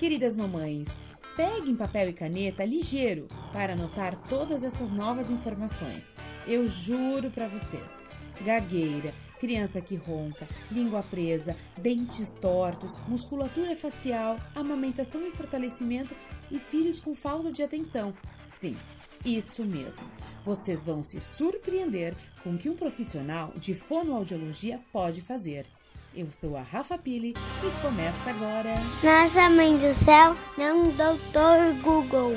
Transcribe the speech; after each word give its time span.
Queridas 0.00 0.34
mamães, 0.34 0.98
peguem 1.36 1.76
papel 1.76 2.08
e 2.08 2.14
caneta 2.14 2.64
ligeiro 2.64 3.28
para 3.52 3.74
anotar 3.74 4.16
todas 4.30 4.64
essas 4.64 4.90
novas 4.90 5.28
informações. 5.28 6.14
Eu 6.46 6.66
juro 6.66 7.30
para 7.30 7.48
vocês. 7.48 8.00
Gagueira, 8.40 9.12
criança 9.38 9.78
que 9.82 9.96
ronca, 9.96 10.48
língua 10.72 11.02
presa, 11.02 11.54
dentes 11.76 12.32
tortos, 12.32 12.98
musculatura 13.06 13.76
facial, 13.76 14.40
amamentação 14.54 15.28
e 15.28 15.30
fortalecimento 15.30 16.16
e 16.50 16.58
filhos 16.58 16.98
com 16.98 17.14
falta 17.14 17.52
de 17.52 17.62
atenção. 17.62 18.14
Sim, 18.38 18.78
isso 19.22 19.66
mesmo. 19.66 20.10
Vocês 20.42 20.82
vão 20.82 21.04
se 21.04 21.20
surpreender 21.20 22.16
com 22.42 22.54
o 22.54 22.58
que 22.58 22.70
um 22.70 22.74
profissional 22.74 23.52
de 23.54 23.74
fonoaudiologia 23.74 24.80
pode 24.90 25.20
fazer. 25.20 25.66
Eu 26.12 26.28
sou 26.32 26.56
a 26.56 26.62
Rafa 26.62 26.98
Pili 26.98 27.34
e 27.34 27.82
começa 27.82 28.30
agora. 28.30 28.74
Nossa 29.02 29.48
mãe 29.48 29.78
do 29.78 29.94
céu, 29.94 30.34
não 30.58 30.90
doutor 30.90 31.72
Google. 31.84 32.32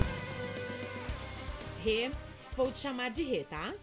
Rê, 1.79 2.11
vou 2.55 2.71
te 2.71 2.77
chamar 2.77 3.09
de 3.09 3.23
Rê, 3.23 3.43
tá? 3.43 3.73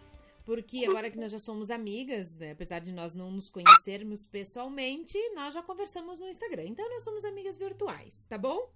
Porque 0.45 0.85
agora 0.85 1.11
que 1.11 1.19
nós 1.19 1.33
já 1.33 1.39
somos 1.39 1.69
amigas, 1.69 2.37
né, 2.37 2.51
apesar 2.51 2.79
de 2.79 2.93
nós 2.93 3.13
não 3.13 3.29
nos 3.31 3.49
conhecermos 3.49 4.25
pessoalmente, 4.25 5.17
nós 5.35 5.53
já 5.53 5.61
conversamos 5.61 6.17
no 6.17 6.29
Instagram. 6.29 6.67
Então 6.67 6.89
nós 6.89 7.03
somos 7.03 7.25
amigas 7.25 7.57
virtuais, 7.57 8.25
tá 8.29 8.37
bom? 8.37 8.71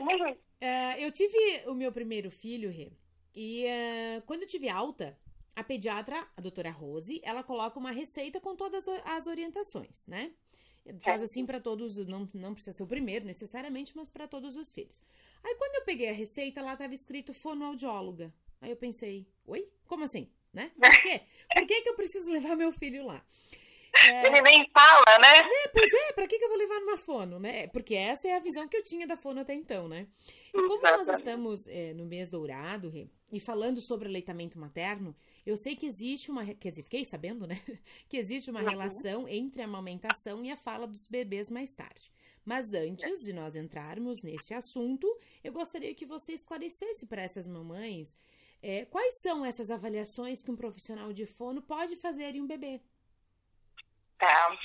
Uh, 0.00 0.98
eu 0.98 1.12
tive 1.12 1.36
o 1.66 1.74
meu 1.74 1.92
primeiro 1.92 2.30
filho, 2.30 2.70
Rê, 2.70 2.90
e 3.34 3.66
uh, 3.66 4.22
quando 4.22 4.42
eu 4.42 4.48
tive 4.48 4.70
alta, 4.70 5.16
a 5.56 5.64
pediatra, 5.64 6.26
a 6.36 6.40
doutora 6.40 6.70
Rose, 6.70 7.20
ela 7.24 7.42
coloca 7.42 7.78
uma 7.78 7.90
receita 7.90 8.40
com 8.40 8.56
todas 8.56 8.86
as 9.04 9.26
orientações, 9.26 10.06
né? 10.06 10.32
Faz 11.00 11.22
assim 11.22 11.44
para 11.44 11.60
todos, 11.60 11.98
não, 12.06 12.28
não 12.32 12.54
precisa 12.54 12.76
ser 12.76 12.82
o 12.82 12.86
primeiro 12.86 13.24
necessariamente, 13.24 13.92
mas 13.94 14.10
para 14.10 14.26
todos 14.26 14.56
os 14.56 14.72
filhos. 14.72 15.02
Aí 15.44 15.54
quando 15.56 15.76
eu 15.76 15.84
peguei 15.84 16.08
a 16.08 16.14
receita, 16.14 16.62
lá 16.62 16.72
estava 16.72 16.94
escrito 16.94 17.34
fonoaudióloga. 17.34 18.32
Aí 18.60 18.70
eu 18.70 18.76
pensei, 18.76 19.26
oi? 19.46 19.68
Como 19.86 20.04
assim? 20.04 20.30
Né? 20.52 20.70
Por 20.80 21.02
quê? 21.02 21.20
Por 21.54 21.66
que, 21.66 21.82
que 21.82 21.88
eu 21.88 21.96
preciso 21.96 22.32
levar 22.32 22.56
meu 22.56 22.72
filho 22.72 23.06
lá? 23.06 23.22
É... 24.02 24.26
Ele 24.26 24.40
nem 24.42 24.68
fala, 24.72 25.18
né? 25.20 25.38
É, 25.38 25.68
pois 25.68 25.92
é, 25.92 26.12
pra 26.12 26.26
que, 26.26 26.38
que 26.38 26.44
eu 26.44 26.48
vou 26.48 26.58
levar 26.58 26.80
numa 26.80 26.89
fono, 27.00 27.40
né? 27.40 27.66
Porque 27.68 27.94
essa 27.94 28.28
é 28.28 28.36
a 28.36 28.40
visão 28.40 28.68
que 28.68 28.76
eu 28.76 28.82
tinha 28.82 29.06
da 29.06 29.16
fono 29.16 29.40
até 29.40 29.54
então, 29.54 29.88
né? 29.88 30.06
E 30.54 30.66
como 30.68 30.82
nós 30.82 31.08
estamos 31.08 31.66
é, 31.66 31.92
no 31.94 32.06
mês 32.06 32.30
dourado, 32.30 32.92
e 33.32 33.40
falando 33.40 33.80
sobre 33.80 34.08
aleitamento 34.08 34.58
materno, 34.58 35.14
eu 35.44 35.56
sei 35.56 35.74
que 35.74 35.86
existe 35.86 36.30
uma. 36.30 36.44
Quer 36.54 36.70
dizer, 36.70 36.82
fiquei 36.82 37.04
sabendo, 37.04 37.46
né? 37.46 37.60
Que 38.08 38.16
existe 38.16 38.50
uma 38.50 38.60
uhum. 38.60 38.68
relação 38.68 39.28
entre 39.28 39.62
a 39.62 39.64
amamentação 39.64 40.44
e 40.44 40.50
a 40.50 40.56
fala 40.56 40.86
dos 40.86 41.06
bebês 41.06 41.50
mais 41.50 41.72
tarde. 41.72 42.12
Mas 42.44 42.72
antes 42.72 43.24
de 43.24 43.32
nós 43.32 43.54
entrarmos 43.54 44.22
nesse 44.22 44.54
assunto, 44.54 45.06
eu 45.44 45.52
gostaria 45.52 45.94
que 45.94 46.06
você 46.06 46.32
esclarecesse 46.32 47.06
para 47.06 47.22
essas 47.22 47.46
mamães 47.46 48.16
é, 48.62 48.84
quais 48.86 49.20
são 49.20 49.44
essas 49.44 49.70
avaliações 49.70 50.42
que 50.42 50.50
um 50.50 50.56
profissional 50.56 51.12
de 51.12 51.26
fono 51.26 51.62
pode 51.62 51.96
fazer 51.96 52.34
em 52.34 52.40
um 52.40 52.46
bebê. 52.46 52.80
Tá. 54.20 54.56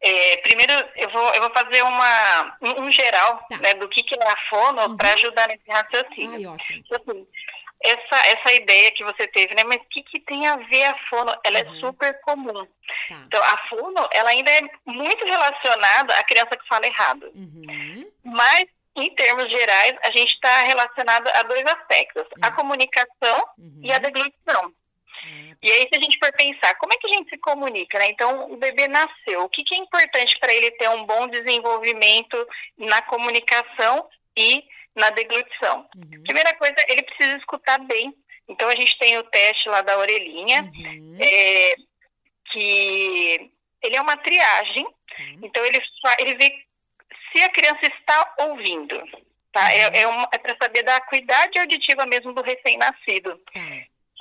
É, 0.00 0.36
primeiro, 0.38 0.72
eu 0.96 1.10
vou, 1.10 1.34
eu 1.34 1.42
vou 1.42 1.50
fazer 1.50 1.82
uma, 1.82 2.56
um, 2.60 2.84
um 2.84 2.90
geral 2.90 3.36
tá. 3.48 3.58
né, 3.58 3.74
do 3.74 3.88
que, 3.88 4.02
que 4.02 4.14
é 4.14 4.28
a 4.28 4.36
fono 4.48 4.82
uhum. 4.82 4.96
para 4.96 5.12
ajudar 5.14 5.48
nesse 5.48 5.68
raciocínio. 5.68 6.34
Ai, 6.34 6.46
ótimo. 6.46 6.82
Então, 6.84 7.00
assim, 7.06 7.26
essa, 7.84 8.26
essa 8.26 8.52
ideia 8.52 8.90
que 8.92 9.04
você 9.04 9.26
teve, 9.28 9.54
né? 9.54 9.62
Mas 9.64 9.80
o 9.80 9.88
que, 9.90 10.02
que 10.02 10.20
tem 10.20 10.46
a 10.46 10.56
ver 10.56 10.84
a 10.84 10.96
fono? 11.08 11.32
Ela 11.44 11.58
é 11.58 11.64
uhum. 11.64 11.76
é 11.76 11.80
super 11.80 12.20
comum. 12.22 12.66
Tá. 13.08 13.22
Então, 13.26 13.42
a 13.42 13.58
fono, 13.68 14.08
ela 14.12 14.30
ainda 14.30 14.50
é 14.50 14.62
muito 14.86 15.24
relacionada 15.24 16.14
à 16.16 16.24
criança 16.24 16.56
que 16.56 16.66
fala 16.66 16.86
errado. 16.86 17.30
Uhum. 17.34 18.10
Mas, 18.24 18.66
em 18.96 19.14
termos 19.14 19.50
gerais, 19.50 19.96
a 20.02 20.10
gente 20.10 20.32
está 20.32 20.62
relacionado 20.62 21.28
a 21.28 21.42
dois 21.42 21.64
aspectos. 21.66 22.24
A 22.40 22.48
uhum. 22.48 22.54
comunicação 22.54 23.44
e 23.82 23.92
a 23.92 23.96
uhum. 23.96 24.00
deglutição. 24.00 24.72
E 25.62 25.70
aí, 25.70 25.82
se 25.82 25.96
a 25.96 26.00
gente 26.00 26.18
for 26.18 26.32
pensar, 26.32 26.74
como 26.74 26.92
é 26.92 26.96
que 26.96 27.06
a 27.06 27.14
gente 27.14 27.30
se 27.30 27.38
comunica, 27.38 27.98
né? 27.98 28.08
Então, 28.10 28.52
o 28.52 28.56
bebê 28.56 28.88
nasceu. 28.88 29.42
O 29.42 29.48
que, 29.48 29.62
que 29.62 29.74
é 29.74 29.78
importante 29.78 30.36
para 30.40 30.52
ele 30.52 30.70
ter 30.72 30.88
um 30.90 31.04
bom 31.04 31.28
desenvolvimento 31.28 32.36
na 32.76 33.00
comunicação 33.02 34.08
e 34.36 34.64
na 34.94 35.10
deglutição. 35.10 35.86
Uhum. 35.96 36.22
Primeira 36.24 36.54
coisa, 36.54 36.76
ele 36.88 37.02
precisa 37.02 37.36
escutar 37.36 37.78
bem. 37.78 38.14
Então, 38.48 38.68
a 38.68 38.74
gente 38.74 38.98
tem 38.98 39.16
o 39.18 39.24
teste 39.24 39.68
lá 39.68 39.82
da 39.82 39.98
orelhinha, 39.98 40.62
uhum. 40.62 41.16
é, 41.20 41.74
que 42.50 43.50
ele 43.82 43.96
é 43.96 44.00
uma 44.00 44.16
triagem. 44.16 44.84
Uhum. 44.84 45.40
Então, 45.42 45.64
ele, 45.64 45.80
ele 46.18 46.34
vê 46.34 46.64
se 47.32 47.42
a 47.42 47.48
criança 47.48 47.86
está 47.86 48.34
ouvindo. 48.40 49.00
Tá? 49.52 49.72
É, 49.72 49.82
é, 49.82 50.02
é 50.32 50.38
para 50.38 50.56
saber 50.60 50.82
da 50.82 50.96
acuidade 50.96 51.58
auditiva 51.58 52.06
mesmo 52.06 52.32
do 52.32 52.42
recém-nascido. 52.42 53.40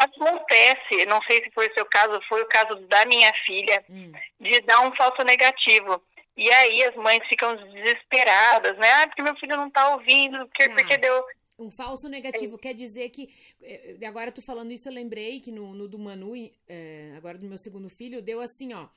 Acontece, 0.01 1.05
não 1.05 1.21
sei 1.23 1.43
se 1.43 1.51
foi 1.51 1.67
o 1.67 1.73
seu 1.73 1.85
caso, 1.85 2.19
foi 2.27 2.41
o 2.41 2.47
caso 2.47 2.75
da 2.87 3.05
minha 3.05 3.31
filha, 3.45 3.83
hum. 3.89 4.11
de 4.39 4.59
dar 4.61 4.81
um 4.81 4.95
falso 4.95 5.23
negativo. 5.23 6.01
E 6.35 6.49
aí 6.49 6.83
as 6.83 6.95
mães 6.95 7.21
ficam 7.27 7.55
desesperadas, 7.55 8.75
né? 8.77 8.91
Ah, 8.93 9.07
porque 9.07 9.21
meu 9.21 9.35
filho 9.35 9.55
não 9.55 9.69
tá 9.69 9.93
ouvindo, 9.95 10.39
porque, 10.47 10.63
ah. 10.63 10.73
porque 10.73 10.97
deu. 10.97 11.23
Um 11.59 11.69
falso 11.69 12.09
negativo 12.09 12.57
quer 12.57 12.73
dizer 12.73 13.09
que. 13.09 13.29
Eh, 13.61 13.97
agora 14.07 14.31
tu 14.31 14.41
falando 14.41 14.71
isso, 14.71 14.89
eu 14.89 14.93
lembrei 14.93 15.39
que 15.39 15.51
no, 15.51 15.75
no 15.75 15.87
do 15.87 15.99
Manu, 15.99 16.33
é, 16.67 17.13
agora 17.15 17.37
do 17.37 17.45
meu 17.45 17.57
segundo 17.57 17.89
filho, 17.89 18.23
deu 18.23 18.41
assim, 18.41 18.73
ó. 18.73 18.87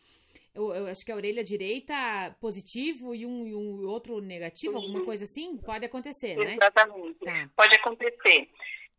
Eu, 0.54 0.72
eu, 0.72 0.86
acho 0.86 1.04
que 1.04 1.10
a 1.10 1.16
orelha 1.16 1.42
direita 1.42 1.94
positivo 2.40 3.12
e 3.12 3.26
um, 3.26 3.46
e 3.46 3.54
um 3.54 3.88
outro 3.88 4.20
negativo, 4.20 4.76
alguma 4.76 5.04
coisa 5.04 5.24
assim? 5.24 5.58
Pode 5.58 5.84
acontecer, 5.84 6.36
né? 6.36 6.52
Exatamente. 6.52 7.18
Tá. 7.18 7.50
Pode 7.56 7.74
acontecer. 7.74 8.48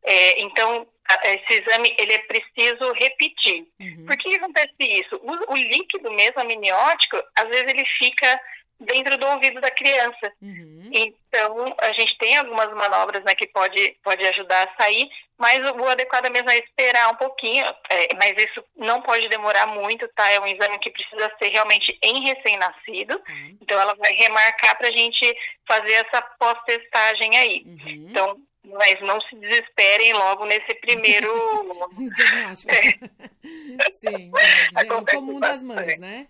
É, 0.06 0.42
então, 0.42 0.88
esse 1.24 1.62
exame 1.62 1.96
ele 1.98 2.14
é 2.14 2.20
preciso 2.20 2.92
repetir. 2.94 3.68
Uhum. 3.80 4.06
Por 4.06 4.18
que 4.18 4.36
acontece 4.36 4.74
isso? 4.80 5.16
O, 5.18 5.54
o, 5.54 5.56
líquido 5.56 6.12
mesmo 6.12 6.42
amniótico, 6.42 7.22
às 7.36 7.48
vezes 7.48 7.68
ele 7.68 7.86
fica 7.86 8.42
dentro 8.80 9.18
do 9.18 9.26
ouvido 9.28 9.62
da 9.62 9.72
criança. 9.72 10.34
Uhum. 10.42 10.90
Então, 10.92 11.76
a 11.80 11.92
gente 11.94 12.18
tem 12.18 12.38
algumas 12.38 12.72
manobras 12.74 13.24
né, 13.24 13.34
que 13.34 13.48
pode, 13.48 13.98
pode 14.04 14.26
ajudar 14.28 14.68
a 14.68 14.84
sair, 14.84 15.10
mas 15.38 15.58
o, 15.70 15.76
o 15.76 15.88
adequado 15.88 16.30
mesmo 16.30 16.50
é 16.50 16.58
esperar 16.58 17.10
um 17.10 17.16
pouquinho, 17.16 17.66
é, 17.90 18.14
mas 18.16 18.36
isso 18.38 18.64
não 18.76 19.02
pode 19.02 19.28
demorar 19.30 19.68
muito, 19.68 20.08
tá? 20.10 20.30
É 20.30 20.40
um 20.40 20.48
exame 20.48 20.80
que 20.80 20.92
precisa 20.92 21.32
ser 21.38 21.50
realmente 21.50 21.98
em 22.02 22.24
recém-nascido, 22.24 23.22
uhum. 23.28 23.58
então 23.62 23.80
ela 23.80 23.96
vai 23.96 24.14
remarcar 24.14 24.78
para 24.78 24.88
a 24.88 24.92
gente 24.92 25.36
fazer 25.68 25.94
essa 25.94 26.22
pós-testagem 26.40 27.38
aí. 27.38 27.64
Uhum. 27.66 28.08
Então, 28.10 28.42
mas 28.74 29.02
não 29.02 29.20
se 29.22 29.36
desesperem 29.36 30.14
logo 30.14 30.46
nesse 30.46 30.74
primeiro 30.76 31.32
diagnóstico. 32.16 32.74
É. 32.74 33.90
Sim, 33.92 34.32
é, 34.76 34.86
é 34.86 34.94
o 34.94 35.06
comum 35.06 35.40
das 35.40 35.64
mães, 35.64 36.00
né? 36.00 36.28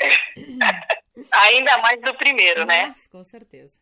Ainda 1.32 1.78
mais 1.78 2.00
do 2.00 2.14
primeiro, 2.14 2.64
né? 2.66 2.86
Nossa, 2.86 2.98
né? 2.98 3.08
Com 3.10 3.24
certeza. 3.24 3.80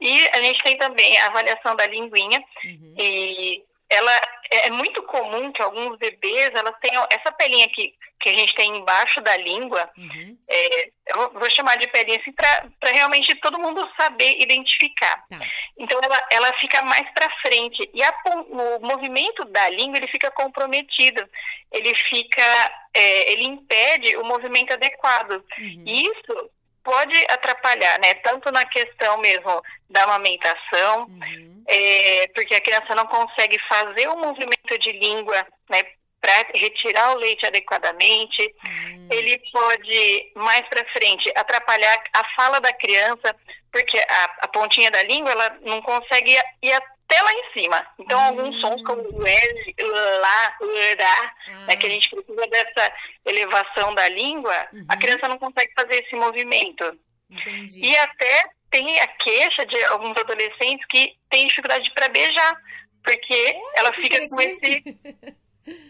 E 0.00 0.28
a 0.30 0.42
gente 0.42 0.62
tem 0.64 0.76
também 0.76 1.16
a 1.18 1.26
avaliação 1.28 1.76
da 1.76 1.86
linguinha. 1.86 2.42
Uhum. 2.64 2.94
E 2.98 3.64
ela 3.88 4.12
é 4.52 4.70
muito 4.70 5.02
comum 5.04 5.50
que 5.52 5.62
alguns 5.62 5.96
bebês 5.98 6.54
elas 6.54 6.74
tenham 6.80 7.06
essa 7.10 7.32
pelinha 7.32 7.68
que, 7.68 7.94
que 8.20 8.28
a 8.28 8.32
gente 8.32 8.54
tem 8.54 8.76
embaixo 8.76 9.20
da 9.20 9.36
língua. 9.36 9.88
Uhum. 9.96 10.38
É, 10.48 10.90
eu 11.06 11.32
vou 11.32 11.50
chamar 11.50 11.76
de 11.76 11.86
pelinha 11.88 12.18
assim 12.18 12.32
para 12.32 12.90
realmente 12.90 13.34
todo 13.36 13.58
mundo 13.58 13.88
saber 13.96 14.40
identificar. 14.40 15.24
Tá. 15.28 15.40
Então 15.78 15.98
ela, 16.02 16.26
ela 16.30 16.52
fica 16.54 16.82
mais 16.82 17.08
para 17.12 17.30
frente 17.40 17.88
e 17.94 18.02
a, 18.02 18.14
o 18.48 18.86
movimento 18.86 19.44
da 19.46 19.68
língua 19.70 19.96
ele 19.96 20.08
fica 20.08 20.30
comprometido. 20.30 21.26
Ele 21.72 21.94
fica, 21.94 22.72
é, 22.92 23.32
ele 23.32 23.44
impede 23.44 24.16
o 24.16 24.24
movimento 24.24 24.72
adequado. 24.72 25.42
Uhum. 25.58 25.84
Isso 25.86 26.50
pode 26.84 27.16
atrapalhar, 27.28 27.98
né? 28.00 28.14
Tanto 28.14 28.50
na 28.50 28.64
questão 28.64 29.18
mesmo 29.18 29.62
da 29.88 30.04
amamentação, 30.04 31.04
uhum. 31.04 31.64
é, 31.66 32.28
porque 32.34 32.54
a 32.54 32.60
criança 32.60 32.94
não 32.94 33.06
consegue 33.06 33.58
fazer 33.68 34.08
o 34.08 34.16
movimento 34.16 34.78
de 34.78 34.92
língua, 34.92 35.46
né? 35.68 35.82
Para 36.20 36.46
retirar 36.54 37.12
o 37.12 37.18
leite 37.18 37.44
adequadamente, 37.44 38.54
uhum. 38.64 39.08
ele 39.10 39.40
pode 39.52 40.32
mais 40.36 40.66
para 40.68 40.84
frente 40.92 41.32
atrapalhar 41.34 42.00
a 42.14 42.24
fala 42.36 42.60
da 42.60 42.72
criança, 42.72 43.34
porque 43.72 43.98
a, 43.98 44.24
a, 44.42 44.48
pontinha 44.48 44.90
da 44.90 45.02
língua 45.02 45.32
ela 45.32 45.58
não 45.62 45.82
consegue 45.82 46.38
ir 46.62 46.72
até 47.12 47.22
lá 47.22 47.32
em 47.32 47.52
cima. 47.52 47.86
Então, 47.98 48.18
uhum. 48.18 48.26
alguns 48.26 48.60
sons 48.60 48.82
como 48.84 49.02
o 49.02 49.26
L, 49.26 49.74
lá, 50.20 50.56
lá, 50.60 51.34
né, 51.66 51.76
que 51.76 51.86
a 51.86 51.90
gente 51.90 52.08
precisa 52.08 52.46
dessa 52.46 52.92
elevação 53.26 53.94
da 53.94 54.08
língua, 54.08 54.54
uhum. 54.72 54.86
a 54.88 54.96
criança 54.96 55.28
não 55.28 55.38
consegue 55.38 55.72
fazer 55.74 56.02
esse 56.02 56.16
movimento. 56.16 56.98
Entendi. 57.30 57.84
E 57.84 57.96
até 57.96 58.44
tem 58.70 59.00
a 59.00 59.06
queixa 59.06 59.66
de 59.66 59.84
alguns 59.84 60.16
adolescentes 60.16 60.86
que 60.86 61.14
têm 61.28 61.46
dificuldade 61.46 61.90
para 61.92 62.08
beijar, 62.08 62.56
porque 63.04 63.54
oh, 63.56 63.78
ela 63.78 63.92
fica 63.92 64.18
com 64.28 64.40
esse. 64.40 64.82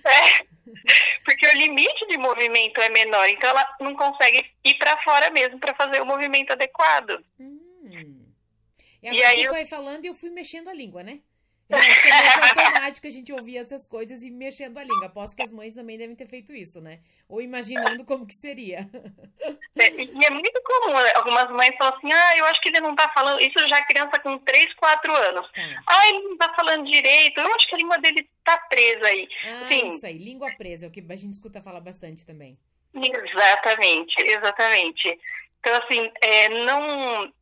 é, 0.04 0.44
porque 1.24 1.46
o 1.46 1.56
limite 1.56 2.06
de 2.08 2.16
movimento 2.19 2.80
é 2.80 2.88
menor, 2.88 3.28
então 3.28 3.50
ela 3.50 3.76
não 3.80 3.94
consegue 3.94 4.44
ir 4.64 4.74
para 4.74 4.96
fora 5.02 5.30
mesmo 5.30 5.58
para 5.60 5.74
fazer 5.74 6.02
o 6.02 6.06
movimento 6.06 6.52
adequado. 6.52 7.24
Hum. 7.38 7.51
E 9.02 9.22
aí 9.22 9.40
tu 9.40 9.46
eu... 9.46 9.52
vai 9.52 9.66
falando 9.66 10.04
e 10.04 10.08
eu 10.08 10.14
fui 10.14 10.31
mexendo 10.31 10.69
a 10.69 10.75
língua, 10.75 11.02
né? 11.02 11.20
Eu 11.69 11.78
acho 11.78 12.02
que 12.02 12.08
é 12.08 12.20
meio 12.20 12.44
automático 12.44 13.06
a 13.06 13.10
gente 13.10 13.32
ouvir 13.32 13.56
essas 13.56 13.87
coisas 13.87 14.22
e 14.22 14.31
mexendo 14.31 14.78
a 14.78 14.82
língua. 14.82 15.06
Aposto 15.06 15.37
que 15.37 15.43
as 15.43 15.50
mães 15.50 15.75
também 15.75 15.96
devem 15.96 16.14
ter 16.14 16.26
feito 16.26 16.54
isso, 16.54 16.81
né? 16.81 17.00
Ou 17.28 17.40
imaginando 17.40 18.04
como 18.04 18.26
que 18.26 18.34
seria. 18.34 18.88
É, 19.78 19.90
e 19.90 20.25
é 20.25 20.31
muito 20.31 20.62
comum. 20.62 20.93
Né? 20.93 21.12
Algumas 21.14 21.50
mães 21.50 21.75
falam 21.78 21.96
assim, 21.96 22.12
ah, 22.12 22.37
eu 22.37 22.44
acho 22.44 22.60
que 22.60 22.69
ele 22.69 22.81
não 22.81 22.94
tá 22.94 23.10
falando... 23.14 23.40
Isso 23.40 23.66
já 23.69 23.78
é 23.78 23.87
criança 23.87 24.19
com 24.20 24.38
3, 24.38 24.75
4 24.75 25.14
anos. 25.14 25.50
Tá. 25.52 25.82
Ah, 25.87 26.08
ele 26.08 26.19
não 26.28 26.37
tá 26.37 26.52
falando 26.55 26.90
direito. 26.90 27.40
Eu 27.40 27.55
acho 27.55 27.66
que 27.66 27.75
a 27.75 27.78
língua 27.78 27.98
dele 27.98 28.28
tá 28.44 28.58
presa 28.69 29.06
aí. 29.06 29.28
Ah, 29.44 29.69
Sim. 29.69 29.88
isso 29.88 30.06
aí. 30.06 30.19
Língua 30.19 30.50
presa. 30.58 30.87
É 30.87 30.88
o 30.88 30.93
que 30.93 31.05
a 31.08 31.16
gente 31.16 31.32
escuta 31.32 31.62
falar 31.62 31.81
bastante 31.81 32.26
também. 32.26 32.58
Exatamente, 32.94 34.14
exatamente. 34.20 35.19
Então, 35.58 35.75
assim, 35.76 36.10
é, 36.20 36.48
não 36.66 37.32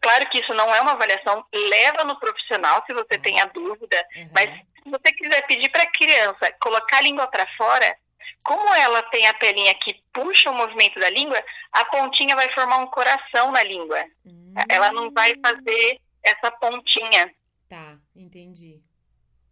Claro 0.00 0.28
que 0.30 0.40
isso 0.40 0.52
não 0.54 0.74
é 0.74 0.80
uma 0.80 0.92
avaliação, 0.92 1.44
leva 1.52 2.04
no 2.04 2.18
profissional 2.18 2.82
se 2.86 2.92
você 2.92 3.16
uhum. 3.16 3.22
tem 3.22 3.40
a 3.40 3.46
dúvida, 3.46 4.06
uhum. 4.16 4.28
mas 4.32 4.50
se 4.50 4.90
você 4.90 5.12
quiser 5.12 5.46
pedir 5.46 5.70
para 5.70 5.84
a 5.84 5.90
criança 5.90 6.52
colocar 6.60 6.98
a 6.98 7.02
língua 7.02 7.26
para 7.26 7.46
fora, 7.56 7.96
como 8.42 8.74
ela 8.74 9.02
tem 9.04 9.26
a 9.26 9.34
pelinha 9.34 9.74
que 9.76 10.02
puxa 10.12 10.50
o 10.50 10.54
movimento 10.54 10.98
da 10.98 11.08
língua, 11.08 11.42
a 11.72 11.84
pontinha 11.86 12.34
vai 12.34 12.52
formar 12.52 12.78
um 12.78 12.86
coração 12.88 13.52
na 13.52 13.62
língua. 13.62 14.04
Uhum. 14.24 14.54
Ela 14.68 14.92
não 14.92 15.10
vai 15.10 15.34
fazer 15.44 16.00
essa 16.22 16.50
pontinha. 16.50 17.32
Tá, 17.68 17.98
entendi. 18.14 18.82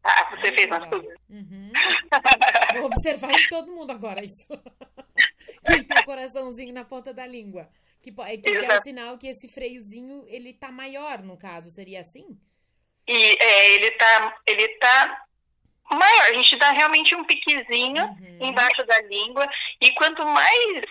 Ah, 0.03 0.31
você 0.31 0.53
fez 0.53 0.67
uma 0.67 0.89
sua? 0.89 1.15
Uhum. 1.29 1.73
Vou 2.75 2.87
observar 2.87 3.31
em 3.31 3.49
todo 3.49 3.73
mundo 3.73 3.93
agora 3.93 4.25
isso. 4.25 4.49
Quem 5.65 5.85
tem 5.85 5.99
o 5.99 6.05
coraçãozinho 6.05 6.73
na 6.73 6.85
ponta 6.85 7.13
da 7.13 7.27
língua. 7.27 7.69
Que, 8.03 8.11
que, 8.13 8.39
que 8.39 8.65
é 8.65 8.77
o 8.77 8.81
sinal 8.81 9.19
que 9.19 9.27
esse 9.27 9.49
freiozinho, 9.49 10.25
ele 10.27 10.53
tá 10.55 10.73
maior, 10.73 11.23
no 11.23 11.37
caso, 11.37 11.71
seria 11.71 12.01
assim? 12.01 12.39
E 13.07 13.37
é, 13.43 13.75
ele 13.75 13.91
tá, 13.93 14.39
ele 14.47 14.69
tá 14.79 15.27
maior. 15.91 16.23
A 16.27 16.33
gente 16.33 16.57
dá 16.57 16.71
realmente 16.71 17.15
um 17.15 17.25
piquezinho 17.25 18.05
uhum. 18.05 18.39
embaixo 18.41 18.85
da 18.87 19.01
língua. 19.03 19.47
E 19.81 19.91
quanto 19.93 20.25
mais 20.25 20.85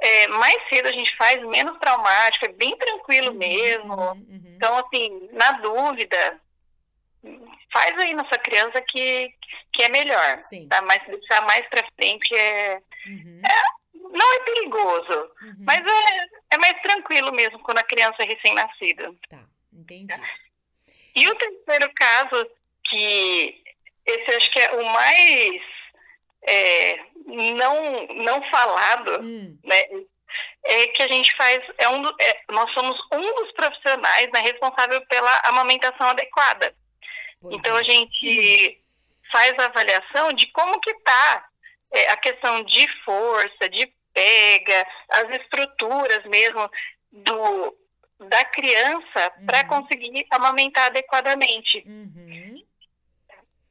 é, 0.00 0.26
mais 0.28 0.68
cedo 0.68 0.88
a 0.88 0.92
gente 0.92 1.14
faz, 1.16 1.44
menos 1.46 1.78
traumático, 1.78 2.46
é 2.46 2.52
bem 2.52 2.76
tranquilo 2.76 3.32
uhum, 3.32 3.36
mesmo. 3.36 3.94
Uhum, 3.94 4.12
uhum. 4.12 4.52
Então, 4.56 4.78
assim, 4.78 5.28
na 5.32 5.52
dúvida, 5.52 6.40
faz 7.72 7.98
aí 7.98 8.14
na 8.14 8.26
sua 8.26 8.38
criança 8.38 8.80
que, 8.80 9.30
que 9.72 9.82
é 9.82 9.88
melhor. 9.88 10.38
Sim. 10.38 10.68
Tá? 10.68 10.80
Mas 10.82 11.04
se 11.04 11.10
deixar 11.10 11.42
mais 11.42 11.66
pra 11.68 11.86
frente 11.96 12.34
é, 12.34 12.80
uhum. 13.06 13.42
é 13.44 13.79
não 14.12 14.34
é 14.34 14.40
perigoso, 14.40 15.30
uhum. 15.42 15.56
mas 15.60 15.80
é, 15.80 16.54
é 16.54 16.58
mais 16.58 16.80
tranquilo 16.82 17.32
mesmo 17.32 17.58
quando 17.60 17.78
a 17.78 17.84
criança 17.84 18.16
é 18.20 18.26
recém-nascida. 18.26 19.12
Tá, 19.28 19.44
entendi. 19.72 20.14
E 21.14 21.28
o 21.28 21.34
terceiro 21.34 21.92
caso, 21.94 22.50
que 22.88 23.62
esse 24.06 24.30
acho 24.32 24.50
que 24.50 24.58
é 24.58 24.72
o 24.72 24.84
mais 24.84 25.62
é, 26.42 26.98
não, 27.26 28.06
não 28.08 28.50
falado, 28.50 29.22
hum. 29.22 29.58
né? 29.64 29.84
É 30.64 30.86
que 30.88 31.02
a 31.02 31.08
gente 31.08 31.34
faz, 31.36 31.60
é 31.78 31.88
um, 31.88 32.06
é, 32.20 32.42
nós 32.50 32.72
somos 32.72 32.96
um 33.12 33.34
dos 33.34 33.52
profissionais 33.52 34.30
né, 34.32 34.40
responsável 34.40 35.04
pela 35.06 35.40
amamentação 35.44 36.08
adequada. 36.08 36.72
Pois 37.40 37.54
então 37.54 37.76
é. 37.76 37.80
a 37.80 37.82
gente 37.82 38.78
hum. 38.78 39.30
faz 39.32 39.58
a 39.58 39.66
avaliação 39.66 40.32
de 40.32 40.46
como 40.52 40.80
que 40.80 40.90
está 40.90 41.48
é, 41.92 42.10
a 42.10 42.16
questão 42.16 42.62
de 42.62 42.86
força, 43.04 43.68
de 43.68 43.92
pega, 44.12 44.86
as 45.08 45.30
estruturas 45.40 46.24
mesmo 46.26 46.70
do, 47.12 47.76
da 48.28 48.44
criança 48.44 49.32
uhum. 49.38 49.46
para 49.46 49.64
conseguir 49.66 50.26
amamentar 50.30 50.86
adequadamente. 50.86 51.84
Uhum. 51.86 52.64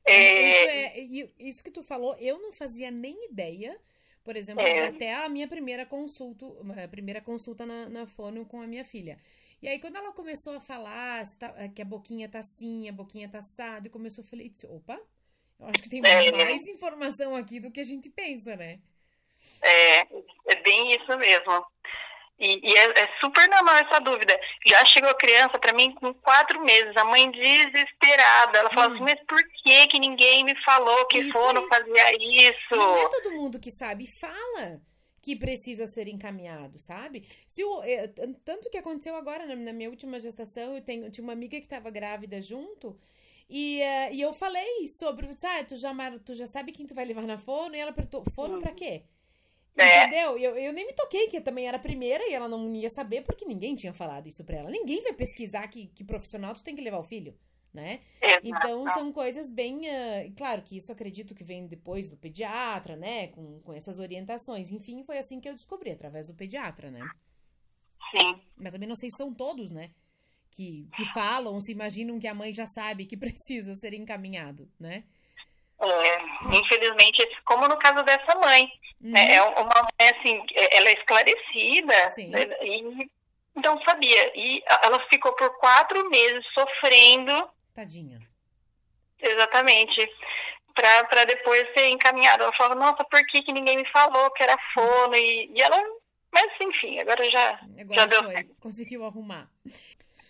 É... 0.05 0.49
Isso, 0.49 0.69
é, 0.69 1.29
isso 1.39 1.63
que 1.63 1.71
tu 1.71 1.83
falou, 1.83 2.15
eu 2.19 2.39
não 2.39 2.51
fazia 2.51 2.89
nem 2.89 3.29
ideia. 3.31 3.79
Por 4.23 4.35
exemplo, 4.35 4.61
é. 4.61 4.87
até 4.87 5.13
a 5.13 5.29
minha 5.29 5.47
primeira 5.47 5.85
consulta, 5.85 6.45
a 6.83 6.87
primeira 6.87 7.21
consulta 7.21 7.65
na, 7.65 7.89
na 7.89 8.05
fono 8.05 8.45
com 8.45 8.61
a 8.61 8.67
minha 8.67 8.83
filha. 8.83 9.17
E 9.61 9.67
aí, 9.67 9.79
quando 9.79 9.97
ela 9.97 10.13
começou 10.13 10.55
a 10.55 10.61
falar 10.61 11.23
tá, 11.37 11.69
que 11.69 11.81
a 11.81 11.85
boquinha 11.85 12.29
tá 12.29 12.39
assim, 12.39 12.87
a 12.87 12.91
boquinha 12.91 13.27
tá 13.27 13.39
assada, 13.39 13.87
e 13.87 13.89
começou 13.89 14.23
a 14.23 14.27
falar, 14.27 14.43
opa, 14.69 14.99
eu 15.59 15.65
acho 15.67 15.83
que 15.83 15.89
tem 15.89 16.01
é. 16.05 16.31
mais 16.31 16.67
informação 16.67 17.35
aqui 17.35 17.59
do 17.59 17.71
que 17.71 17.79
a 17.79 17.83
gente 17.83 18.09
pensa, 18.09 18.55
né? 18.55 18.79
É, 19.61 19.99
é 20.47 20.55
bem 20.63 20.95
isso 20.95 21.17
mesmo. 21.17 21.65
E, 22.39 22.71
e 22.71 22.77
é, 22.77 23.01
é, 23.01 23.09
super 23.19 23.47
normal 23.49 23.75
essa 23.75 23.99
dúvida. 23.99 24.39
Já 24.65 24.85
chegou 24.85 25.09
a 25.09 25.17
criança 25.17 25.59
para 25.59 25.73
mim 25.73 25.93
com 25.95 26.13
quatro 26.13 26.63
meses, 26.63 26.95
a 26.95 27.03
mãe 27.03 27.29
desesperada. 27.31 28.59
Ela 28.59 28.69
falou 28.69 28.91
hum. 28.91 28.93
assim, 28.93 29.03
mas 29.03 29.19
por 29.27 29.43
que 29.63 29.87
que 29.87 29.99
ninguém 29.99 30.45
me 30.45 30.55
falou 30.63 31.05
que 31.07 31.19
isso 31.19 31.33
fono 31.33 31.67
fazia 31.67 32.15
isso? 32.15 32.75
Não 32.75 32.95
é 32.97 33.09
todo 33.09 33.33
mundo 33.33 33.59
que 33.59 33.69
sabe. 33.69 34.05
Fala 34.07 34.81
que 35.21 35.35
precisa 35.35 35.85
ser 35.85 36.07
encaminhado, 36.07 36.79
sabe? 36.79 37.27
Se 37.45 37.61
o, 37.61 37.83
é, 37.83 38.07
tanto 38.45 38.69
que 38.69 38.77
aconteceu 38.77 39.15
agora 39.15 39.45
na, 39.45 39.55
na, 39.55 39.73
minha 39.73 39.89
última 39.89 40.17
gestação, 40.17 40.75
eu 40.75 40.81
tenho, 40.81 41.11
tinha 41.11 41.23
uma 41.23 41.33
amiga 41.33 41.57
que 41.57 41.65
estava 41.65 41.89
grávida 41.89 42.41
junto 42.41 42.97
e, 43.49 43.81
uh, 43.81 44.13
e 44.13 44.21
eu 44.21 44.31
falei 44.31 44.87
sobre, 44.87 45.27
ah, 45.27 45.63
tu 45.65 45.75
já, 45.75 45.93
tu 46.23 46.33
já 46.35 46.47
sabe 46.47 46.71
quem 46.71 46.85
tu 46.85 46.93
vai 46.93 47.03
levar 47.03 47.23
na 47.23 47.37
fono? 47.37 47.75
E 47.75 47.79
ela 47.79 47.91
perguntou, 47.91 48.23
hum. 48.37 48.59
pra 48.61 48.71
quê? 48.71 49.03
É. 49.81 50.05
Entendeu? 50.05 50.37
Eu, 50.37 50.57
eu 50.57 50.73
nem 50.73 50.85
me 50.85 50.93
toquei 50.93 51.27
que 51.27 51.39
também 51.39 51.67
era 51.67 51.77
a 51.77 51.81
primeira 51.81 52.27
e 52.27 52.33
ela 52.33 52.47
não 52.47 52.73
ia 52.75 52.89
saber 52.89 53.21
porque 53.21 53.45
ninguém 53.45 53.75
tinha 53.75 53.93
falado 53.93 54.27
isso 54.27 54.43
pra 54.43 54.57
ela. 54.57 54.69
Ninguém 54.69 55.01
vai 55.01 55.13
pesquisar 55.13 55.67
que, 55.67 55.87
que 55.87 56.03
profissional 56.03 56.53
tu 56.53 56.63
tem 56.63 56.75
que 56.75 56.81
levar 56.81 56.99
o 56.99 57.03
filho, 57.03 57.37
né? 57.73 57.99
Então 58.43 58.87
são 58.89 59.11
coisas 59.11 59.49
bem. 59.51 59.81
Uh, 59.87 60.33
claro 60.35 60.61
que 60.61 60.77
isso 60.77 60.91
acredito 60.91 61.33
que 61.33 61.43
vem 61.43 61.67
depois 61.67 62.09
do 62.09 62.17
pediatra, 62.17 62.95
né? 62.95 63.27
Com, 63.27 63.61
com 63.61 63.73
essas 63.73 63.99
orientações. 63.99 64.71
Enfim, 64.71 65.03
foi 65.03 65.17
assim 65.17 65.39
que 65.39 65.47
eu 65.47 65.53
descobri, 65.53 65.91
através 65.91 66.27
do 66.27 66.35
pediatra, 66.35 66.91
né? 66.91 67.01
Sim. 68.11 68.41
Mas 68.57 68.73
também 68.73 68.89
não 68.89 68.95
sei 68.95 69.09
se 69.09 69.17
são 69.17 69.33
todos, 69.33 69.71
né? 69.71 69.91
Que, 70.51 70.89
que 70.95 71.05
falam, 71.13 71.61
se 71.61 71.71
imaginam 71.71 72.19
que 72.19 72.27
a 72.27 72.33
mãe 72.33 72.53
já 72.53 72.65
sabe 72.65 73.05
que 73.05 73.15
precisa 73.17 73.75
ser 73.75 73.93
encaminhado, 73.93 74.69
né? 74.79 75.03
É, 75.81 76.57
infelizmente, 76.57 77.25
como 77.45 77.67
no 77.67 77.77
caso 77.77 78.03
dessa 78.03 78.37
mãe. 78.39 78.69
Uhum. 79.01 79.11
Né, 79.11 79.35
é 79.35 79.41
uma 79.41 79.87
assim, 79.97 80.43
é, 80.53 80.77
ela 80.77 80.89
é 80.89 80.93
esclarecida, 80.93 81.93
né, 82.27 82.57
e, 82.61 83.09
então 83.55 83.81
sabia. 83.83 84.31
E 84.37 84.63
ela 84.83 84.99
ficou 85.09 85.33
por 85.35 85.57
quatro 85.57 86.09
meses 86.09 86.45
sofrendo. 86.53 87.49
Tadinha. 87.73 88.19
Exatamente. 89.19 90.09
Para 90.73 91.25
depois 91.25 91.67
ser 91.73 91.87
encaminhada. 91.87 92.43
Ela 92.43 92.55
falava, 92.55 92.75
nossa, 92.75 93.03
por 93.03 93.25
que, 93.27 93.43
que 93.43 93.51
ninguém 93.51 93.77
me 93.77 93.91
falou 93.91 94.31
que 94.31 94.43
era 94.43 94.57
fono? 94.73 95.15
E, 95.15 95.51
e 95.53 95.61
ela. 95.61 95.77
Mas, 96.31 96.51
enfim, 96.61 96.99
agora 96.99 97.29
já, 97.29 97.59
agora 97.79 98.01
já 98.01 98.05
deu 98.05 98.23
foi. 98.23 98.33
certo. 98.33 98.55
Conseguiu 98.59 99.03
arrumar. 99.03 99.49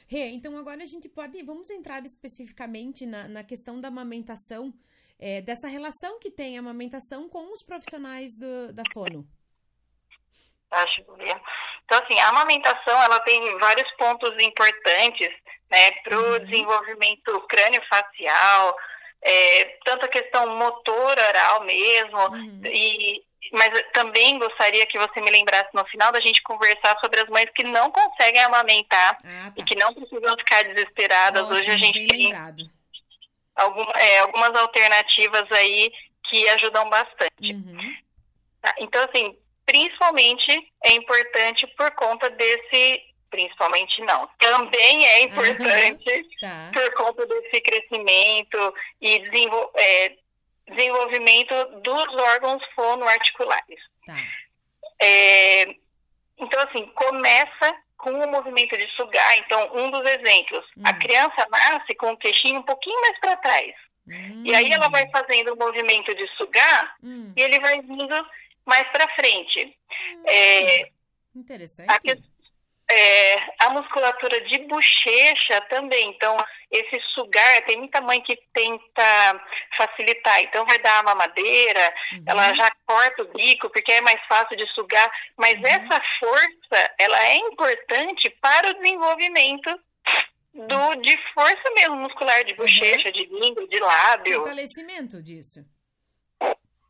Rê, 0.07 0.29
então 0.29 0.57
agora 0.57 0.81
a 0.81 0.85
gente 0.85 1.07
pode. 1.09 1.43
Vamos 1.43 1.69
entrar 1.69 2.03
especificamente 2.03 3.05
na, 3.05 3.27
na 3.27 3.43
questão 3.43 3.79
da 3.79 3.89
amamentação 3.89 4.73
é, 5.19 5.41
dessa 5.41 5.67
relação 5.67 6.17
que 6.19 6.31
tem 6.31 6.57
a 6.57 6.61
amamentação 6.61 7.27
com 7.27 7.51
os 7.51 7.63
profissionais 7.63 8.37
do, 8.39 8.73
da 8.73 8.83
fono. 8.93 9.25
Acho 10.71 11.03
que 11.03 11.11
Então, 11.85 11.99
assim, 12.03 12.19
a 12.19 12.29
amamentação, 12.29 13.01
ela 13.03 13.19
tem 13.21 13.57
vários 13.57 13.91
pontos 13.97 14.31
importantes, 14.41 15.29
né, 15.69 15.91
para 16.03 16.17
o 16.17 16.33
uhum. 16.33 16.39
desenvolvimento 16.45 17.41
crânio-facial, 17.47 18.77
é, 19.21 19.65
tanto 19.83 20.05
a 20.05 20.09
questão 20.09 20.55
motor 20.55 21.17
oral 21.17 21.63
mesmo, 21.65 22.17
uhum. 22.17 22.61
e, 22.65 23.21
mas 23.51 23.69
também 23.93 24.37
gostaria 24.37 24.85
que 24.85 24.99
você 24.99 25.19
me 25.21 25.31
lembrasse 25.31 25.69
no 25.73 25.85
final 25.87 26.11
da 26.11 26.19
gente 26.21 26.41
conversar 26.43 26.97
sobre 26.99 27.19
as 27.19 27.27
mães 27.27 27.49
que 27.53 27.63
não 27.63 27.91
conseguem 27.91 28.41
amamentar 28.43 29.17
ah, 29.23 29.51
tá. 29.51 29.53
e 29.57 29.63
que 29.63 29.75
não 29.75 29.93
precisam 29.93 30.37
ficar 30.37 30.63
desesperadas. 30.63 31.45
Ótimo, 31.45 31.57
Hoje 31.57 31.71
a 31.71 31.77
gente 31.77 32.07
tem 32.07 32.27
lembrado 32.27 32.78
alguma, 33.59 33.91
é, 33.93 34.19
algumas 34.19 34.55
alternativas 34.55 35.51
aí 35.51 35.91
que 36.29 36.47
ajudam 36.49 36.89
bastante. 36.89 37.53
Uhum. 37.53 37.95
Tá? 38.61 38.75
Então, 38.79 39.03
assim, 39.03 39.37
principalmente 39.65 40.71
é 40.83 40.91
importante 40.93 41.67
por 41.77 41.91
conta 41.91 42.29
desse. 42.29 43.07
Principalmente 43.29 44.01
não. 44.01 44.27
Também 44.39 45.05
é 45.05 45.21
importante 45.21 46.09
uhum. 46.09 46.29
tá. 46.41 46.71
por 46.73 46.93
conta 46.95 47.27
desse 47.27 47.61
crescimento 47.61 48.73
e 48.99 49.19
desenvol 49.19 49.71
é, 49.75 50.15
desenvolvimento 50.67 51.53
dos 51.81 52.15
órgãos 52.15 52.63
fonoarticulares. 52.75 53.79
Tá. 54.05 54.15
É, 54.99 55.75
então, 56.39 56.61
assim, 56.61 56.85
começa 56.95 57.75
com 57.97 58.11
o 58.11 58.31
movimento 58.31 58.77
de 58.77 58.87
sugar. 58.95 59.37
Então, 59.39 59.75
um 59.75 59.91
dos 59.91 60.09
exemplos, 60.09 60.65
hum. 60.77 60.83
a 60.85 60.93
criança 60.93 61.47
nasce 61.49 61.93
com 61.95 62.11
o 62.11 62.17
queixinho 62.17 62.59
um 62.59 62.63
pouquinho 62.63 62.99
mais 63.01 63.19
para 63.19 63.35
trás. 63.37 63.75
Hum. 64.07 64.43
E 64.45 64.55
aí 64.55 64.71
ela 64.71 64.89
vai 64.89 65.07
fazendo 65.09 65.53
o 65.53 65.57
movimento 65.57 66.15
de 66.15 66.27
sugar 66.35 66.95
hum. 67.03 67.33
e 67.35 67.41
ele 67.41 67.59
vai 67.59 67.81
vindo 67.81 68.27
mais 68.65 68.87
para 68.89 69.07
frente. 69.15 69.77
É, 70.25 70.89
Interessante. 71.35 71.89
A, 71.89 72.93
é, 72.93 73.48
a 73.59 73.69
musculatura 73.71 74.39
de 74.41 74.57
bochecha 74.59 75.61
também. 75.69 76.09
Então, 76.11 76.37
esse 76.71 76.99
sugar, 77.13 77.65
tem 77.65 77.77
muita 77.77 77.99
mãe 77.99 78.21
que 78.21 78.35
tenta 78.53 79.45
facilitar. 79.75 80.41
Então, 80.41 80.65
vai 80.65 80.79
dar 80.79 80.99
a 80.99 81.03
mamadeira, 81.03 81.93
uhum. 82.13 82.23
ela 82.25 82.53
já 82.53 82.71
corta 82.85 83.23
o 83.23 83.33
bico, 83.33 83.69
porque 83.69 83.91
é 83.91 84.01
mais 84.01 84.19
fácil 84.27 84.55
de 84.55 84.65
sugar. 84.73 85.11
Mas 85.37 85.55
uhum. 85.55 85.65
essa 85.65 86.01
força, 86.19 86.93
ela 86.97 87.25
é 87.25 87.35
importante 87.35 88.29
para 88.41 88.69
o 88.69 88.73
desenvolvimento 88.75 89.69
do, 90.53 90.95
de 91.01 91.17
força 91.33 91.69
mesmo 91.75 91.97
muscular, 91.97 92.43
de 92.45 92.53
bochecha, 92.55 93.09
uhum. 93.09 93.13
de 93.13 93.25
língua, 93.25 93.67
de 93.67 93.79
lábio. 93.79 94.35
Fortalecimento 94.37 95.21
disso. 95.21 95.65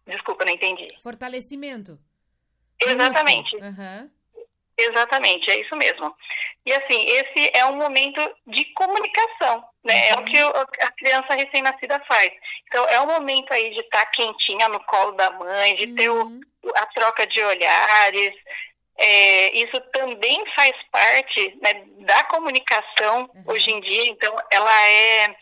Desculpa, 0.06 0.46
não 0.46 0.54
entendi. 0.54 0.88
Fortalecimento. 1.02 2.00
Exatamente. 2.80 3.56
Uhum. 3.58 4.19
Exatamente, 4.80 5.52
é 5.52 5.60
isso 5.60 5.76
mesmo. 5.76 6.16
E 6.66 6.72
assim, 6.72 7.06
esse 7.10 7.52
é 7.54 7.66
um 7.66 7.76
momento 7.76 8.22
de 8.48 8.64
comunicação, 8.74 9.64
né? 9.84 10.14
Uhum. 10.14 10.20
É 10.20 10.22
o 10.22 10.24
que 10.24 10.84
a 10.84 10.92
criança 10.92 11.36
recém-nascida 11.36 12.02
faz. 12.08 12.32
Então, 12.68 12.86
é 12.86 13.00
o 13.02 13.08
momento 13.08 13.52
aí 13.52 13.72
de 13.72 13.82
estar 13.82 14.06
tá 14.06 14.12
quentinha 14.12 14.70
no 14.70 14.80
colo 14.86 15.12
da 15.12 15.32
mãe, 15.32 15.76
de 15.76 15.88
ter 15.88 16.10
o, 16.10 16.24
uhum. 16.24 16.42
a 16.76 16.86
troca 16.88 17.28
de 17.28 17.44
olhares. 17.44 18.34
É, 18.98 19.58
isso 19.58 19.80
também 19.92 20.44
faz 20.56 20.74
parte 20.92 21.58
né, 21.62 21.84
da 22.06 22.24
comunicação 22.26 23.30
uhum. 23.36 23.44
hoje 23.48 23.70
em 23.70 23.82
dia. 23.82 24.06
Então, 24.08 24.34
ela 24.50 24.88
é, 24.88 25.36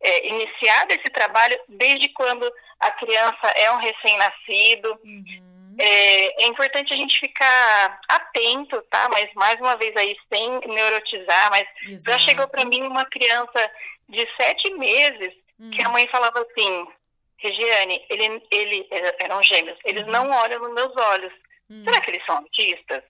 é 0.00 0.28
iniciada 0.28 0.94
esse 0.94 1.10
trabalho 1.10 1.60
desde 1.68 2.08
quando 2.14 2.50
a 2.78 2.90
criança 2.92 3.46
é 3.56 3.70
um 3.72 3.76
recém-nascido. 3.76 4.98
Uhum 5.04 5.50
é, 5.80 6.44
é, 6.44 6.46
importante 6.46 6.92
a 6.92 6.96
gente 6.96 7.18
ficar 7.18 8.00
atento, 8.08 8.80
tá? 8.90 9.08
Mas 9.10 9.32
mais 9.34 9.58
uma 9.60 9.76
vez 9.76 9.96
aí, 9.96 10.16
sem 10.32 10.60
neurotizar, 10.66 11.50
mas 11.50 11.66
Exato. 11.88 12.18
já 12.18 12.24
chegou 12.24 12.48
para 12.48 12.64
mim 12.64 12.82
uma 12.82 13.04
criança 13.06 13.70
de 14.08 14.26
sete 14.36 14.72
meses 14.74 15.32
hum. 15.58 15.70
que 15.70 15.82
a 15.82 15.88
mãe 15.88 16.06
falava 16.08 16.40
assim, 16.40 16.86
Regiane, 17.38 18.04
ele, 18.10 18.42
ele 18.50 18.88
eram 19.18 19.42
gêmeos, 19.42 19.78
eles 19.84 20.04
uhum. 20.04 20.12
não 20.12 20.30
olham 20.30 20.60
nos 20.60 20.74
meus 20.74 20.96
olhos. 20.96 21.32
Hum. 21.70 21.84
Será 21.84 22.00
que 22.00 22.10
eles 22.10 22.24
são 22.26 22.36
autistas? 22.36 23.02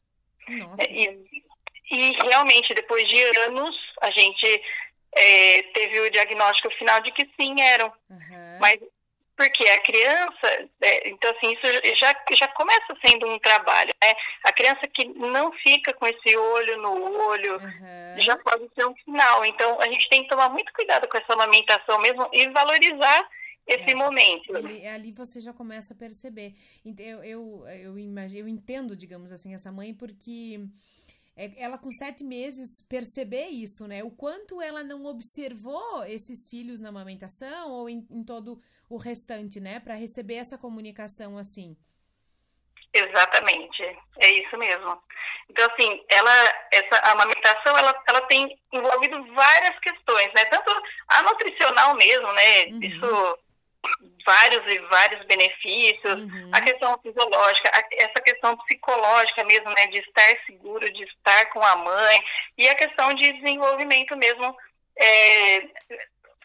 Nossa. 0.49 0.85
E, 0.85 1.45
e 1.91 2.13
realmente, 2.23 2.73
depois 2.75 3.09
de 3.09 3.21
anos, 3.39 3.77
a 4.01 4.11
gente 4.11 4.63
é, 5.13 5.63
teve 5.75 6.01
o 6.01 6.11
diagnóstico 6.11 6.71
final 6.77 7.01
de 7.01 7.11
que 7.13 7.29
sim, 7.41 7.61
eram. 7.61 7.93
Uhum. 8.09 8.59
Mas 8.61 8.79
porque 9.41 9.65
a 9.65 9.81
criança, 9.81 10.69
é, 10.83 11.09
então 11.09 11.31
assim, 11.31 11.51
isso 11.55 11.97
já, 11.97 12.15
já 12.37 12.47
começa 12.49 12.95
sendo 13.07 13.27
um 13.27 13.39
trabalho, 13.39 13.91
né? 14.03 14.13
A 14.45 14.53
criança 14.53 14.87
que 14.87 15.07
não 15.15 15.51
fica 15.53 15.95
com 15.95 16.07
esse 16.07 16.37
olho 16.37 16.83
no 16.83 16.91
olho, 17.27 17.55
uhum. 17.55 18.21
já 18.21 18.37
pode 18.37 18.69
ser 18.75 18.87
um 18.87 18.95
sinal. 19.03 19.43
Então, 19.47 19.81
a 19.81 19.87
gente 19.87 20.11
tem 20.11 20.25
que 20.25 20.29
tomar 20.29 20.51
muito 20.51 20.71
cuidado 20.75 21.09
com 21.09 21.17
essa 21.17 21.33
amamentação 21.33 21.99
mesmo 22.03 22.29
e 22.35 22.51
valorizar 22.51 23.27
esse 23.67 23.93
é, 23.93 23.95
momento. 23.95 24.55
Ele, 24.55 24.87
ali 24.87 25.11
você 25.11 25.41
já 25.41 25.55
começa 25.55 25.95
a 25.95 25.97
perceber. 25.97 26.53
Eu, 26.99 27.25
eu, 27.25 27.67
eu, 27.67 27.99
imagino, 27.99 28.41
eu 28.41 28.49
entendo, 28.49 28.95
digamos 28.95 29.33
assim, 29.33 29.55
essa 29.55 29.73
mãe, 29.73 29.95
porque 29.95 30.61
é, 31.35 31.51
ela 31.57 31.79
com 31.79 31.91
sete 31.91 32.23
meses 32.23 32.83
perceber 32.87 33.47
isso, 33.47 33.89
né? 33.89 34.05
O 34.05 34.11
quanto 34.11 34.61
ela 34.61 34.85
não 34.85 35.07
observou 35.07 36.05
esses 36.05 36.47
filhos 36.47 36.79
na 36.79 36.91
amamentação 36.91 37.71
ou 37.71 37.89
em, 37.89 38.07
em 38.11 38.23
todo 38.23 38.61
o 38.91 38.97
restante, 38.97 39.61
né, 39.61 39.79
para 39.79 39.95
receber 39.95 40.35
essa 40.35 40.59
comunicação 40.59 41.39
assim. 41.39 41.77
Exatamente, 42.93 43.83
é 44.19 44.31
isso 44.31 44.59
mesmo. 44.59 45.01
Então, 45.49 45.67
assim, 45.73 46.05
ela, 46.09 46.69
essa 46.73 47.13
amamentação, 47.13 47.79
ela, 47.79 47.95
ela 48.09 48.21
tem 48.23 48.59
envolvido 48.73 49.33
várias 49.33 49.79
questões, 49.79 50.33
né? 50.35 50.45
Tanto 50.47 50.71
a 51.09 51.23
nutricional 51.23 51.95
mesmo, 51.95 52.33
né? 52.33 52.65
Uhum. 52.67 52.81
Isso, 52.83 53.39
vários 54.27 54.73
e 54.73 54.79
vários 54.89 55.25
benefícios. 55.27 56.21
Uhum. 56.21 56.51
A 56.53 56.61
questão 56.61 56.99
fisiológica, 57.01 57.71
a, 57.73 57.83
essa 57.93 58.21
questão 58.23 58.57
psicológica 58.59 59.45
mesmo, 59.45 59.71
né? 59.71 59.87
De 59.87 59.99
estar 59.99 60.37
seguro, 60.47 60.93
de 60.93 61.05
estar 61.05 61.47
com 61.51 61.63
a 61.63 61.77
mãe. 61.77 62.21
E 62.59 62.69
a 62.69 62.75
questão 62.75 63.15
de 63.15 63.33
desenvolvimento 63.35 64.17
mesmo 64.17 64.57
é, 64.97 65.69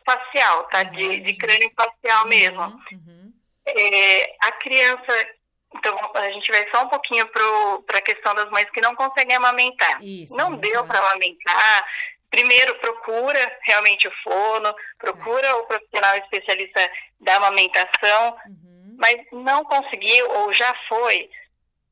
facial, 0.06 0.64
tá? 0.66 0.84
Uhum. 0.84 0.92
De, 0.92 1.20
de 1.22 1.36
crânio 1.36 1.72
facial 1.76 2.24
uhum. 2.24 2.30
mesmo. 2.30 2.62
Uhum. 2.92 3.34
É, 3.66 4.36
a 4.42 4.52
criança, 4.54 5.28
então 5.76 6.12
a 6.14 6.32
gente 6.32 6.52
vai 6.52 6.70
só 6.70 6.84
um 6.84 6.90
pouquinho 6.90 7.28
para 7.28 7.98
a 7.98 8.02
questão 8.02 8.36
das 8.36 8.50
mães 8.52 8.70
que 8.70 8.82
não 8.82 8.96
conseguem 8.96 9.36
amamentar. 9.36 9.98
Isso, 10.02 10.38
não 10.38 10.56
deu 10.56 10.86
para 10.86 11.00
amamentar. 11.00 11.86
Primeiro, 12.30 12.76
procura 12.76 13.58
realmente 13.64 14.08
o 14.08 14.12
fono, 14.24 14.74
procura 15.00 15.48
é. 15.48 15.54
o 15.54 15.64
profissional 15.64 16.18
especialista 16.18 16.92
da 17.20 17.38
amamentação, 17.38 18.38
uhum. 18.46 18.96
mas 19.00 19.16
não 19.32 19.64
conseguiu 19.64 20.30
ou 20.30 20.54
já 20.54 20.74
foi, 20.88 21.30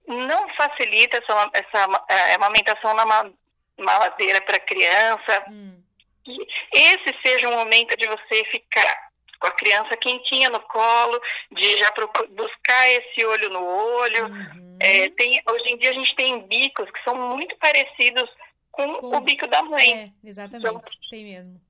não 0.06 0.50
facilita 0.56 1.18
essa, 1.18 1.50
essa 1.54 2.04
é, 2.10 2.36
amamentação 2.36 2.94
na 2.94 3.32
mamadeira 3.78 4.42
para 4.42 4.60
criança. 4.60 5.46
Hum 5.50 5.83
que 6.24 6.48
esse 6.74 7.16
seja 7.26 7.50
um 7.50 7.56
momento 7.56 7.96
de 7.98 8.08
você 8.08 8.44
ficar 8.46 9.14
com 9.40 9.48
a 9.48 9.52
criança 9.52 9.98
quentinha 9.98 10.50
no 10.50 10.62
colo, 10.62 11.20
de 11.52 11.78
já 11.78 11.94
buscar 12.30 12.90
esse 12.90 13.26
olho 13.26 13.50
no 13.50 13.64
olho. 13.64 14.28
Uhum. 14.28 14.78
É, 14.80 15.10
tem, 15.10 15.42
hoje 15.50 15.74
em 15.74 15.78
dia 15.78 15.90
a 15.90 15.94
gente 15.94 16.16
tem 16.16 16.48
bicos 16.48 16.90
que 16.90 17.04
são 17.04 17.16
muito 17.36 17.56
parecidos 17.58 18.30
com, 18.72 18.96
com... 18.96 19.16
o 19.16 19.22
bico 19.22 19.46
da 19.48 19.62
mãe. 19.62 20.14
É, 20.24 20.28
exatamente, 20.28 20.66
então, 20.66 20.82
tem 21.10 21.26
mesmo. 21.26 21.62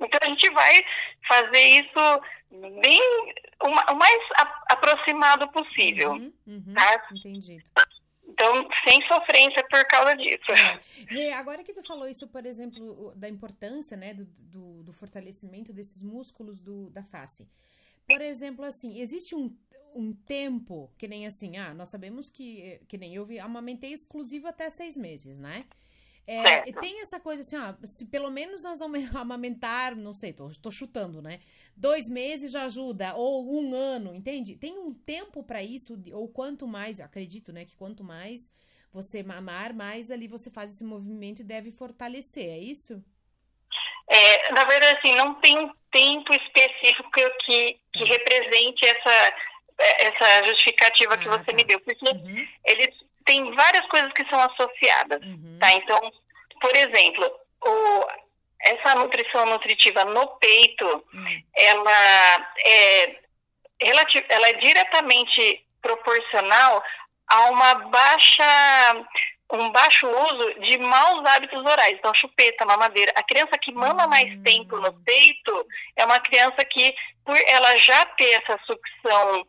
Então 0.00 0.18
a 0.22 0.26
gente 0.26 0.50
vai 0.50 0.84
fazer 1.28 1.60
isso 1.60 2.20
bem 2.80 3.00
o, 3.62 3.94
mais 3.94 4.20
aproximado 4.70 5.46
possível. 5.48 6.12
Uhum, 6.12 6.32
uhum, 6.46 6.74
tá? 6.74 7.08
Entendido. 7.12 7.64
Então, 8.30 8.68
sem 8.88 9.02
sofrência 9.08 9.66
por 9.68 9.84
causa 9.86 10.14
disso. 10.14 10.50
É. 11.10 11.32
Agora 11.34 11.64
que 11.64 11.72
tu 11.72 11.82
falou 11.82 12.08
isso, 12.08 12.28
por 12.28 12.46
exemplo, 12.46 13.12
da 13.16 13.28
importância, 13.28 13.96
né, 13.96 14.14
do, 14.14 14.24
do, 14.24 14.82
do 14.84 14.92
fortalecimento 14.92 15.72
desses 15.72 16.02
músculos 16.02 16.60
do, 16.60 16.88
da 16.90 17.02
face. 17.02 17.48
Por 18.06 18.20
exemplo, 18.20 18.64
assim, 18.64 19.00
existe 19.00 19.34
um, 19.34 19.54
um 19.94 20.12
tempo, 20.12 20.90
que 20.96 21.08
nem 21.08 21.26
assim, 21.26 21.56
ah, 21.56 21.74
nós 21.74 21.88
sabemos 21.88 22.30
que, 22.30 22.80
que 22.88 22.96
nem 22.96 23.14
eu 23.14 23.24
vi, 23.24 23.38
amamentei 23.38 23.92
exclusivo 23.92 24.46
até 24.46 24.70
seis 24.70 24.96
meses, 24.96 25.38
né? 25.38 25.64
É, 26.32 26.70
tem 26.74 27.00
essa 27.00 27.18
coisa 27.18 27.42
assim, 27.42 27.56
ó, 27.56 27.74
se 27.84 28.06
pelo 28.06 28.30
menos 28.30 28.62
nós 28.62 28.78
vamos 28.78 29.00
amamentar, 29.16 29.96
não 29.96 30.12
sei, 30.12 30.32
tô, 30.32 30.48
tô 30.62 30.70
chutando, 30.70 31.20
né? 31.20 31.40
Dois 31.76 32.08
meses 32.08 32.52
já 32.52 32.66
ajuda, 32.66 33.16
ou 33.16 33.52
um 33.52 33.74
ano, 33.74 34.14
entende? 34.14 34.54
Tem 34.54 34.78
um 34.78 34.94
tempo 34.94 35.42
para 35.42 35.60
isso, 35.60 36.00
ou 36.12 36.28
quanto 36.28 36.68
mais, 36.68 37.00
acredito, 37.00 37.52
né, 37.52 37.64
que 37.64 37.74
quanto 37.74 38.04
mais 38.04 38.54
você 38.92 39.24
mamar, 39.24 39.74
mais 39.74 40.08
ali 40.08 40.28
você 40.28 40.52
faz 40.52 40.72
esse 40.72 40.84
movimento 40.84 41.40
e 41.40 41.44
deve 41.44 41.72
fortalecer, 41.72 42.48
é 42.48 42.58
isso? 42.58 43.02
É, 44.08 44.52
na 44.52 44.64
verdade, 44.64 44.98
assim, 44.98 45.16
não 45.16 45.34
tem 45.40 45.58
um 45.58 45.72
tempo 45.90 46.32
específico 46.32 47.10
que, 47.44 47.80
que 47.92 48.04
tá. 48.04 48.04
represente 48.04 48.86
essa, 48.86 49.34
essa 49.78 50.44
justificativa 50.46 51.14
ah, 51.14 51.18
que 51.18 51.28
você 51.28 51.44
tá. 51.44 51.52
me 51.52 51.64
deu, 51.64 51.80
porque 51.80 52.08
uhum. 52.08 52.48
eles 52.64 52.94
tem 53.24 53.54
várias 53.54 53.86
coisas 53.86 54.12
que 54.12 54.28
são 54.28 54.40
associadas, 54.40 55.22
uhum. 55.22 55.58
tá? 55.60 55.72
Então, 55.72 56.12
por 56.60 56.74
exemplo, 56.74 57.30
o, 57.64 58.06
essa 58.62 58.94
nutrição 58.96 59.46
nutritiva 59.46 60.04
no 60.04 60.26
peito, 60.38 60.86
uhum. 61.12 61.42
ela 61.54 62.50
é 62.64 63.20
relativ, 63.80 64.24
ela 64.28 64.48
é 64.48 64.52
diretamente 64.54 65.64
proporcional 65.80 66.82
a 67.26 67.50
uma 67.50 67.74
baixa 67.74 69.06
um 69.52 69.70
baixo 69.72 70.06
uso 70.06 70.60
de 70.60 70.78
maus 70.78 71.26
hábitos 71.26 71.64
orais, 71.64 71.96
então 71.98 72.14
chupeta, 72.14 72.64
mamadeira. 72.64 73.12
A 73.16 73.22
criança 73.22 73.58
que 73.58 73.72
mama 73.72 74.06
mais 74.06 74.32
hum. 74.32 74.42
tempo 74.42 74.76
no 74.76 74.92
peito 75.02 75.66
é 75.96 76.04
uma 76.04 76.20
criança 76.20 76.64
que, 76.64 76.94
por 77.24 77.36
ela 77.36 77.76
já 77.78 78.06
ter 78.06 78.30
essa 78.30 78.58
sucção 78.64 79.44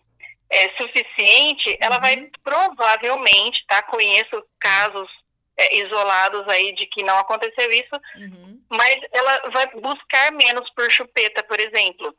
é, 0.52 0.70
suficiente, 0.76 1.78
ela 1.80 1.98
vai 1.98 2.18
uhum. 2.18 2.30
provavelmente, 2.44 3.64
tá? 3.66 3.82
Conheço 3.84 4.44
casos 4.60 5.10
é, 5.58 5.78
isolados 5.78 6.48
aí 6.50 6.76
de 6.76 6.86
que 6.88 7.04
não 7.04 7.18
aconteceu 7.18 7.72
isso, 7.72 7.96
uhum. 8.18 8.62
mas 8.70 8.98
ela 9.12 9.50
vai 9.50 9.68
buscar 9.80 10.32
menos 10.34 10.70
por 10.72 10.92
chupeta, 10.92 11.42
por 11.44 11.60
exemplo. 11.60 12.14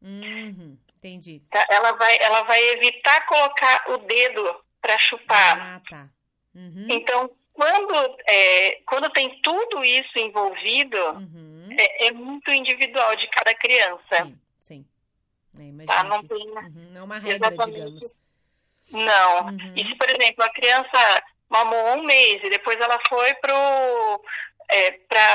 Uhum. 0.00 0.78
Entendi. 0.96 1.42
Tá? 1.50 1.66
Ela, 1.70 1.92
vai, 1.92 2.16
ela 2.18 2.42
vai 2.42 2.62
evitar 2.70 3.26
colocar 3.26 3.84
o 3.90 3.98
dedo 3.98 4.64
para 4.80 4.98
chupar. 4.98 5.58
Ah, 5.60 5.80
tá. 5.88 6.08
Uhum. 6.54 6.86
Então, 6.88 7.30
quando, 7.52 8.16
é, 8.26 8.80
quando 8.86 9.10
tem 9.10 9.40
tudo 9.42 9.84
isso 9.84 10.18
envolvido, 10.18 10.96
uhum. 10.96 11.68
é, 11.78 12.06
é 12.06 12.10
muito 12.12 12.50
individual 12.50 13.14
de 13.16 13.28
cada 13.28 13.54
criança. 13.54 14.24
Sim, 14.24 14.38
sim. 14.58 14.86
É, 15.58 15.86
tá? 15.86 16.04
Não, 16.04 16.24
tem, 16.24 16.48
uhum, 16.48 16.90
não 16.92 17.00
é 17.00 17.04
uma 17.04 17.18
regra, 17.18 17.48
exatamente. 17.48 17.78
digamos. 17.78 18.16
Não. 18.92 19.46
Uhum. 19.46 19.72
E 19.76 19.86
se, 19.86 19.94
por 19.96 20.08
exemplo, 20.10 20.44
a 20.44 20.52
criança 20.52 21.22
mamou 21.48 21.98
um 21.98 22.04
mês 22.04 22.42
e 22.42 22.50
depois 22.50 22.78
ela 22.80 22.98
foi 23.08 23.34
pro 23.34 24.22
é, 24.68 24.90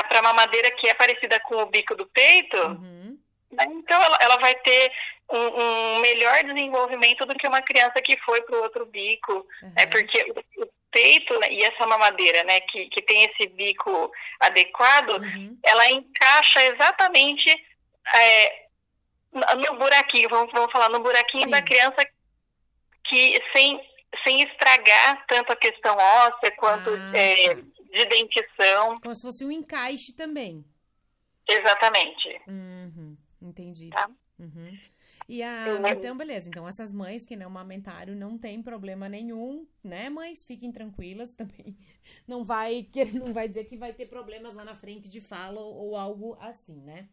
para 0.08 0.22
mamadeira 0.22 0.70
que 0.72 0.88
é 0.88 0.94
parecida 0.94 1.38
com 1.40 1.56
o 1.56 1.66
bico 1.66 1.94
do 1.94 2.06
peito, 2.06 2.56
uhum. 2.56 3.18
né? 3.52 3.64
então 3.68 4.02
ela, 4.02 4.18
ela, 4.20 4.36
vai 4.38 4.54
ter 4.56 4.92
um, 5.30 5.38
um, 5.38 6.00
melhor 6.00 6.42
desenvolvimento 6.42 7.24
do 7.24 7.34
que 7.34 7.46
uma 7.46 7.62
criança 7.62 8.02
que 8.02 8.18
foi 8.18 8.42
para 8.42 8.56
o 8.56 8.62
outro 8.62 8.86
bico, 8.86 9.46
uhum. 9.62 9.72
é 9.76 9.86
porque 9.86 10.20
o 10.58 10.66
peito 10.90 11.38
né, 11.38 11.52
e 11.52 11.62
essa 11.62 11.86
mamadeira, 11.86 12.42
né, 12.44 12.60
que, 12.60 12.86
que 12.86 13.02
tem 13.02 13.24
esse 13.24 13.48
bico 13.48 14.10
adequado, 14.40 15.10
uhum. 15.10 15.56
ela 15.64 15.90
encaixa 15.90 16.62
exatamente 16.64 17.50
é, 18.14 18.66
no 19.32 19.78
buraquinho, 19.78 20.28
vamos, 20.28 20.52
vamos 20.52 20.72
falar 20.72 20.88
no 20.88 21.00
buraquinho 21.00 21.44
Sim. 21.44 21.50
da 21.50 21.62
criança 21.62 22.06
que 23.04 23.40
sem 23.52 23.80
sem 24.24 24.42
estragar 24.42 25.24
tanto 25.26 25.52
a 25.52 25.56
questão 25.56 25.96
óssea 25.96 26.50
quanto 26.56 26.90
ah, 26.90 27.16
é, 27.16 27.54
de 27.54 28.04
dentição. 28.06 28.94
Como 29.00 29.14
se 29.14 29.22
fosse 29.22 29.44
um 29.44 29.52
encaixe 29.52 30.14
também. 30.14 30.64
Exatamente. 31.48 32.40
Uhum, 32.46 33.16
entendi. 33.40 33.90
Tá? 33.90 34.10
Uhum. 34.38 34.78
E 35.28 35.44
a, 35.44 35.64
então, 35.92 36.16
beleza. 36.16 36.48
Então, 36.48 36.68
essas 36.68 36.92
mães 36.92 37.24
que 37.24 37.36
não 37.36 37.46
amamentaram 37.46 38.14
não 38.16 38.36
tem 38.36 38.60
problema 38.60 39.08
nenhum, 39.08 39.64
né, 39.82 40.10
mães? 40.10 40.44
Fiquem 40.44 40.72
tranquilas 40.72 41.32
também. 41.32 41.76
Não 42.26 42.44
vai, 42.44 42.88
não 43.14 43.32
vai 43.32 43.48
dizer 43.48 43.64
que 43.64 43.76
vai 43.76 43.92
ter 43.92 44.06
problemas 44.06 44.54
lá 44.54 44.64
na 44.64 44.74
frente 44.74 45.08
de 45.08 45.20
fala 45.20 45.60
ou, 45.60 45.90
ou 45.90 45.96
algo 45.96 46.36
assim, 46.40 46.80
né? 46.80 47.08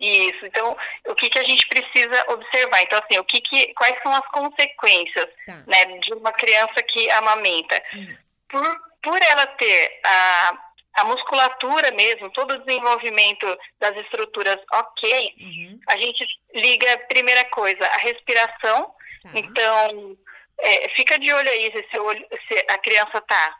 Isso. 0.00 0.46
Então, 0.46 0.76
o 1.06 1.14
que, 1.14 1.28
que 1.28 1.38
a 1.38 1.44
gente 1.44 1.66
precisa 1.68 2.24
observar? 2.28 2.82
Então, 2.82 2.98
assim, 2.98 3.18
o 3.18 3.24
que, 3.24 3.40
que 3.40 3.74
quais 3.74 4.00
são 4.02 4.14
as 4.14 4.26
consequências, 4.28 5.28
tá. 5.44 5.62
né, 5.66 5.84
de 5.98 6.14
uma 6.14 6.32
criança 6.32 6.82
que 6.82 7.10
amamenta? 7.10 7.82
Hum. 7.94 8.16
Por 8.48 8.88
por 9.02 9.22
ela 9.22 9.46
ter 9.46 10.00
a, 10.04 10.58
a 10.94 11.04
musculatura 11.04 11.90
mesmo, 11.92 12.30
todo 12.30 12.54
o 12.54 12.64
desenvolvimento 12.64 13.46
das 13.78 13.96
estruturas 13.96 14.58
ok, 14.72 15.34
uhum. 15.40 15.80
a 15.88 15.96
gente 15.96 16.26
liga, 16.54 16.98
primeira 17.08 17.44
coisa, 17.46 17.86
a 17.86 17.98
respiração. 17.98 18.84
Tá. 19.22 19.30
Então, 19.34 20.16
é, 20.60 20.88
fica 20.90 21.18
de 21.18 21.32
olho 21.32 21.50
aí 21.50 21.72
se, 21.90 21.98
olho, 21.98 22.26
se 22.46 22.66
a 22.68 22.78
criança 22.78 23.18
está 23.18 23.56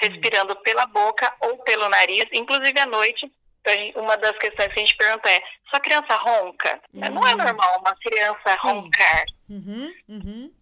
respirando 0.00 0.54
uhum. 0.54 0.62
pela 0.62 0.86
boca 0.86 1.34
ou 1.40 1.58
pelo 1.58 1.88
nariz, 1.88 2.26
inclusive 2.32 2.78
à 2.78 2.86
noite. 2.86 3.30
Uma 3.96 4.16
das 4.16 4.36
questões 4.38 4.72
que 4.72 4.80
a 4.80 4.82
gente 4.84 4.96
pergunta 4.96 5.30
é: 5.30 5.42
sua 5.70 5.80
criança 5.80 6.14
ronca? 6.16 6.80
Uhum. 6.92 7.10
Não 7.10 7.26
é 7.26 7.32
uhum. 7.32 7.38
normal 7.38 7.80
uma 7.80 7.94
criança 7.96 8.50
Sim. 8.60 8.68
roncar. 8.68 9.24
Uhum. 9.48 9.94
Uhum. 10.08 10.52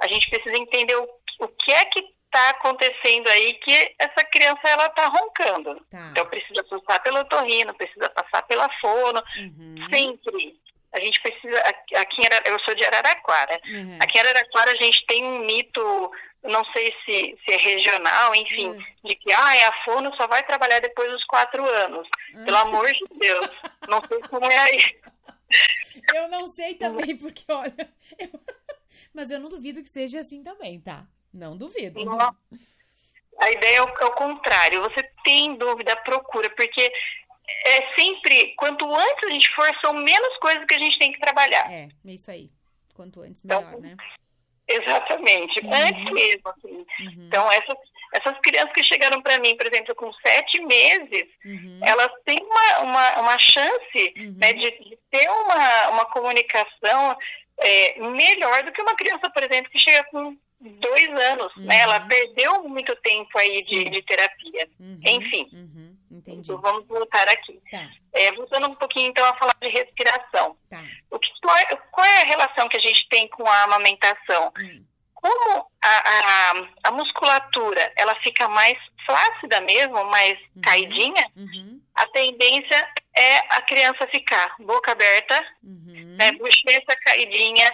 A 0.00 0.06
gente 0.06 0.30
precisa 0.30 0.56
entender 0.56 0.96
o, 0.96 1.08
o 1.40 1.48
que 1.48 1.72
é 1.72 1.84
que 1.86 2.00
está 2.30 2.50
acontecendo 2.50 3.28
aí 3.28 3.54
que 3.54 3.94
essa 3.98 4.24
criança 4.24 4.60
ela 4.64 4.86
está 4.86 5.06
roncando. 5.08 5.74
Tá. 5.90 6.08
Então 6.12 6.26
precisa 6.26 6.62
passar 6.64 7.00
pelo 7.02 7.24
torrino, 7.24 7.74
precisa 7.74 8.08
passar 8.10 8.42
pela 8.46 8.68
fono, 8.80 9.22
uhum. 9.36 9.74
sempre. 9.90 10.56
A 10.92 11.00
gente 11.00 11.20
precisa. 11.22 11.58
Aqui 11.60 12.20
em 12.20 12.50
eu 12.50 12.58
sou 12.60 12.74
de 12.74 12.84
Araraquara. 12.84 13.60
Uhum. 13.64 13.98
Aqui 14.00 14.18
em 14.18 14.20
Araraquara 14.20 14.72
a 14.72 14.76
gente 14.76 15.06
tem 15.06 15.24
um 15.24 15.46
mito, 15.46 16.10
não 16.42 16.64
sei 16.72 16.92
se, 17.04 17.38
se 17.44 17.52
é 17.52 17.56
regional, 17.56 18.34
enfim, 18.34 18.68
uhum. 18.68 18.84
de 19.04 19.14
que 19.14 19.32
ah, 19.32 19.68
a 19.68 19.84
fono 19.84 20.14
só 20.16 20.26
vai 20.26 20.44
trabalhar 20.44 20.80
depois 20.80 21.10
dos 21.10 21.24
quatro 21.26 21.64
anos. 21.68 22.08
Uhum. 22.34 22.44
Pelo 22.44 22.56
amor 22.56 22.92
de 22.92 23.18
Deus. 23.18 23.50
não 23.88 24.02
sei 24.02 24.20
como 24.22 24.46
é 24.46 24.58
aí. 24.58 25.00
Eu 26.14 26.28
não 26.28 26.46
sei 26.46 26.74
também, 26.74 27.16
porque 27.16 27.44
olha. 27.52 27.74
Eu... 28.18 28.28
Mas 29.12 29.30
eu 29.30 29.40
não 29.40 29.48
duvido 29.48 29.82
que 29.82 29.88
seja 29.88 30.20
assim 30.20 30.42
também, 30.42 30.80
tá? 30.80 31.04
Não 31.32 31.56
duvido. 31.56 32.04
Não. 32.04 32.36
A 33.38 33.50
ideia 33.50 33.78
é 33.78 33.82
o, 33.82 33.88
é 33.88 34.04
o 34.04 34.12
contrário. 34.12 34.82
Você 34.82 35.02
tem 35.24 35.56
dúvida, 35.56 35.96
procura, 35.96 36.50
porque 36.50 36.92
é 37.66 37.94
sempre, 37.94 38.54
quanto 38.56 38.84
antes 38.92 39.24
a 39.24 39.30
gente 39.30 39.54
for, 39.54 39.68
são 39.80 39.94
menos 39.94 40.36
coisas 40.38 40.64
que 40.64 40.74
a 40.74 40.78
gente 40.78 40.98
tem 40.98 41.12
que 41.12 41.20
trabalhar. 41.20 41.70
É, 41.70 41.88
é 42.06 42.10
isso 42.12 42.30
aí. 42.30 42.50
Quanto 42.94 43.22
antes, 43.22 43.42
melhor, 43.42 43.62
então, 43.62 43.80
né? 43.80 43.96
Exatamente, 44.68 45.60
uhum. 45.64 45.74
antes 45.74 46.12
mesmo. 46.12 46.48
Assim. 46.48 46.86
Uhum. 47.00 47.26
Então, 47.26 47.50
essas, 47.50 47.76
essas 48.12 48.38
crianças 48.40 48.72
que 48.72 48.84
chegaram 48.84 49.20
para 49.20 49.38
mim, 49.40 49.56
por 49.56 49.66
exemplo, 49.66 49.94
com 49.96 50.12
sete 50.14 50.60
meses, 50.64 51.26
uhum. 51.44 51.80
elas 51.82 52.10
têm 52.24 52.38
uma, 52.38 52.78
uma, 52.80 53.20
uma 53.20 53.38
chance 53.38 54.14
uhum. 54.16 54.36
né, 54.38 54.52
de, 54.52 54.70
de, 54.70 54.98
ter 55.10 55.28
uma, 55.28 55.88
uma 55.88 56.04
comunicação 56.06 57.16
é, 57.58 58.00
melhor 58.00 58.62
do 58.62 58.72
que 58.72 58.80
uma 58.80 58.94
criança, 58.94 59.28
por 59.28 59.42
exemplo, 59.42 59.70
que 59.70 59.78
chega 59.78 60.04
com 60.04 60.36
dois 60.60 61.08
anos, 61.08 61.52
né? 61.56 61.80
Ela 61.80 62.02
uhum. 62.02 62.08
perdeu 62.08 62.62
muito 62.68 62.94
tempo 62.96 63.38
aí 63.38 63.64
de, 63.64 63.90
de, 63.90 64.02
terapia. 64.02 64.68
Uhum. 64.78 65.00
Enfim. 65.04 65.48
Entendi. 66.20 66.40
Então, 66.40 66.60
vamos 66.60 66.86
voltar 66.86 67.26
aqui. 67.28 67.60
Tá. 67.70 67.88
É, 68.12 68.32
voltando 68.32 68.68
um 68.68 68.74
pouquinho, 68.74 69.08
então, 69.08 69.24
a 69.24 69.34
falar 69.36 69.56
de 69.60 69.68
respiração. 69.68 70.56
Tá. 70.68 70.82
O 71.10 71.18
que, 71.18 71.30
qual, 71.42 71.56
é, 71.56 71.76
qual, 71.90 72.06
é 72.06 72.22
a 72.22 72.26
relação 72.26 72.68
que 72.68 72.76
a 72.76 72.80
gente 72.80 73.08
tem 73.08 73.28
com 73.28 73.46
a 73.46 73.62
amamentação? 73.64 74.52
Hum. 74.58 74.84
Como 75.14 75.66
a, 75.82 75.88
a, 75.88 76.52
a, 76.84 76.90
musculatura, 76.92 77.92
ela 77.96 78.14
fica 78.22 78.48
mais 78.48 78.78
flácida 79.04 79.60
mesmo, 79.60 80.02
mais 80.04 80.38
uhum. 80.56 80.62
caidinha, 80.62 81.30
uhum. 81.36 81.80
a 81.94 82.06
tendência 82.06 82.88
é 83.14 83.38
a 83.54 83.60
criança 83.62 84.06
ficar 84.06 84.54
boca 84.60 84.92
aberta, 84.92 85.44
uhum. 85.62 86.16
né, 86.16 86.32
bochecha 86.32 86.96
caidinha, 87.04 87.70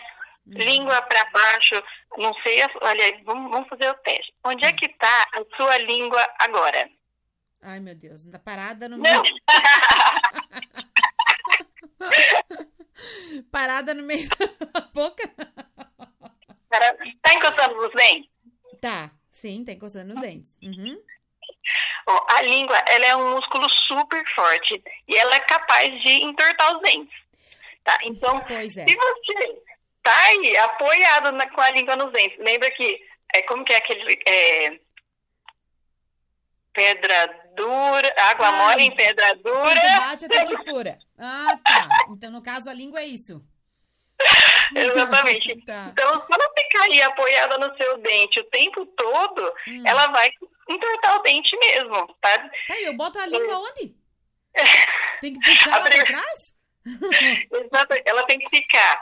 Uhum. 0.47 0.59
língua 0.59 1.03
para 1.03 1.25
baixo, 1.25 1.83
não 2.17 2.33
sei, 2.35 2.63
olha, 2.81 3.21
vamos, 3.25 3.51
vamos 3.51 3.69
fazer 3.69 3.91
o 3.91 3.95
teste. 3.95 4.33
Onde 4.45 4.65
é, 4.65 4.69
é 4.69 4.73
que 4.73 4.87
está 4.87 5.27
a 5.33 5.57
sua 5.57 5.77
língua 5.79 6.25
agora? 6.39 6.89
Ai, 7.62 7.81
meu 7.81 7.95
Deus, 7.95 8.25
está 8.25 8.38
parada 8.38 8.88
no 8.88 8.99
meio. 8.99 9.23
parada 13.51 13.95
no 13.95 14.03
meio 14.03 14.29
da 14.29 14.81
boca? 14.95 15.23
Tá 17.23 17.35
encostando 17.35 17.75
nos 17.77 17.92
dentes? 17.92 18.31
Tá, 18.81 19.11
sim, 19.31 19.64
tá 19.64 19.73
encostando 19.73 20.09
nos 20.09 20.21
dentes. 20.21 20.57
Uhum. 20.62 21.03
a 22.29 22.42
língua, 22.42 22.77
ela 22.87 23.07
é 23.07 23.16
um 23.16 23.35
músculo 23.35 23.69
super 23.71 24.23
forte 24.35 24.83
e 25.09 25.16
ela 25.16 25.35
é 25.35 25.40
capaz 25.40 26.03
de 26.03 26.25
entortar 26.25 26.77
os 26.77 26.83
dentes. 26.83 27.16
Tá? 27.83 27.99
Então, 28.03 28.45
é. 28.49 28.69
se 28.69 28.97
você 28.97 29.62
tá 30.03 30.25
aí, 30.27 30.57
apoiado 30.59 31.33
na, 31.33 31.49
com 31.51 31.61
a 31.61 31.71
língua 31.71 31.97
nos 31.97 32.12
dentes. 32.12 32.38
Lembra 32.38 32.71
que, 32.71 33.01
é, 33.35 33.42
como 33.42 33.64
que 33.64 33.73
é 33.73 33.77
aquele... 33.77 34.21
É, 34.27 34.86
pedra 36.77 37.51
dura, 37.57 38.15
água 38.31 38.49
ah, 38.49 38.53
mole 38.53 38.83
em 38.83 38.95
pedra 38.95 39.35
dura. 39.37 39.81
bate 39.99 40.27
até 40.27 40.45
que 40.45 40.57
fura. 40.59 40.99
Ah, 41.19 41.59
tá. 41.65 41.89
Então, 42.11 42.31
no 42.31 42.43
caso, 42.43 42.69
a 42.69 42.75
língua 42.75 43.01
é 43.01 43.07
isso. 43.07 43.43
Exatamente. 44.77 45.57
tá. 45.65 45.89
Então, 45.91 46.21
se 46.21 46.27
ela 46.31 46.53
ficar 46.55 46.83
aí 46.83 47.03
apoiada 47.03 47.59
no 47.59 47.75
seu 47.79 47.99
dente 47.99 48.39
o 48.41 48.45
tempo 48.45 48.85
todo, 48.87 49.55
hum. 49.67 49.83
ela 49.87 50.09
vai 50.09 50.31
entortar 50.69 51.17
o 51.17 51.23
dente 51.23 51.57
mesmo, 51.57 52.07
tá? 52.21 52.39
Tá, 52.69 52.81
eu 52.83 52.95
boto 52.95 53.19
a 53.19 53.27
língua 53.27 53.59
onde? 53.59 53.97
Tem 55.21 55.33
que 55.33 55.41
puxar 55.41 55.77
ela 55.77 55.91
pra 55.91 56.05
trás? 56.05 56.57
Exato, 56.87 57.95
ela 58.05 58.23
tem 58.25 58.39
que 58.39 58.49
ficar 58.49 59.01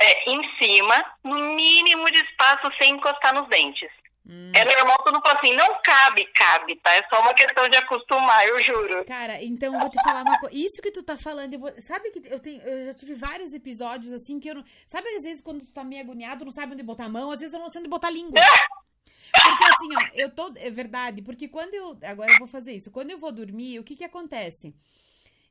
é, 0.00 0.30
em 0.30 0.58
cima, 0.58 1.02
no 1.24 1.54
mínimo 1.54 2.10
de 2.10 2.18
espaço 2.18 2.70
sem 2.78 2.94
encostar 2.94 3.32
nos 3.32 3.48
dentes. 3.48 3.90
Hum. 4.28 4.50
É 4.52 4.64
normal 4.64 4.96
tu 5.04 5.12
não 5.12 5.22
falar 5.22 5.38
assim, 5.38 5.54
não 5.54 5.80
cabe, 5.82 6.24
cabe, 6.34 6.74
tá? 6.76 6.92
É 6.94 7.08
só 7.08 7.20
uma 7.20 7.32
questão 7.32 7.68
de 7.68 7.76
acostumar, 7.76 8.44
eu 8.48 8.60
juro. 8.60 9.04
Cara, 9.04 9.40
então 9.42 9.72
eu 9.72 9.78
vou 9.78 9.88
te 9.88 10.02
falar 10.02 10.22
uma 10.22 10.38
coisa. 10.38 10.56
Isso 10.56 10.82
que 10.82 10.90
tu 10.90 11.02
tá 11.02 11.16
falando, 11.16 11.54
eu 11.54 11.60
vou... 11.60 11.72
sabe 11.80 12.10
que 12.10 12.20
eu 12.26 12.40
tenho. 12.40 12.60
Eu 12.62 12.86
já 12.86 12.94
tive 12.94 13.14
vários 13.14 13.54
episódios 13.54 14.12
assim 14.12 14.40
que 14.40 14.48
eu 14.50 14.56
não. 14.56 14.64
Sabe, 14.84 15.08
às 15.10 15.22
vezes, 15.22 15.42
quando 15.42 15.60
tu 15.60 15.72
tá 15.72 15.84
meio 15.84 16.02
agoniado, 16.02 16.44
não 16.44 16.50
sabe 16.50 16.72
onde 16.72 16.82
botar 16.82 17.04
a 17.04 17.08
mão, 17.08 17.30
às 17.30 17.38
vezes 17.38 17.54
eu 17.54 17.60
não 17.60 17.70
sei 17.70 17.80
onde 17.80 17.90
botar 17.90 18.08
a 18.08 18.10
língua. 18.12 18.40
Porque 19.32 19.64
assim, 19.64 19.88
ó, 19.96 20.08
eu 20.14 20.30
tô. 20.30 20.52
É 20.56 20.70
verdade, 20.70 21.20
porque 21.20 21.48
quando 21.48 21.74
eu. 21.74 21.98
Agora 22.04 22.32
eu 22.32 22.38
vou 22.38 22.46
fazer 22.46 22.72
isso. 22.72 22.90
Quando 22.90 23.10
eu 23.10 23.18
vou 23.18 23.32
dormir, 23.32 23.78
o 23.78 23.84
que 23.84 23.96
que 23.96 24.04
acontece? 24.04 24.74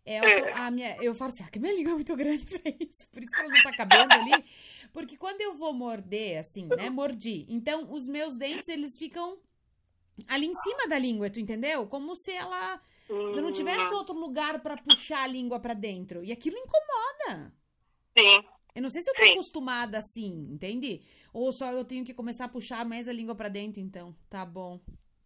É, 0.05 0.19
a 0.53 0.69
minha, 0.69 0.95
eu 1.01 1.15
falo 1.15 1.31
assim, 1.31 1.43
ah, 1.43 1.49
que 1.49 1.59
minha 1.59 1.73
língua 1.73 1.91
é 1.91 1.95
muito 1.95 2.15
grande 2.15 2.45
pra 2.45 2.71
isso. 2.79 3.07
Por 3.11 3.23
isso 3.23 3.35
que 3.35 3.41
ela 3.41 3.49
não 3.49 3.63
tá 3.63 3.75
cabendo 3.75 4.13
ali. 4.13 4.31
Porque 4.95 5.17
quando 5.17 5.41
eu 5.41 5.55
vou 5.55 5.73
morder, 5.73 6.39
assim, 6.39 6.67
né? 6.67 6.89
Mordi. 6.89 7.45
Então, 7.49 7.91
os 7.91 8.07
meus 8.07 8.37
dentes, 8.37 8.69
eles 8.69 8.97
ficam 8.97 9.37
ali 10.25 10.45
em 10.45 10.53
cima 10.53 10.87
da 10.87 10.97
língua, 10.97 11.29
tu 11.29 11.37
entendeu? 11.37 11.85
Como 11.85 12.15
se 12.15 12.31
ela 12.31 12.81
não 13.09 13.51
tivesse 13.51 13.93
outro 13.93 14.15
lugar 14.15 14.61
para 14.61 14.77
puxar 14.77 15.23
a 15.23 15.27
língua 15.27 15.59
para 15.59 15.73
dentro. 15.73 16.23
E 16.23 16.31
aquilo 16.31 16.55
incomoda. 16.57 17.53
Sim. 18.17 18.47
Eu 18.73 18.81
não 18.81 18.89
sei 18.89 19.01
se 19.01 19.09
eu 19.09 19.15
tô 19.15 19.23
Sim. 19.23 19.31
acostumada 19.33 19.97
assim, 19.97 20.47
entende? 20.49 21.01
Ou 21.33 21.51
só 21.51 21.73
eu 21.73 21.83
tenho 21.83 22.05
que 22.05 22.13
começar 22.13 22.45
a 22.45 22.49
puxar 22.49 22.85
mais 22.85 23.09
a 23.09 23.13
língua 23.13 23.35
para 23.35 23.49
dentro, 23.49 23.81
então. 23.81 24.15
Tá 24.29 24.45
bom. 24.45 24.79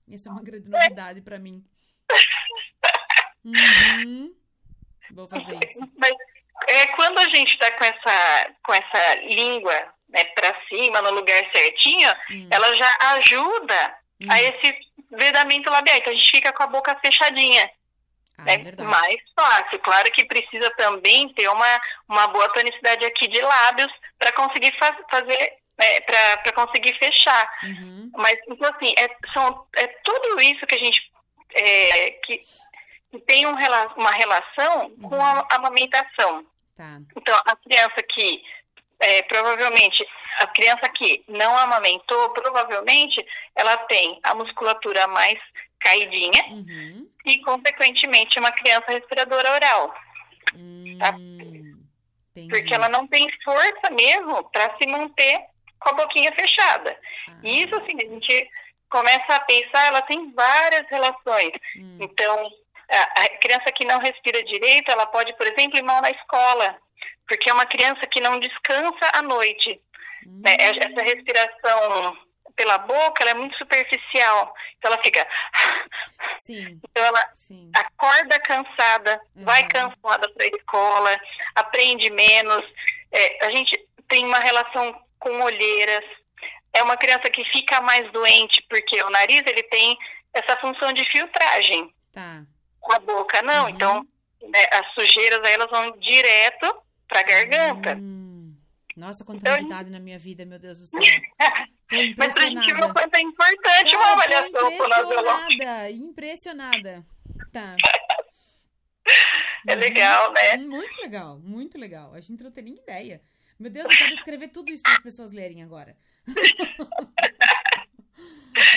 Essa 0.10 0.29
é 0.29 0.32
uma 0.32 0.41
grande 0.41 0.67
novidade 0.67 1.21
para 1.21 1.38
mim. 1.38 1.63
Uhum. 3.41 4.36
Vou 5.12 5.27
fazer 5.27 5.58
isso. 5.63 5.79
Mas 5.95 6.13
é, 6.67 6.88
quando 6.88 7.19
a 7.19 7.30
gente 7.30 7.54
está 7.54 7.72
com 7.72 7.84
essa, 7.84 8.50
com 8.63 8.74
essa 8.74 9.15
língua 9.26 9.93
né, 10.10 10.24
para 10.26 10.56
cima, 10.67 11.02
no 11.02 11.12
lugar 11.12 11.43
certinho, 11.52 12.10
hum. 12.32 12.48
ela 12.52 12.76
já 12.76 12.98
ajuda 13.15 13.95
hum. 14.22 14.28
a 14.30 14.41
esse 14.41 14.76
vedamento 15.12 15.69
labial. 15.69 15.98
Então 15.98 16.13
a 16.13 16.15
gente 16.15 16.32
fica 16.32 16.54
com 16.54 16.63
a 16.63 16.67
boca 16.67 16.98
fechadinha. 17.02 17.69
Ah, 18.38 18.52
é, 18.52 18.56
é 18.56 18.84
mais 18.84 19.19
fácil. 19.36 19.80
Claro 19.80 20.12
que 20.12 20.26
precisa 20.26 20.69
também 20.72 21.30
ter 21.34 21.50
uma, 21.50 21.82
uma 22.08 22.28
boa 22.28 22.48
tonicidade 22.50 23.06
aqui 23.06 23.28
de 23.28 23.41
lábios 23.41 23.91
para 24.17 24.32
conseguir 24.32 24.74
faz, 24.78 24.95
fazer, 25.10 25.54
é, 25.78 26.02
para 26.02 26.54
conseguir 26.54 26.98
fechar. 26.98 27.52
Uhum. 27.63 28.12
Mas, 28.15 28.38
então, 28.48 28.74
assim, 28.74 28.93
é, 28.98 29.10
são, 29.34 29.65
é 29.76 29.88
tudo 30.04 30.41
isso 30.41 30.65
que 30.65 30.76
a 30.76 30.80
gente. 30.80 31.12
É, 31.52 32.12
que, 32.24 32.41
que 33.12 33.19
tem 33.19 33.45
um, 33.45 33.56
uma 33.98 34.12
relação 34.12 34.88
uhum. 34.88 35.10
com 35.10 35.15
a 35.15 35.48
amamentação. 35.52 36.45
Tá. 36.76 37.00
Então, 37.15 37.36
a 37.45 37.56
criança 37.56 38.02
que 38.04 38.41
é, 39.00 39.22
provavelmente 39.24 40.06
a 40.39 40.48
criança 40.48 40.89
que 40.89 41.24
não 41.28 41.58
amamentou, 41.58 42.30
provavelmente 42.32 43.26
ela 43.56 43.78
tem 43.78 44.19
a 44.24 44.36
musculatura 44.36 45.08
mais 45.08 45.39
caidinha 45.80 46.45
uhum. 46.50 47.10
e, 47.26 47.41
consequentemente, 47.41 48.39
uma 48.39 48.52
criança 48.52 48.86
respiradora 48.91 49.54
oral. 49.54 49.95
Hum, 50.56 50.98
tá? 51.00 51.13
Porque 52.50 52.74
ela 52.74 52.89
não 52.89 53.08
tem 53.08 53.28
força 53.43 53.89
mesmo 53.91 54.43
para 54.52 54.78
se 54.78 54.88
manter 54.88 55.41
com 55.80 55.89
a 55.89 55.93
boquinha 55.93 56.32
fechada. 56.34 56.98
Ah. 57.28 57.34
E 57.43 57.63
isso, 57.63 57.76
assim, 57.76 57.98
a 57.98 58.06
gente 58.06 58.50
começa 58.89 59.36
a 59.36 59.39
pensar, 59.41 59.88
ela 59.88 60.02
tem 60.02 60.32
várias 60.32 60.88
relações. 60.89 61.52
Hum. 61.78 61.98
Então, 62.02 62.52
a, 62.89 63.23
a 63.23 63.30
criança 63.38 63.71
que 63.71 63.86
não 63.86 63.99
respira 63.99 64.43
direito, 64.43 64.91
ela 64.91 65.06
pode, 65.06 65.34
por 65.38 65.47
exemplo, 65.47 65.78
ir 65.78 65.84
mal 65.84 66.02
na 66.02 66.12
escola 66.12 66.80
porque 67.30 67.49
é 67.49 67.54
uma 67.54 67.67
criança 67.67 68.06
que 68.08 68.19
não 68.19 68.39
descansa 68.39 69.12
à 69.13 69.21
noite. 69.21 69.80
Hum. 70.25 70.41
Né? 70.43 70.58
Essa 70.60 71.04
respiração 71.04 72.17
pela 72.56 72.80
boca 72.80 73.21
ela 73.23 73.32
é 73.32 73.36
muito 73.36 73.56
superficial. 73.58 74.54
Então 74.78 74.91
ela 74.91 75.02
fica. 75.02 75.25
Sim. 76.34 76.80
Então 76.84 77.06
ela 77.06 77.30
Sim. 77.34 77.71
acorda 77.73 78.39
cansada, 78.39 79.21
uhum. 79.36 79.45
vai 79.45 79.65
cansada 79.67 80.28
para 80.30 80.43
a 80.43 80.47
escola, 80.47 81.21
aprende 81.56 82.10
menos. 82.10 82.65
É, 83.12 83.45
a 83.45 83.52
gente 83.52 83.80
tem 84.10 84.25
uma 84.25 84.39
relação 84.39 84.99
com 85.19 85.41
olheiras. 85.41 86.04
É 86.73 86.84
uma 86.84 86.97
criança 86.97 87.30
que 87.30 87.45
fica 87.45 87.80
mais 87.82 88.12
doente 88.12 88.65
porque 88.69 89.02
o 89.04 89.10
nariz 89.10 89.43
ele 89.45 89.63
tem 89.63 89.97
essa 90.34 90.58
função 90.58 90.91
de 90.91 91.06
filtragem. 91.06 91.93
Tá. 92.12 92.43
Com 92.80 92.94
a 92.94 93.00
boca 93.00 93.42
não. 93.42 93.65
Uhum. 93.65 93.70
Então 93.70 94.08
né, 94.48 94.65
as 94.72 94.94
sujeiras 94.94 95.44
aí, 95.44 95.54
elas 95.54 95.70
vão 95.70 95.92
direto 96.00 96.82
para 97.08 97.20
a 97.20 97.24
garganta. 97.24 97.96
Hum, 97.96 98.56
nossa, 98.96 99.26
quanta 99.26 99.39
então, 99.39 99.58
novidade 99.58 99.89
na 99.89 100.00
minha 100.00 100.18
vida, 100.18 100.46
meu 100.46 100.60
Deus 100.60 100.80
do 100.80 100.86
céu. 100.88 101.02
Mas 102.18 102.38
a 102.38 102.46
gente 102.46 102.74
ver 102.74 102.84
o 102.84 102.94
quanto 102.94 103.15
é 103.15 103.22
importante 103.22 103.96
uma 103.96 104.12
avaliação 104.13 104.72
Impressionada, 104.72 105.92
impressionada. 105.92 107.06
Tá. 107.52 107.76
É 109.68 109.76
legal, 109.76 110.32
né? 110.34 110.58
Muito 110.58 111.02
legal, 111.02 111.39
muito 111.39 111.78
legal. 111.78 112.13
A 112.13 112.22
gente 112.22 112.44
não 112.44 112.52
tem 112.52 112.63
nem 112.63 112.76
ideia. 112.76 113.22
Meu 113.60 113.72
Deus, 113.72 113.89
eu 113.89 113.98
quero 113.98 114.13
escrever 114.13 114.50
tudo 114.50 114.70
isso 114.70 114.84
para 114.84 114.94
as 114.94 115.04
pessoas 115.04 115.32
lerem 115.32 115.63
agora. 115.63 115.98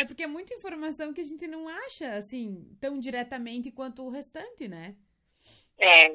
é 0.00 0.04
porque 0.04 0.22
é 0.24 0.26
muita 0.26 0.54
informação 0.54 1.12
que 1.12 1.20
a 1.20 1.24
gente 1.24 1.46
não 1.46 1.68
acha, 1.68 2.12
assim, 2.14 2.76
tão 2.80 2.98
diretamente 2.98 3.70
quanto 3.70 4.02
o 4.02 4.10
restante, 4.10 4.68
né? 4.68 4.94
É, 5.78 6.06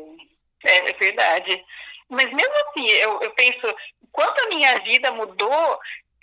é 0.63 0.93
verdade. 0.93 1.63
Mas 2.09 2.25
mesmo 2.33 2.53
assim, 2.67 2.87
eu, 2.87 3.21
eu 3.21 3.31
penso, 3.31 3.75
quanto 4.11 4.39
a 4.39 4.47
minha 4.47 4.79
vida 4.79 5.11
mudou 5.11 5.79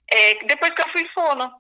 é, 0.09 0.45
depois 0.45 0.75
que 0.75 0.83
eu 0.83 0.89
fui 0.91 1.09
fono. 1.11 1.53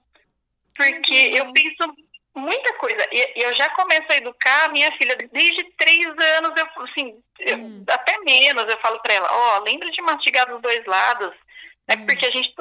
Porque 0.74 1.14
eu 1.14 1.52
penso 1.52 1.94
muita 2.34 2.72
coisa. 2.74 3.06
E, 3.12 3.38
e, 3.38 3.42
eu 3.42 3.54
já 3.54 3.68
começo 3.70 4.10
a 4.10 4.16
educar 4.16 4.64
a 4.64 4.68
minha 4.68 4.90
filha 4.96 5.16
desde 5.32 5.64
três 5.76 6.06
anos, 6.06 6.52
eu, 6.56 6.82
assim, 6.82 7.06
hum. 7.40 7.84
eu, 7.86 7.94
até 7.94 8.18
menos, 8.20 8.64
eu 8.64 8.80
falo 8.80 8.98
para 9.00 9.14
ela, 9.14 9.28
ó, 9.30 9.58
oh, 9.58 9.62
lembra 9.62 9.90
de 9.90 10.02
mastigar 10.02 10.48
dos 10.48 10.60
dois 10.60 10.84
lados. 10.84 11.32
Né? 11.88 11.96
Hum. 11.96 12.06
Porque 12.06 12.26
a 12.26 12.30
gente 12.30 12.54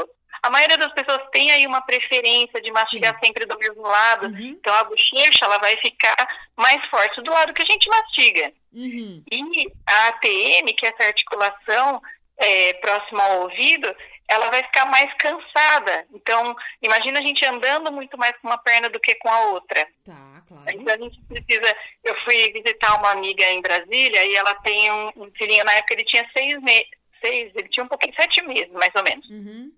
a 0.44 0.50
maioria 0.50 0.78
das 0.78 0.92
pessoas 0.92 1.22
tem 1.32 1.52
aí 1.52 1.66
uma 1.66 1.82
preferência 1.82 2.62
de 2.62 2.70
mastigar 2.70 3.14
Sim. 3.14 3.26
sempre 3.26 3.46
do 3.46 3.58
mesmo 3.58 3.82
lado. 3.82 4.28
Uhum. 4.28 4.58
Então 4.60 4.74
a 4.74 4.84
bochecha 4.84 5.46
ela 5.46 5.58
vai 5.58 5.78
ficar 5.78 6.16
mais 6.58 6.86
forte 6.88 7.22
do 7.22 7.32
lado 7.32 7.54
que 7.54 7.62
a 7.62 7.66
gente 7.66 7.88
mastiga. 7.90 8.52
Uhum. 8.74 9.24
E 9.32 9.72
a 9.88 10.08
ATM, 10.10 10.74
que 10.78 10.86
é 10.86 10.90
essa 10.90 11.08
articulação 11.08 11.98
é, 12.38 12.74
próxima 12.74 13.24
ao 13.24 13.44
ouvido, 13.44 13.96
ela 14.28 14.50
vai 14.50 14.64
ficar 14.64 14.86
mais 14.88 15.14
cansada. 15.14 16.06
Então, 16.14 16.54
imagina 16.82 17.20
a 17.20 17.22
gente 17.22 17.46
andando 17.46 17.90
muito 17.90 18.18
mais 18.18 18.36
com 18.38 18.48
uma 18.48 18.58
perna 18.58 18.90
do 18.90 19.00
que 19.00 19.16
com 19.16 19.30
a 19.30 19.46
outra. 19.48 19.88
Tá, 20.04 20.44
claro. 20.46 20.72
Então 20.72 20.94
a 20.94 20.98
gente 20.98 21.22
precisa. 21.22 21.76
Eu 22.04 22.16
fui 22.26 22.52
visitar 22.52 23.00
uma 23.00 23.12
amiga 23.12 23.46
em 23.46 23.62
Brasília 23.62 24.26
e 24.26 24.36
ela 24.36 24.54
tem 24.56 24.92
um, 24.92 25.12
um 25.16 25.32
filhinho, 25.38 25.64
na 25.64 25.74
época 25.74 25.94
ele 25.94 26.04
tinha 26.04 26.28
seis 26.34 26.62
meses. 26.62 26.90
Seis, 27.24 27.54
ele 27.56 27.70
tinha 27.70 27.86
um 27.86 27.88
pouquinho, 27.88 28.14
sete 28.16 28.42
meses, 28.44 28.74
mais 28.74 28.92
ou 28.94 29.04
menos. 29.04 29.30
Uhum. 29.30 29.72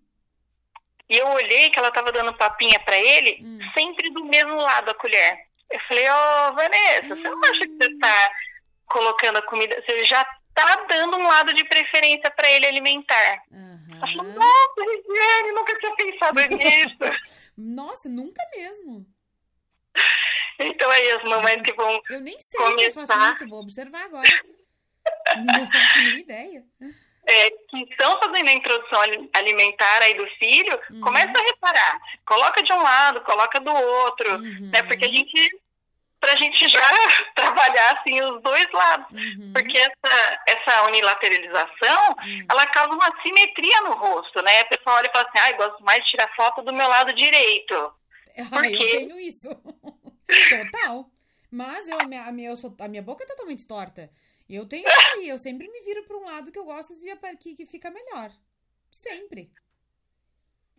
E 1.08 1.18
eu 1.18 1.28
olhei 1.28 1.70
que 1.70 1.78
ela 1.78 1.90
estava 1.90 2.12
dando 2.12 2.34
papinha 2.34 2.80
para 2.80 2.98
ele, 2.98 3.38
hum. 3.44 3.60
sempre 3.78 4.10
do 4.10 4.26
mesmo 4.26 4.56
lado 4.56 4.90
a 4.90 4.96
colher. 4.96 5.46
Eu 5.70 5.80
falei, 5.88 6.10
ó, 6.10 6.50
oh, 6.50 6.56
Vanessa, 6.56 7.16
você 7.16 7.30
não 7.30 7.44
acha 7.44 7.60
que 7.60 7.78
você 7.78 7.92
está 7.92 8.32
colocando 8.88 9.38
a 9.38 9.42
comida, 9.44 9.80
você 9.86 10.04
já 10.06 10.22
está 10.50 10.76
dando 10.88 11.18
um 11.18 11.24
lado 11.24 11.54
de 11.54 11.64
preferência 11.66 12.32
para 12.32 12.50
ele 12.50 12.66
alimentar. 12.66 13.44
Uhum. 13.52 13.88
Ela 13.92 14.08
falou, 14.08 14.34
nossa, 14.34 14.92
Regiane, 14.92 15.52
nunca 15.52 15.78
tinha 15.78 15.96
pensado 15.96 16.40
nisso. 16.56 17.22
nossa, 17.56 18.10
nunca 18.10 18.42
mesmo. 18.56 19.06
Então 20.58 20.90
aí 20.90 21.12
as 21.12 21.24
mamães 21.24 21.62
que 21.62 21.74
vão. 21.74 22.02
Eu 22.10 22.22
nem 22.22 22.40
sei 22.40 22.60
começar... 22.60 22.92
se 22.92 23.00
eu 23.00 23.08
faço 23.08 23.44
isso, 23.44 23.50
vou 23.50 23.60
observar 23.60 24.06
agora. 24.06 24.28
não 25.36 25.68
faço 25.68 26.00
nenhuma 26.00 26.20
ideia 26.20 26.66
é, 27.28 27.50
que 27.50 27.84
estão 27.90 28.20
fazendo 28.20 28.48
a 28.48 28.54
introdução 28.54 29.00
alimentar 29.34 30.02
aí 30.02 30.14
do 30.14 30.28
filho, 30.38 30.80
uhum. 30.92 31.02
começa 31.02 31.38
a 31.38 31.44
reparar. 31.44 32.00
Coloca 32.26 32.62
de 32.62 32.74
um 32.74 32.82
lado, 32.82 33.22
coloca 33.22 33.60
do 33.60 33.74
outro, 33.74 34.36
uhum. 34.36 34.70
né? 34.72 34.84
Porque 34.84 35.06
a 35.06 35.10
gente 35.10 35.62
para 36.20 36.34
a 36.34 36.38
gente 36.38 36.68
já 36.68 36.80
trabalhar 37.36 38.00
assim 38.00 38.20
os 38.22 38.42
dois 38.42 38.66
lados, 38.74 39.08
uhum. 39.12 39.54
porque 39.54 39.78
essa, 39.78 40.40
essa 40.48 40.84
unilateralização 40.88 42.16
uhum. 42.18 42.46
ela 42.50 42.66
causa 42.68 42.94
uma 42.94 43.22
simetria 43.22 43.82
no 43.82 43.92
rosto, 43.92 44.42
né? 44.42 44.62
A 44.62 44.66
pessoa 44.66 44.96
olha 44.96 45.08
e 45.08 45.12
fala 45.12 45.30
assim, 45.30 45.40
ah, 45.40 45.58
gosto 45.58 45.84
mais 45.84 46.04
de 46.04 46.12
tirar 46.12 46.36
foto 46.36 46.64
do 46.64 46.74
meu 46.74 46.88
lado 46.88 47.14
direito. 47.14 47.94
Ah, 48.38 48.50
porque... 48.52 48.76
eu 48.76 49.08
tenho 49.08 49.18
isso, 49.18 49.48
total. 50.50 51.10
Mas 51.50 51.88
eu, 51.88 51.98
a, 52.02 52.04
minha, 52.04 52.50
eu 52.50 52.58
sou, 52.58 52.76
a 52.82 52.88
minha 52.90 53.02
boca 53.02 53.24
é 53.24 53.28
totalmente 53.28 53.66
torta. 53.66 54.10
Eu 54.50 54.66
tenho 54.70 54.88
aí, 54.88 55.30
eu 55.30 55.40
sempre 55.40 55.68
me 55.68 55.82
viro 55.82 56.04
para 56.04 56.18
um 56.18 56.26
lado 56.26 56.52
que 56.52 56.60
eu 56.60 56.66
gosto 56.66 56.96
de 56.96 57.16
que, 57.38 57.56
que 57.56 57.66
fica 57.66 57.90
melhor. 57.92 58.32
Sempre. 58.92 59.52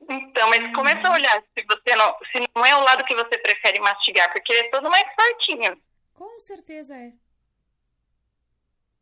Então, 0.09 0.48
mas 0.50 0.74
começa 0.74 1.09
a 1.09 1.12
olhar 1.12 1.42
se 1.42 1.64
você 1.64 1.96
não, 1.96 2.16
se 2.31 2.48
não 2.55 2.64
é 2.64 2.76
o 2.76 2.83
lado 2.83 3.05
que 3.05 3.14
você 3.14 3.38
prefere 3.38 3.81
mastigar, 3.81 4.33
porque 4.33 4.52
ele 4.52 4.68
é 4.68 4.70
todo 4.70 4.90
mais 4.90 5.07
fortinho. 5.14 5.83
Com 6.14 6.38
certeza 6.38 6.94
é. 6.94 7.12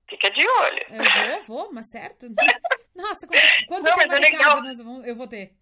Fica 0.09 0.31
de 0.31 0.47
olho. 0.47 0.87
Eu 0.91 1.05
vou, 1.05 1.23
eu 1.25 1.43
vou, 1.43 1.73
mas 1.73 1.87
certo. 1.87 2.27
Nossa, 2.95 3.27
quanto, 3.27 3.67
quanto 3.67 3.91
não, 3.91 3.97
tempo 3.97 4.15
é 4.15 4.19
de 4.21 4.37
casa 4.37 4.83
eu 5.05 5.17
vou 5.17 5.27
ter? 5.27 5.55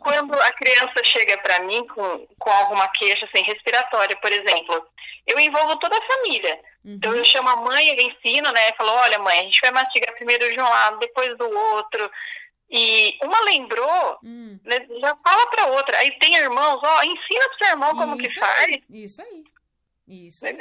Quando 0.00 0.34
a 0.34 0.52
criança 0.52 1.04
chega 1.04 1.36
para 1.38 1.60
mim 1.60 1.86
com, 1.88 2.26
com 2.38 2.50
alguma 2.50 2.88
queixa 2.88 3.26
assim, 3.26 3.44
respiratória, 3.44 4.16
por 4.16 4.32
exemplo, 4.32 4.86
eu 5.26 5.38
envolvo 5.38 5.78
toda 5.78 5.96
a 5.96 6.06
família. 6.06 6.58
Uhum. 6.84 6.94
Então 6.94 7.14
eu 7.14 7.24
chamo 7.24 7.48
a 7.48 7.56
mãe, 7.56 7.88
eu 7.88 8.00
ensino, 8.00 8.50
né? 8.50 8.72
Falo, 8.72 8.92
olha 8.92 9.18
mãe, 9.18 9.40
a 9.40 9.42
gente 9.42 9.60
vai 9.60 9.70
mastigar 9.70 10.14
primeiro 10.14 10.50
de 10.50 10.58
um 10.58 10.68
lado, 10.68 10.98
depois 10.98 11.36
do 11.36 11.48
outro. 11.50 12.10
E 12.70 13.18
uma 13.22 13.38
lembrou, 13.44 14.18
hum. 14.24 14.58
né, 14.64 14.86
já 14.98 15.14
fala 15.22 15.46
para 15.50 15.66
outra. 15.66 15.98
Aí 15.98 16.10
tem 16.18 16.36
irmãos, 16.36 16.80
ó, 16.82 17.02
ensina 17.02 17.48
pro 17.48 17.58
seu 17.58 17.68
irmão 17.68 17.94
como 17.94 18.18
isso 18.18 18.32
que 18.32 18.40
faz. 18.40 18.78
Isso 18.88 19.20
aí. 19.20 19.44
Isso 20.08 20.46
aí. 20.46 20.56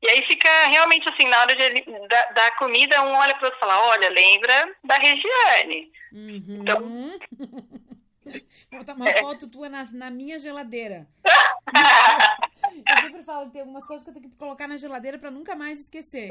E 0.00 0.08
aí 0.08 0.24
fica 0.26 0.48
realmente 0.68 1.06
assim, 1.08 1.28
na 1.28 1.40
hora 1.40 1.54
de, 1.54 1.82
da, 2.08 2.24
da 2.30 2.50
comida, 2.52 3.02
um 3.02 3.14
olha 3.14 3.34
para 3.34 3.48
outro 3.48 3.58
e 3.58 3.60
fala, 3.60 3.88
olha, 3.88 4.08
lembra 4.08 4.74
da 4.84 4.96
Regiane. 4.96 5.92
Uhum. 6.12 6.58
Então, 6.62 7.20
botar 8.70 8.94
uma 8.94 9.12
foto 9.14 9.48
tua 9.48 9.68
na, 9.68 9.84
na 9.92 10.10
minha 10.10 10.38
geladeira. 10.38 11.06
eu 12.88 13.02
sempre 13.02 13.22
falo 13.22 13.46
que 13.46 13.52
tem 13.52 13.60
algumas 13.60 13.86
coisas 13.86 14.04
que 14.04 14.10
eu 14.10 14.14
tenho 14.14 14.30
que 14.30 14.36
colocar 14.36 14.66
na 14.66 14.76
geladeira 14.76 15.18
para 15.18 15.30
nunca 15.30 15.54
mais 15.54 15.80
esquecer. 15.80 16.28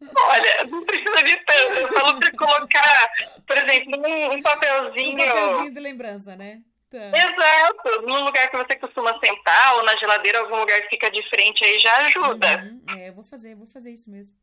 Olha, 0.00 0.64
não 0.66 0.84
precisa 0.84 1.22
de 1.22 1.36
tanto. 1.44 1.80
Eu 1.80 1.92
falo 1.92 2.18
pra 2.20 2.32
colocar, 2.32 3.10
por 3.46 3.56
exemplo, 3.56 3.98
um, 3.98 4.34
um 4.34 4.42
papelzinho. 4.42 5.14
Um 5.14 5.26
papelzinho 5.26 5.74
de 5.74 5.80
lembrança, 5.80 6.36
né? 6.36 6.62
Tá. 6.88 6.98
Exato. 6.98 8.02
Num 8.02 8.24
lugar 8.24 8.48
que 8.50 8.56
você 8.56 8.76
costuma 8.76 9.18
sentar 9.18 9.76
ou 9.76 9.84
na 9.84 9.96
geladeira, 9.96 10.40
algum 10.40 10.56
lugar 10.56 10.80
que 10.82 10.88
fica 10.88 11.10
de 11.10 11.22
frente 11.28 11.64
aí 11.64 11.78
já 11.78 11.96
ajuda. 12.06 12.62
Uhum. 12.62 12.82
É, 12.96 13.08
eu 13.08 13.14
vou 13.14 13.24
fazer, 13.24 13.54
vou 13.56 13.66
fazer 13.66 13.92
isso 13.92 14.10
mesmo. 14.10 14.36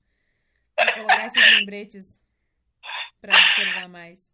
Vou 0.78 0.94
colocar 0.94 1.26
esses 1.26 1.52
lembretes 1.58 2.25
para 3.26 3.40
observar 3.40 3.90
mais. 3.90 4.30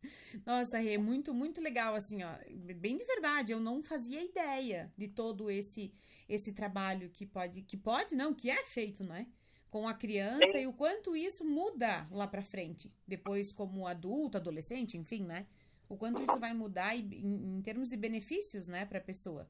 Nossa, 0.45 0.77
Rê, 0.77 0.97
muito, 0.97 1.33
muito 1.33 1.61
legal, 1.61 1.95
assim, 1.95 2.23
ó. 2.23 2.29
Bem 2.75 2.97
de 2.97 3.05
verdade, 3.05 3.53
eu 3.53 3.59
não 3.59 3.81
fazia 3.81 4.21
ideia 4.21 4.91
de 4.97 5.07
todo 5.07 5.49
esse 5.49 5.93
esse 6.27 6.53
trabalho 6.53 7.09
que 7.09 7.25
pode, 7.25 7.61
que 7.61 7.75
pode, 7.75 8.15
não, 8.15 8.33
que 8.33 8.49
é 8.49 8.63
feito, 8.63 9.03
né? 9.03 9.27
Com 9.69 9.85
a 9.85 9.93
criança 9.93 10.45
Sim. 10.45 10.61
e 10.63 10.67
o 10.67 10.73
quanto 10.73 11.15
isso 11.15 11.45
muda 11.45 12.07
lá 12.09 12.25
para 12.25 12.41
frente, 12.41 12.89
depois 13.05 13.51
como 13.51 13.85
adulto, 13.85 14.37
adolescente, 14.37 14.97
enfim, 14.97 15.25
né? 15.25 15.45
O 15.89 15.97
quanto 15.97 16.23
isso 16.23 16.39
vai 16.39 16.53
mudar 16.53 16.95
em, 16.95 17.57
em 17.57 17.61
termos 17.61 17.89
de 17.89 17.97
benefícios, 17.97 18.69
né, 18.69 18.85
para 18.85 18.99
a 18.99 19.01
pessoa. 19.01 19.49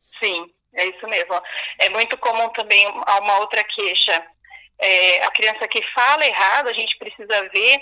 Sim, 0.00 0.52
é 0.72 0.86
isso 0.86 1.06
mesmo. 1.06 1.40
É 1.78 1.88
muito 1.90 2.18
comum 2.18 2.48
também 2.50 2.84
uma 2.88 3.38
outra 3.38 3.62
queixa. 3.62 4.26
É, 4.78 5.22
a 5.24 5.30
criança 5.30 5.68
que 5.68 5.80
fala 5.94 6.26
errado, 6.26 6.68
a 6.68 6.72
gente 6.72 6.98
precisa 6.98 7.48
ver 7.50 7.80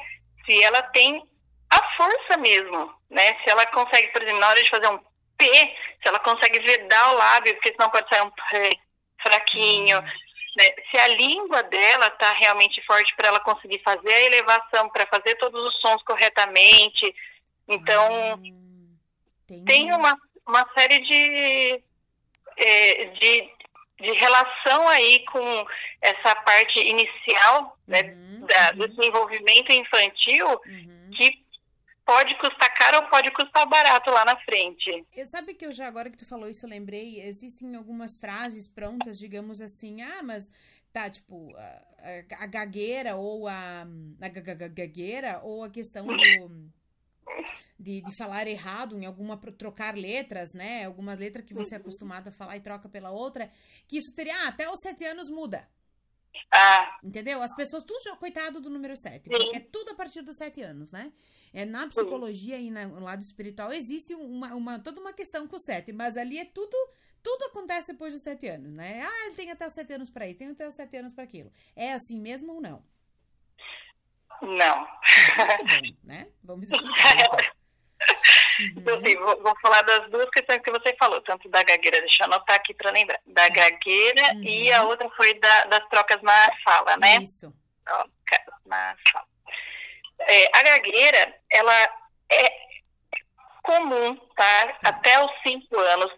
se 0.49 0.63
ela 0.65 0.83
tem 0.83 1.23
a 1.71 1.97
força 1.97 2.39
mesmo, 2.39 2.91
né? 3.11 3.37
Se 3.45 3.51
ela 3.51 3.67
consegue, 3.67 4.09
por 4.09 4.23
exemplo, 4.23 4.41
na 4.41 4.49
hora 4.49 4.63
de 4.63 4.71
fazer 4.71 4.89
um 4.89 4.99
P, 5.37 5.45
se 6.03 6.09
ela 6.09 6.19
consegue 6.21 6.59
vedar 6.61 7.11
o 7.11 7.17
lábio, 7.17 7.55
porque 7.55 7.73
senão 7.73 7.91
pode 7.91 8.09
sair 8.09 8.23
um 8.23 8.31
P 8.31 8.79
fraquinho. 9.23 10.01
Né? 10.01 10.65
Se 10.91 10.97
a 10.97 11.09
língua 11.09 11.63
dela 11.65 12.07
está 12.07 12.33
realmente 12.33 12.83
forte 12.87 13.15
para 13.15 13.29
ela 13.29 13.41
conseguir 13.41 13.81
fazer 13.85 14.13
a 14.13 14.25
elevação, 14.25 14.89
para 14.89 15.07
fazer 15.07 15.37
todos 15.37 15.63
os 15.67 15.81
sons 15.81 16.03
corretamente. 16.05 17.15
Então, 17.69 18.37
hum, 18.37 18.97
tem 19.67 19.93
uma, 19.93 20.17
uma 20.47 20.67
série 20.73 21.01
de, 21.01 21.83
é, 22.57 23.05
de, 23.05 23.51
de 24.01 24.13
relação 24.13 24.89
aí 24.89 25.25
com 25.27 25.67
essa 26.01 26.35
parte 26.37 26.79
inicial 26.79 27.77
né, 27.87 28.03
uhum, 28.03 28.47
da, 28.47 28.71
uhum. 28.71 28.77
do 28.79 28.89
desenvolvimento 28.89 29.73
infantil 29.73 30.47
uhum. 30.47 31.11
que 31.17 31.45
pode 32.07 32.35
custar 32.37 32.73
caro 32.75 32.99
ou 32.99 33.03
pode 33.09 33.31
custar 33.33 33.67
barato 33.67 34.11
lá 34.11 34.25
na 34.25 34.37
frente. 34.39 35.05
E 35.15 35.27
sabe 35.27 35.53
que 35.53 35.67
eu 35.67 35.73
já, 35.73 35.87
agora 35.87 36.09
que 36.09 36.17
tu 36.17 36.27
falou 36.27 36.49
isso, 36.49 36.65
eu 36.65 36.71
lembrei, 36.71 37.21
existem 37.21 37.75
algumas 37.77 38.17
frases 38.17 38.67
prontas, 38.67 39.19
digamos 39.19 39.61
assim, 39.61 40.01
ah, 40.01 40.23
mas 40.23 40.51
tá, 40.91 41.11
tipo, 41.11 41.55
a, 41.57 42.45
a 42.45 42.47
gagueira 42.47 43.17
ou 43.17 43.47
a, 43.47 43.87
a 44.23 44.29
gagueira 44.69 45.41
ou 45.43 45.63
a 45.63 45.69
questão 45.69 46.07
do 46.07 46.71
de, 47.79 48.01
de 48.03 48.17
falar 48.17 48.47
errado 48.47 48.99
em 48.99 49.07
alguma 49.07 49.37
trocar 49.37 49.97
letras, 49.97 50.53
né? 50.55 50.85
Alguma 50.85 51.15
letra 51.15 51.43
que 51.43 51.55
você 51.55 51.75
é 51.75 51.79
acostumado 51.79 52.29
a 52.29 52.33
falar 52.33 52.57
e 52.57 52.61
troca 52.61 52.89
pela 52.89 53.11
outra, 53.11 53.51
que 53.87 53.97
isso 53.97 54.15
teria 54.15 54.35
ah, 54.37 54.49
até 54.49 54.69
os 54.69 54.81
sete 54.81 55.05
anos 55.05 55.31
muda. 55.31 55.67
Ah. 56.53 56.99
Entendeu? 57.03 57.43
As 57.43 57.55
pessoas, 57.55 57.85
tudo, 57.85 58.17
coitado 58.17 58.61
do 58.61 58.71
número 58.71 58.97
7, 58.97 59.29
porque 59.29 59.57
é 59.57 59.61
tudo 59.61 59.91
a 59.91 59.95
partir 59.95 60.23
dos 60.23 60.37
7 60.37 60.63
anos, 60.63 60.93
né? 60.93 61.13
É, 61.53 61.65
na 61.65 61.87
psicologia 61.89 62.59
e 62.59 62.71
no 62.71 63.01
lado 63.01 63.23
espiritual 63.23 63.73
existe 63.73 64.15
uma, 64.15 64.55
uma, 64.55 64.79
toda 64.79 65.01
uma 65.01 65.13
questão 65.13 65.47
com 65.47 65.57
o 65.57 65.61
7, 65.61 65.93
mas 65.93 66.17
ali 66.17 66.39
é 66.39 66.45
tudo, 66.45 66.77
tudo 67.23 67.45
acontece 67.47 67.93
depois 67.93 68.13
dos 68.13 68.23
7 68.23 68.47
anos, 68.49 68.73
né? 68.73 69.03
Ah, 69.03 69.27
ele 69.27 69.35
tem 69.35 69.51
até 69.51 69.67
os 69.67 69.73
7 69.73 69.93
anos 69.95 70.11
para 70.11 70.27
isso, 70.27 70.39
tem 70.39 70.49
até 70.49 70.67
os 70.67 70.75
7 70.75 70.97
anos 70.97 71.15
para 71.15 71.25
aquilo. 71.25 71.51
É 71.75 71.93
assim 71.93 72.21
mesmo 72.21 72.55
ou 72.55 72.61
não? 72.61 72.83
Não. 74.43 74.87
Muito 75.37 75.65
bom, 75.67 75.97
né? 76.05 76.29
Vamos 76.43 76.71
explicar. 76.71 77.17
Então. 77.17 77.39
Uhum. 78.61 78.73
Então, 78.77 78.99
assim, 78.99 79.17
vou, 79.17 79.43
vou, 79.43 79.57
falar 79.61 79.83
das 79.83 80.11
duas 80.11 80.29
questões 80.31 80.61
que 80.63 80.71
você 80.71 80.95
falou, 80.99 81.21
tanto 81.23 81.49
da 81.49 81.63
gagueira, 81.63 82.01
deixa 82.01 82.23
eu 82.23 82.27
anotar 82.27 82.57
aqui 82.57 82.75
para 82.75 82.91
lembrar, 82.91 83.21
da 83.27 83.43
tá. 83.43 83.49
gagueira 83.49 84.35
uhum. 84.35 84.43
e 84.43 84.73
a 84.73 84.83
outra 84.83 85.09
foi 85.11 85.35
da, 85.35 85.65
das 85.67 85.89
trocas 85.89 86.21
na 86.23 86.51
fala, 86.65 86.97
né? 86.97 87.17
Isso. 87.17 87.53
Trocas 87.85 88.55
na 88.67 88.97
fala. 89.13 89.27
É, 90.21 90.59
a 90.59 90.63
gagueira, 90.63 91.35
ela 91.51 91.89
é 92.31 92.53
comum, 93.63 94.17
tá? 94.37 94.67
tá? 94.67 94.89
Até 94.89 95.23
os 95.23 95.31
cinco 95.43 95.79
anos. 95.79 96.11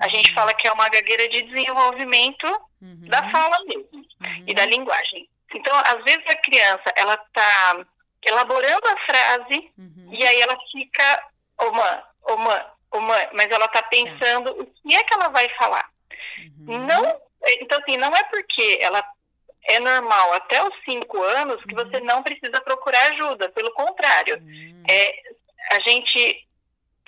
A 0.00 0.08
gente 0.08 0.30
uhum. 0.30 0.34
fala 0.34 0.54
que 0.54 0.66
é 0.66 0.72
uma 0.72 0.88
gagueira 0.88 1.28
de 1.28 1.42
desenvolvimento 1.42 2.46
uhum. 2.82 3.08
da 3.08 3.30
fala 3.30 3.56
mesmo 3.64 4.04
e 4.46 4.54
da 4.54 4.64
uhum. 4.64 4.68
linguagem. 4.68 5.28
Então, 5.54 5.74
às 5.86 6.04
vezes 6.04 6.24
a 6.26 6.36
criança, 6.36 6.92
ela 6.96 7.14
está 7.14 7.86
elaborando 8.26 8.86
a 8.88 9.06
frase 9.06 9.72
uhum. 9.78 10.08
e 10.10 10.26
aí 10.26 10.40
ela 10.40 10.56
fica, 10.70 11.24
ô 11.58 11.70
mãe, 11.70 12.02
ô 12.22 12.36
mãe, 12.36 12.66
ô 12.90 13.00
mãe, 13.00 13.28
mas 13.32 13.50
ela 13.50 13.66
está 13.66 13.82
pensando 13.82 14.50
o 14.50 14.66
que 14.66 14.94
é 14.94 15.04
que 15.04 15.14
ela 15.14 15.28
vai 15.28 15.48
falar. 15.50 15.88
Uhum. 16.66 16.86
Não, 16.86 17.20
então 17.60 17.78
assim, 17.78 17.96
não 17.96 18.14
é 18.14 18.22
porque 18.24 18.78
ela 18.80 19.04
é 19.68 19.80
normal 19.80 20.32
até 20.34 20.62
os 20.62 20.74
cinco 20.84 21.22
anos 21.22 21.62
que 21.64 21.74
você 21.74 21.98
uhum. 21.98 22.04
não 22.04 22.22
precisa 22.22 22.60
procurar 22.60 23.12
ajuda, 23.12 23.48
pelo 23.50 23.72
contrário, 23.72 24.36
uhum. 24.38 24.82
é, 24.88 25.14
a 25.72 25.80
gente 25.80 26.46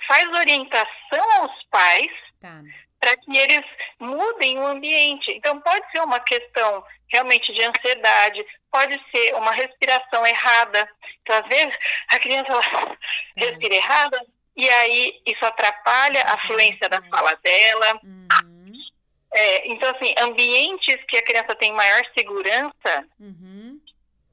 faz 0.07 0.27
orientação 0.31 1.41
aos 1.41 1.63
pais 1.69 2.11
tá 2.39 2.61
para 2.99 3.15
que 3.15 3.37
eles 3.37 3.65
mudem 3.99 4.59
o 4.59 4.67
ambiente. 4.67 5.31
Então, 5.31 5.59
pode 5.61 5.89
ser 5.91 6.01
uma 6.01 6.19
questão 6.19 6.83
realmente 7.07 7.51
de 7.53 7.63
ansiedade, 7.63 8.45
pode 8.71 8.99
ser 9.09 9.33
uma 9.35 9.51
respiração 9.51 10.25
errada. 10.27 10.87
Então, 11.21 11.37
às 11.37 11.47
vezes, 11.47 11.73
a 12.09 12.19
criança 12.19 12.51
ela 12.51 12.97
é. 13.37 13.45
respira 13.45 13.75
errada 13.75 14.25
e 14.55 14.69
aí 14.69 15.21
isso 15.25 15.45
atrapalha 15.45 16.23
a 16.23 16.37
fluência 16.45 16.89
da 16.89 17.01
fala 17.03 17.35
dela. 17.41 17.99
Uhum. 18.03 18.27
É, 19.31 19.67
então, 19.71 19.89
assim, 19.95 20.13
ambientes 20.17 20.97
que 21.07 21.17
a 21.17 21.23
criança 21.23 21.55
tem 21.55 21.71
maior 21.71 22.01
segurança, 22.17 23.05
uhum. 23.19 23.78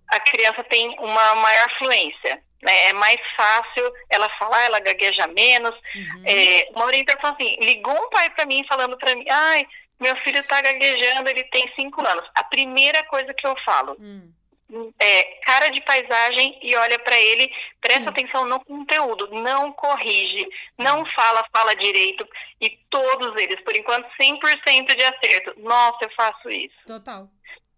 A 0.08 0.20
criança 0.20 0.64
tem 0.64 0.88
uma 0.98 1.34
maior 1.36 1.78
fluência. 1.78 2.42
Né? 2.62 2.88
É 2.88 2.92
mais 2.92 3.20
fácil 3.36 3.92
ela 4.08 4.28
falar, 4.38 4.62
ela 4.64 4.80
gagueja 4.80 5.26
menos. 5.26 5.74
Uhum. 5.94 6.22
É, 6.24 6.68
uma 6.74 6.86
orientação 6.86 7.32
assim, 7.32 7.56
ligou 7.60 7.94
um 7.94 8.10
pai 8.10 8.30
para 8.30 8.46
mim 8.46 8.64
falando 8.68 8.96
para 8.96 9.14
mim, 9.14 9.24
ai, 9.28 9.66
meu 10.00 10.16
filho 10.16 10.38
está 10.38 10.60
gaguejando, 10.60 11.28
ele 11.28 11.44
tem 11.44 11.70
cinco 11.74 12.06
anos. 12.06 12.28
A 12.34 12.44
primeira 12.44 13.02
coisa 13.04 13.32
que 13.32 13.46
eu 13.46 13.54
falo 13.64 13.96
hum. 13.98 14.92
é 14.98 15.22
cara 15.44 15.68
de 15.68 15.80
paisagem 15.82 16.58
e 16.62 16.76
olha 16.76 16.98
para 16.98 17.18
ele, 17.18 17.50
presta 17.80 18.04
hum. 18.04 18.08
atenção 18.08 18.44
no 18.44 18.62
conteúdo, 18.64 19.28
não 19.30 19.72
corrige, 19.72 20.46
não 20.76 21.02
hum. 21.02 21.06
fala, 21.14 21.44
fala 21.52 21.74
direito. 21.74 22.26
E 22.60 22.70
todos 22.90 23.34
eles, 23.36 23.60
por 23.62 23.74
enquanto, 23.76 24.08
100% 24.20 24.94
de 24.94 25.04
acerto. 25.04 25.60
Nossa, 25.60 26.04
eu 26.04 26.10
faço 26.10 26.50
isso. 26.50 26.76
Total. 26.86 27.28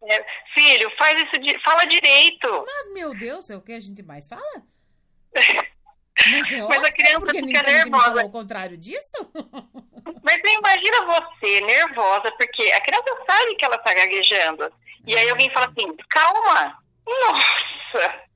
É, 0.02 0.24
filho, 0.54 0.90
faz 0.96 1.20
isso, 1.22 1.40
de, 1.40 1.58
fala 1.62 1.84
direito. 1.84 2.64
Mas, 2.66 2.92
meu 2.94 3.16
Deus, 3.16 3.50
é 3.50 3.56
o 3.56 3.60
que 3.60 3.72
a 3.72 3.80
gente 3.80 4.02
mais 4.02 4.28
fala? 4.28 4.42
Mas, 6.30 6.52
é 6.52 6.62
Mas 6.62 6.84
a 6.84 6.92
criança 6.92 7.32
fica 7.32 7.62
nervosa. 7.62 8.22
Ao 8.22 8.30
contrário 8.30 8.76
disso? 8.76 9.32
Mas 10.22 10.40
imagina 10.44 11.06
você 11.06 11.60
nervosa, 11.60 12.30
porque 12.32 12.70
a 12.72 12.80
criança 12.80 13.24
sabe 13.26 13.54
que 13.56 13.64
ela 13.64 13.76
está 13.76 13.94
gaguejando. 13.94 14.72
E 15.06 15.16
aí 15.16 15.28
alguém 15.30 15.50
fala 15.52 15.66
assim, 15.66 15.96
calma. 16.10 16.78
Nossa! 17.06 18.28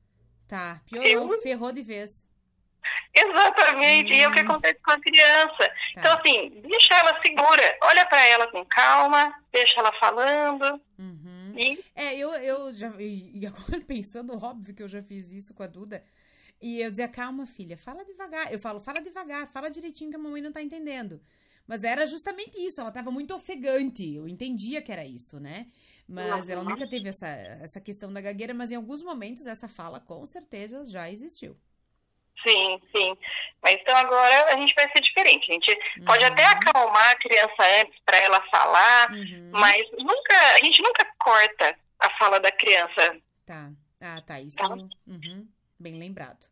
Tá, 0.49 0.81
piorou, 0.89 1.35
eu... 1.35 1.43
ferrou 1.43 1.73
de 1.73 1.83
vez. 1.83 2.29
Exatamente, 3.15 4.13
hum. 4.13 4.17
e 4.17 4.21
é 4.23 4.29
o 4.29 4.33
que 4.33 4.41
hum. 4.41 4.45
acontece 4.45 4.81
com 4.83 4.91
a 4.91 5.01
criança. 5.01 5.59
Tá. 5.59 5.75
Então, 5.99 6.19
assim, 6.19 6.63
deixa 6.63 6.95
ela 6.95 7.21
segura, 7.21 7.79
olha 7.83 8.07
para 8.07 8.27
ela 8.27 8.47
com 8.51 8.65
calma, 8.67 9.35
deixa 9.53 9.81
ela 9.81 9.93
falando. 9.99 10.81
Uhum. 10.99 11.12
É, 11.95 12.17
eu, 12.17 12.33
eu 12.35 12.75
já. 12.75 12.93
E 13.01 13.45
agora 13.47 13.81
pensando, 13.83 14.33
óbvio 14.43 14.75
que 14.75 14.83
eu 14.83 14.89
já 14.89 15.03
fiz 15.03 15.33
isso 15.33 15.55
com 15.55 15.63
a 15.63 15.67
Duda. 15.67 16.05
E 16.61 16.81
eu 16.81 16.91
dizia, 16.91 17.09
calma, 17.09 17.47
filha, 17.47 17.77
fala 17.77 18.05
devagar. 18.05 18.53
Eu 18.53 18.59
falo, 18.59 18.81
fala 18.81 19.01
devagar, 19.01 19.47
fala 19.49 19.69
direitinho 19.69 20.11
que 20.11 20.17
a 20.17 20.19
mamãe 20.19 20.41
não 20.41 20.53
tá 20.53 20.63
entendendo. 20.63 21.21
Mas 21.67 21.85
era 21.85 22.07
justamente 22.07 22.57
isso, 22.59 22.81
ela 22.81 22.91
tava 22.91 23.11
muito 23.11 23.35
ofegante. 23.35 24.15
Eu 24.15 24.29
entendia 24.29 24.83
que 24.83 24.93
era 24.93 25.05
isso, 25.05 25.39
né? 25.41 25.67
Mas 26.09 26.49
ela 26.49 26.65
nunca 26.65 26.87
teve 26.87 27.09
essa, 27.09 27.27
essa 27.27 27.81
questão 27.81 28.13
da 28.13 28.21
gagueira, 28.21 28.53
mas 28.53 28.71
em 28.71 28.75
alguns 28.75 29.03
momentos 29.03 29.47
essa 29.47 29.69
fala 29.69 30.01
com 30.01 30.25
certeza 30.27 30.85
já 30.87 31.11
existiu. 31.11 31.57
Sim, 32.43 32.81
sim. 32.95 33.17
Mas 33.63 33.75
então 33.81 33.97
agora 33.97 34.53
a 34.53 34.57
gente 34.57 34.75
vai 34.75 34.91
ser 34.91 35.01
diferente. 35.01 35.51
A 35.51 35.55
gente 35.55 35.79
uhum. 35.99 36.05
pode 36.05 36.25
até 36.25 36.45
acalmar 36.45 37.11
a 37.11 37.17
criança 37.17 37.63
antes 37.81 38.01
para 38.05 38.17
ela 38.17 38.41
falar, 38.51 39.11
uhum. 39.11 39.51
mas 39.53 39.83
nunca, 39.99 40.37
a 40.55 40.59
gente 40.59 40.83
nunca 40.83 41.07
corta 41.19 41.77
a 42.01 42.11
fala 42.19 42.41
da 42.41 42.51
criança. 42.51 43.17
Tá. 43.47 43.71
Ah, 44.03 44.21
tá. 44.27 44.41
Isso 44.41 44.57
tá? 44.57 44.69
Uhum. 44.69 45.49
bem 45.79 45.99
lembrado. 45.99 46.47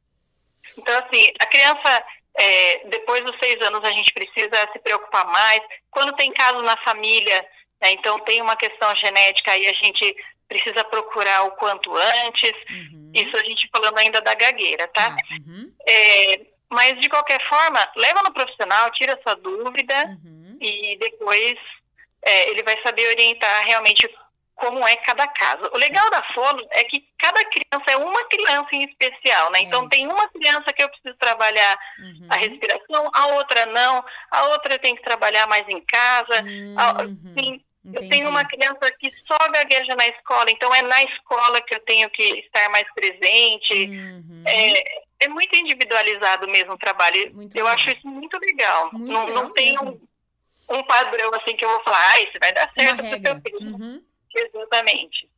Então, 0.79 0.97
assim, 0.99 1.33
a 1.40 1.47
criança, 1.47 2.05
é, 2.35 2.88
depois 2.88 3.25
dos 3.25 3.37
seis 3.38 3.61
anos, 3.62 3.83
a 3.83 3.90
gente 3.90 4.12
precisa 4.12 4.69
se 4.73 4.79
preocupar 4.79 5.27
mais. 5.27 5.61
Quando 5.90 6.14
tem 6.14 6.33
caso 6.33 6.62
na 6.62 6.77
família, 6.85 7.45
né, 7.81 7.93
então 7.93 8.19
tem 8.21 8.40
uma 8.40 8.57
questão 8.57 8.95
genética, 8.95 9.51
aí 9.51 9.66
a 9.66 9.73
gente 9.73 10.16
precisa 10.50 10.82
procurar 10.84 11.44
o 11.44 11.52
quanto 11.52 11.96
antes. 11.96 12.52
Uhum. 12.68 13.12
Isso 13.14 13.36
a 13.36 13.44
gente 13.44 13.68
falando 13.72 13.96
ainda 13.98 14.20
da 14.20 14.34
gagueira, 14.34 14.88
tá? 14.88 15.16
Ah, 15.16 15.34
uhum. 15.34 15.72
É, 15.86 16.40
mas, 16.68 17.00
de 17.00 17.08
qualquer 17.08 17.40
forma, 17.48 17.88
leva 17.96 18.22
no 18.22 18.32
profissional, 18.32 18.90
tira 18.90 19.18
sua 19.22 19.34
dúvida 19.36 19.94
uhum. 20.06 20.58
e 20.60 20.96
depois 20.98 21.56
é, 22.22 22.50
ele 22.50 22.62
vai 22.64 22.80
saber 22.82 23.08
orientar 23.08 23.64
realmente 23.64 24.08
como 24.56 24.86
é 24.86 24.94
cada 24.96 25.26
caso. 25.26 25.70
O 25.72 25.78
legal 25.78 26.08
da 26.10 26.22
fono 26.34 26.62
é 26.72 26.84
que 26.84 27.04
cada 27.18 27.42
criança 27.44 27.90
é 27.90 27.96
uma 27.96 28.24
criança 28.28 28.68
em 28.72 28.84
especial, 28.84 29.50
né? 29.52 29.60
Então, 29.62 29.86
é 29.86 29.88
tem 29.88 30.06
uma 30.06 30.28
criança 30.28 30.72
que 30.72 30.82
eu 30.82 30.88
preciso 30.90 31.16
trabalhar 31.16 31.78
uhum. 31.98 32.26
a 32.28 32.36
respiração, 32.36 33.10
a 33.12 33.26
outra 33.28 33.66
não, 33.66 34.04
a 34.30 34.44
outra 34.48 34.78
tem 34.78 34.94
que 34.94 35.02
trabalhar 35.02 35.46
mais 35.46 35.66
em 35.68 35.80
casa. 35.80 36.42
Uhum. 36.42 36.74
A, 36.76 36.92
sim, 37.83 37.93
eu 37.95 38.09
tenho 38.09 38.29
uma 38.29 38.45
criança 38.45 38.90
que 38.99 39.11
só 39.11 39.37
gagueja 39.51 39.95
na 39.97 40.07
escola, 40.09 40.51
então 40.51 40.75
é 40.75 40.83
na 40.83 41.03
escola 41.05 41.61
que 41.62 41.75
eu 41.75 41.81
tenho 41.81 42.09
que 42.11 42.23
estar 42.23 42.69
mais 42.71 42.87
presente. 42.95 43.75
Uhum. 43.75 44.43
É, 44.47 45.03
é 45.21 45.29
muito 45.29 45.55
individualizado 45.57 46.49
mesmo 46.49 46.73
o 46.75 46.79
trabalho. 46.79 47.35
Muito 47.35 47.57
eu 47.57 47.64
legal. 47.64 47.79
acho 47.79 47.90
isso 47.90 48.07
muito 48.07 48.38
legal. 48.38 48.90
Muito 48.93 49.12
não, 49.12 49.27
legal 49.27 49.45
não 49.45 49.53
tem 49.53 49.79
um, 49.79 50.01
um, 50.71 50.83
padrão 50.85 51.31
assim 51.35 51.57
que 51.57 51.64
eu 51.64 51.69
vou 51.69 51.83
falar, 51.83 52.03
ah, 52.12 52.21
isso 52.21 52.38
vai 52.40 52.53
dar 52.53 52.71
certo 52.73 52.97
para 52.97 53.05
o 53.05 53.21
seu 53.21 53.37
filho. 53.43 53.61
Uhum. 53.61 54.03
Exatamente. 54.35 55.29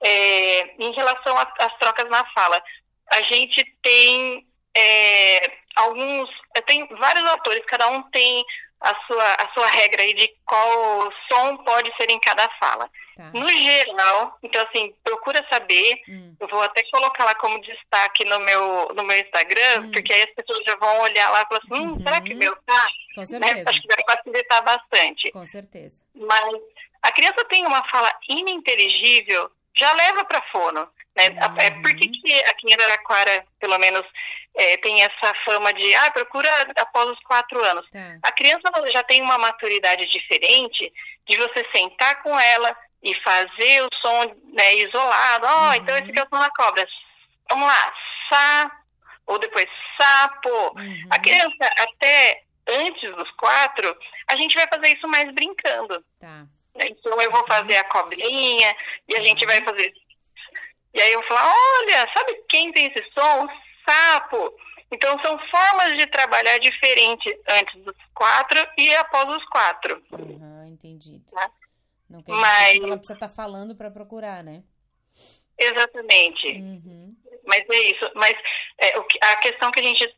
É, 0.00 0.74
em 0.82 0.92
relação 0.92 1.36
às 1.38 1.78
trocas 1.78 2.08
na 2.10 2.24
fala, 2.32 2.62
a 3.10 3.22
gente 3.22 3.64
tem 3.82 4.46
é, 4.74 5.52
alguns, 5.76 6.28
tem 6.66 6.86
vários 6.96 7.28
autores, 7.30 7.64
cada 7.66 7.88
um 7.88 8.02
tem 8.10 8.44
a 8.82 9.06
sua, 9.06 9.34
a 9.34 9.48
sua 9.54 9.66
regra 9.68 10.02
aí 10.02 10.12
de 10.12 10.28
qual 10.44 11.12
som 11.30 11.56
pode 11.58 11.94
ser 11.96 12.10
em 12.10 12.18
cada 12.18 12.48
fala. 12.58 12.90
Tá. 13.16 13.30
No 13.32 13.48
geral, 13.48 14.38
então 14.42 14.60
assim, 14.62 14.94
procura 15.04 15.46
saber, 15.48 16.00
hum. 16.08 16.34
eu 16.40 16.48
vou 16.48 16.62
até 16.62 16.82
colocar 16.90 17.24
lá 17.24 17.34
como 17.36 17.60
destaque 17.60 18.24
no 18.24 18.40
meu, 18.40 18.90
no 18.94 19.04
meu 19.04 19.18
Instagram, 19.18 19.82
hum. 19.82 19.90
porque 19.92 20.12
aí 20.12 20.22
as 20.22 20.34
pessoas 20.34 20.64
já 20.64 20.74
vão 20.76 21.00
olhar 21.00 21.30
lá 21.30 21.42
e 21.42 21.46
falar 21.46 21.60
assim, 21.62 21.74
hum, 21.74 21.92
uhum. 21.92 22.02
será 22.02 22.20
que 22.20 22.34
meu 22.34 22.56
tá? 22.66 22.86
Com 23.14 23.20
né? 23.20 23.26
certeza. 23.26 23.54
Né? 23.54 23.64
Acho 23.66 23.82
que 23.82 23.94
vai 23.94 24.16
facilitar 24.16 24.64
bastante. 24.64 25.30
Com 25.30 25.46
certeza. 25.46 26.02
Mas 26.14 26.60
a 27.02 27.12
criança 27.12 27.44
tem 27.44 27.66
uma 27.66 27.86
fala 27.88 28.12
ininteligível, 28.28 29.50
já 29.76 29.92
leva 29.92 30.24
para 30.24 30.42
fono. 30.50 30.88
Né? 31.16 31.28
Uhum. 31.28 31.60
É, 31.60 31.70
por 31.70 31.94
que, 31.94 32.08
que 32.08 32.34
aqui 32.44 32.68
em 32.68 32.74
Araraquara, 32.74 33.44
pelo 33.60 33.78
menos, 33.78 34.04
é, 34.54 34.76
tem 34.78 35.02
essa 35.02 35.34
fama 35.44 35.72
de 35.72 35.94
ah, 35.94 36.10
procura 36.10 36.48
após 36.76 37.08
os 37.10 37.20
quatro 37.20 37.62
anos. 37.64 37.88
Tá. 37.90 38.18
A 38.22 38.32
criança 38.32 38.62
já 38.90 39.02
tem 39.02 39.20
uma 39.22 39.38
maturidade 39.38 40.06
diferente 40.08 40.92
de 41.26 41.36
você 41.36 41.66
sentar 41.74 42.22
com 42.22 42.38
ela 42.38 42.76
e 43.02 43.14
fazer 43.22 43.82
o 43.82 43.88
som 44.00 44.34
né, 44.52 44.74
isolado. 44.76 45.46
Ó, 45.46 45.50
oh, 45.50 45.68
uhum. 45.68 45.74
então 45.74 45.96
esse 45.96 46.10
aqui 46.10 46.18
é 46.18 46.22
o 46.22 46.28
som 46.32 46.40
da 46.40 46.50
cobra. 46.50 46.86
Vamos 47.50 47.66
lá, 47.66 47.94
sa, 48.30 48.70
ou 49.26 49.38
depois 49.38 49.68
sapo. 50.00 50.78
Uhum. 50.78 51.08
A 51.10 51.18
criança, 51.18 51.70
até 51.78 52.42
antes 52.66 53.14
dos 53.14 53.30
quatro, 53.32 53.96
a 54.28 54.36
gente 54.36 54.54
vai 54.54 54.66
fazer 54.68 54.96
isso 54.96 55.08
mais 55.08 55.32
brincando. 55.34 56.02
Tá. 56.18 56.46
Então 56.74 57.20
eu 57.20 57.30
vou 57.30 57.46
fazer 57.46 57.76
a 57.76 57.84
cobrinha 57.84 58.76
e 59.08 59.16
a 59.16 59.22
gente 59.22 59.44
vai 59.44 59.62
fazer 59.62 59.92
e 60.94 61.00
aí 61.00 61.12
eu 61.12 61.22
falo, 61.22 61.50
olha, 61.80 62.08
sabe 62.14 62.34
quem 62.48 62.70
tem 62.72 62.86
esse 62.86 63.02
som? 63.12 63.44
O 63.44 63.48
sapo. 63.84 64.54
Então 64.90 65.18
são 65.22 65.38
formas 65.48 65.96
de 65.96 66.06
trabalhar 66.08 66.58
diferente 66.58 67.40
antes 67.48 67.82
dos 67.82 67.96
quatro 68.14 68.60
e 68.76 68.94
após 68.96 69.28
os 69.30 69.44
quatro. 69.46 70.02
Uhum, 70.12 70.66
entendido. 70.66 71.24
Tá? 71.30 71.50
Não 72.10 72.22
quer 72.22 72.32
Mas... 72.32 72.78
que 72.78 72.84
ela 72.84 72.96
precisa 72.96 73.14
estar 73.14 73.28
tá 73.28 73.34
falando 73.34 73.74
para 73.74 73.90
procurar, 73.90 74.44
né? 74.44 74.62
Exatamente. 75.58 76.46
Uhum. 76.48 77.16
Mas 77.46 77.64
é 77.70 77.78
isso. 77.90 78.10
Mas 78.14 78.36
é, 78.78 78.94
a 79.30 79.36
questão 79.36 79.70
que 79.70 79.80
a 79.80 79.82
gente 79.82 80.14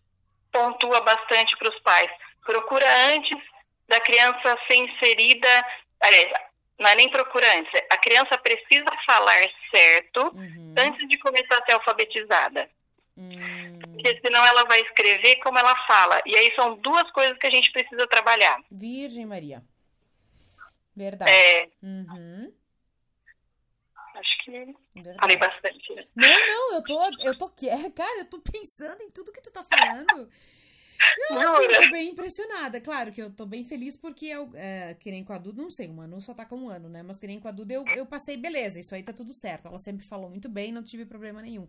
pontua 0.50 1.00
bastante 1.00 1.56
para 1.56 1.68
os 1.68 1.78
pais, 1.80 2.10
procura 2.44 2.86
antes 3.14 3.38
da 3.86 4.00
criança 4.00 4.58
ser 4.66 4.76
inserida, 4.76 5.66
aliás, 6.04 6.32
não 6.78 6.90
é 6.90 6.94
nem 6.94 7.10
procura 7.10 7.46
antes. 7.58 7.72
A 7.90 7.96
criança 7.98 8.36
precisa 8.38 8.84
falar 9.06 9.42
certo 9.70 10.20
uhum. 10.34 10.74
antes 10.76 11.08
de 11.08 11.18
começar 11.18 11.58
a 11.58 11.64
ser 11.64 11.72
alfabetizada. 11.72 12.68
Uhum. 13.16 13.78
Porque 13.80 14.20
senão 14.20 14.44
ela 14.44 14.64
vai 14.64 14.80
escrever 14.80 15.36
como 15.36 15.58
ela 15.58 15.74
fala. 15.86 16.20
E 16.26 16.36
aí 16.36 16.52
são 16.56 16.76
duas 16.76 17.10
coisas 17.12 17.38
que 17.38 17.46
a 17.46 17.50
gente 17.50 17.70
precisa 17.70 18.06
trabalhar. 18.08 18.60
Virgem 18.70 19.24
Maria. 19.24 19.62
Verdade. 20.96 21.30
É. 21.30 21.68
Uhum. 21.82 22.52
Acho 24.14 24.44
que 24.44 24.74
Verdade. 24.94 25.18
falei 25.20 25.36
bastante. 25.36 25.94
Né? 25.94 26.04
Não, 26.14 26.46
não, 26.46 26.74
eu 26.74 26.84
tô, 26.84 27.02
eu 27.24 27.38
tô, 27.38 27.48
cara, 27.48 28.20
eu 28.20 28.30
tô 28.30 28.40
pensando 28.40 29.00
em 29.02 29.10
tudo 29.10 29.32
que 29.32 29.42
tu 29.42 29.52
tá 29.52 29.64
falando. 29.64 30.28
Não, 31.30 31.56
assim, 31.56 31.64
eu 31.64 31.82
tô 31.82 31.90
bem 31.90 32.10
impressionada. 32.10 32.80
Claro 32.80 33.12
que 33.12 33.20
eu 33.20 33.30
tô 33.30 33.46
bem 33.46 33.64
feliz 33.64 33.96
porque 33.96 34.26
eu, 34.26 34.50
é, 34.54 34.94
que 34.94 35.10
nem 35.10 35.24
com 35.24 35.32
a 35.32 35.38
Duda, 35.38 35.62
não 35.62 35.70
sei, 35.70 35.88
o 35.88 35.94
Manu 35.94 36.20
só 36.20 36.34
tá 36.34 36.44
com 36.44 36.56
um 36.56 36.68
ano, 36.68 36.88
né? 36.88 37.02
Mas 37.02 37.18
que 37.18 37.26
nem 37.26 37.40
com 37.40 37.48
a 37.48 37.50
Duda 37.50 37.74
eu, 37.74 37.84
eu 37.96 38.06
passei, 38.06 38.36
beleza, 38.36 38.80
isso 38.80 38.94
aí 38.94 39.02
tá 39.02 39.12
tudo 39.12 39.32
certo. 39.32 39.68
Ela 39.68 39.78
sempre 39.78 40.04
falou 40.04 40.30
muito 40.30 40.48
bem, 40.48 40.72
não 40.72 40.82
tive 40.82 41.04
problema 41.04 41.42
nenhum. 41.42 41.68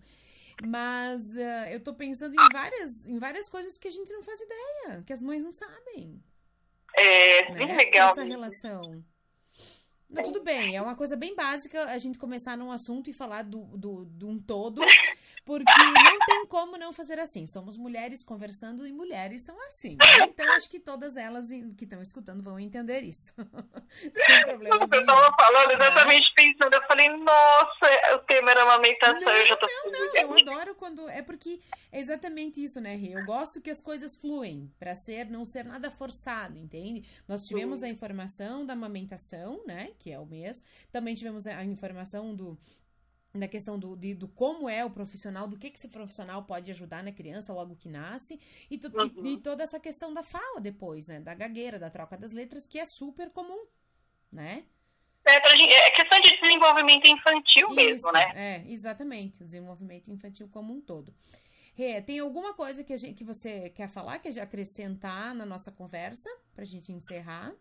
Mas 0.63 1.35
uh, 1.35 1.69
eu 1.71 1.83
tô 1.83 1.93
pensando 1.93 2.33
em 2.33 2.53
várias, 2.53 3.05
em 3.05 3.19
várias 3.19 3.49
coisas 3.49 3.77
que 3.77 3.87
a 3.87 3.91
gente 3.91 4.11
não 4.13 4.23
faz 4.23 4.39
ideia, 4.39 5.03
que 5.03 5.13
as 5.13 5.21
mães 5.21 5.43
não 5.43 5.51
sabem. 5.51 6.21
É, 6.95 7.51
né? 7.51 7.57
bem 7.57 7.75
legal. 7.75 8.11
Essa 8.11 8.23
relação. 8.23 9.03
Não, 10.09 10.23
tudo 10.23 10.43
bem, 10.43 10.75
é 10.75 10.81
uma 10.81 10.95
coisa 10.95 11.15
bem 11.15 11.35
básica 11.35 11.85
a 11.85 11.97
gente 11.97 12.17
começar 12.17 12.57
num 12.57 12.71
assunto 12.71 13.09
e 13.09 13.13
falar 13.13 13.43
do, 13.43 13.63
do, 13.75 14.05
de 14.05 14.23
um 14.23 14.39
todo, 14.39 14.81
porque 15.43 15.71
não 16.03 16.19
tem 16.25 16.45
como 16.45 16.77
não 16.77 16.93
fazer 16.93 17.19
assim. 17.19 17.45
Somos 17.45 17.75
mulheres 17.75 18.23
conversando 18.23 18.85
e 18.85 18.91
mulheres 18.91 19.41
são 19.41 19.59
assim. 19.65 19.95
Né? 19.95 20.25
Então 20.25 20.47
acho 20.53 20.69
que 20.69 20.79
todas 20.79 21.17
elas 21.17 21.49
que 21.77 21.83
estão 21.83 22.01
escutando 22.01 22.43
vão 22.43 22.59
entender 22.59 23.01
isso. 23.01 23.33
Sem 24.13 24.41
problemas. 24.43 24.79
Nossa, 24.79 24.95
eu 24.95 25.01
estava 25.01 25.35
falando 25.35 25.71
exatamente 25.71 26.27
ah. 26.27 26.33
pensando, 26.35 26.73
eu 26.73 26.87
falei, 26.87 27.09
nossa, 27.09 28.15
o 28.15 28.19
tema 28.19 28.51
era 28.51 28.63
amamentação. 28.63 29.19
Não, 29.19 29.31
eu 29.31 29.47
já 29.47 29.57
tô 29.57 29.67
não, 29.67 29.91
não, 29.91 30.15
eu 30.15 30.37
adoro 30.37 30.75
quando. 30.75 31.09
É 31.09 31.21
porque 31.21 31.59
é 31.91 31.99
exatamente 31.99 32.63
isso, 32.63 32.79
né, 32.79 32.95
Rê? 32.95 33.15
Eu 33.15 33.25
gosto 33.25 33.61
que 33.61 33.69
as 33.69 33.81
coisas 33.81 34.15
fluem, 34.15 34.71
para 34.79 34.95
ser, 34.95 35.29
não 35.29 35.43
ser 35.43 35.65
nada 35.65 35.89
forçado, 35.89 36.57
entende? 36.57 37.03
Nós 37.27 37.45
tivemos 37.47 37.83
a 37.83 37.89
informação 37.89 38.65
da 38.65 38.73
amamentação, 38.73 39.63
né? 39.65 39.94
Que 39.97 40.11
é 40.11 40.19
o 40.19 40.25
mês. 40.25 40.63
Também 40.91 41.15
tivemos 41.15 41.47
a 41.47 41.63
informação 41.63 42.35
do 42.35 42.57
da 43.39 43.47
questão 43.47 43.77
do, 43.77 43.95
de, 43.95 44.13
do 44.13 44.27
como 44.27 44.69
é 44.69 44.83
o 44.85 44.89
profissional, 44.89 45.47
do 45.47 45.57
que, 45.57 45.69
que 45.69 45.77
esse 45.77 45.89
profissional 45.89 46.43
pode 46.43 46.71
ajudar 46.71 47.03
na 47.03 47.11
criança 47.11 47.53
logo 47.53 47.75
que 47.75 47.89
nasce, 47.89 48.39
e, 48.71 48.77
tu, 48.77 48.87
uhum. 48.87 49.25
e, 49.25 49.33
e, 49.33 49.37
toda 49.37 49.63
essa 49.63 49.79
questão 49.79 50.13
da 50.13 50.23
fala 50.23 50.61
depois, 50.61 51.07
né? 51.07 51.19
Da 51.19 51.33
gagueira, 51.33 51.77
da 51.77 51.89
troca 51.89 52.17
das 52.17 52.31
letras, 52.31 52.65
que 52.65 52.79
é 52.79 52.85
super 52.85 53.29
comum, 53.31 53.65
né? 54.31 54.65
É, 55.25 55.39
pra 55.39 55.55
gente, 55.55 55.73
é 55.73 55.91
questão 55.91 56.21
de 56.21 56.39
desenvolvimento 56.39 57.07
infantil 57.07 57.67
Isso, 57.67 57.75
mesmo, 57.75 58.11
né? 58.11 58.31
É, 58.35 58.63
exatamente, 58.71 59.43
desenvolvimento 59.43 60.11
infantil 60.11 60.47
como 60.49 60.73
um 60.73 60.79
todo. 60.79 61.13
Rê, 61.73 62.01
tem 62.01 62.19
alguma 62.19 62.53
coisa 62.53 62.83
que, 62.83 62.93
a 62.93 62.97
gente, 62.97 63.15
que 63.15 63.23
você 63.23 63.69
quer 63.71 63.89
falar, 63.89 64.19
quer 64.19 64.39
acrescentar 64.39 65.35
na 65.35 65.45
nossa 65.45 65.71
conversa, 65.71 66.29
pra 66.53 66.63
gente 66.63 66.93
encerrar? 66.93 67.53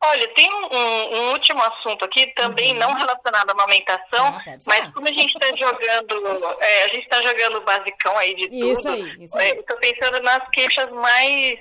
Olha, 0.00 0.28
tem 0.34 0.48
um, 0.52 0.66
um, 0.66 1.32
último 1.32 1.60
assunto 1.60 2.04
aqui, 2.04 2.28
também 2.34 2.72
uhum. 2.72 2.78
não 2.78 2.94
relacionado 2.94 3.50
à 3.50 3.52
amamentação, 3.52 4.26
ah, 4.26 4.58
mas 4.64 4.86
como 4.92 5.08
a 5.08 5.12
gente 5.12 5.34
está 5.34 5.48
jogando, 5.58 6.56
é, 6.60 6.84
a 6.84 6.88
gente 6.88 7.02
está 7.02 7.20
jogando 7.20 7.60
basicão 7.62 8.16
aí 8.16 8.34
de 8.36 8.48
tudo. 8.48 8.72
Isso 8.72 8.88
aí, 8.88 9.16
isso 9.24 9.38
aí. 9.38 9.50
Estou 9.58 9.76
é, 9.76 9.80
pensando 9.80 10.22
nas 10.22 10.48
queixas 10.50 10.90
mais, 10.92 11.58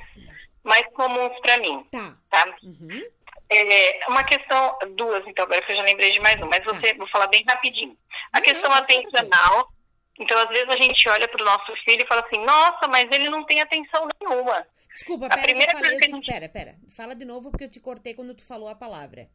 mais 0.63 0.86
comuns 0.93 1.39
para 1.39 1.58
mim. 1.58 1.84
Tá. 1.91 2.15
tá? 2.30 2.56
Uhum. 2.62 3.02
É, 3.50 4.00
uma 4.08 4.23
questão, 4.23 4.78
duas, 4.95 5.26
então, 5.26 5.45
agora 5.45 5.62
que 5.62 5.71
eu 5.71 5.78
já 5.78 5.84
lembrei 5.84 6.12
de 6.12 6.19
mais 6.19 6.36
uma, 6.38 6.47
mas 6.47 6.63
você, 6.63 6.93
tá. 6.93 6.97
vou 6.97 7.08
falar 7.08 7.28
bem 7.28 7.43
rapidinho. 7.47 7.97
A 8.34 8.41
questão 8.41 8.69
não, 8.69 8.78
atencional, 8.78 9.69
então, 10.19 10.38
às 10.39 10.49
vezes 10.49 10.69
a 10.69 10.77
gente 10.77 11.08
olha 11.10 11.27
para 11.27 11.41
o 11.41 11.45
nosso 11.45 11.73
filho 11.84 12.03
e 12.03 12.08
fala 12.08 12.21
assim, 12.21 12.43
nossa, 12.43 12.88
mas 12.88 13.10
ele 13.12 13.30
não 13.30 13.43
tem 13.45 13.62
atenção 13.62 14.08
nenhuma. 14.19 14.65
Desculpa, 14.91 15.30
pera, 15.30 15.39
a 15.39 15.43
primeira 15.43 15.71
eu 15.73 15.77
falei, 15.77 15.95
eu 15.95 15.99
te... 15.99 16.10
gente... 16.10 16.25
pera, 16.25 16.49
pera. 16.49 16.75
Fala 16.95 17.15
de 17.15 17.23
novo 17.23 17.51
porque 17.51 17.65
eu 17.65 17.69
te 17.71 17.80
cortei 17.80 18.15
quando 18.15 18.34
tu 18.34 18.45
falou 18.45 18.67
a 18.67 18.75
palavra. 18.75 19.30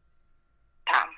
Tá. 0.85 1.09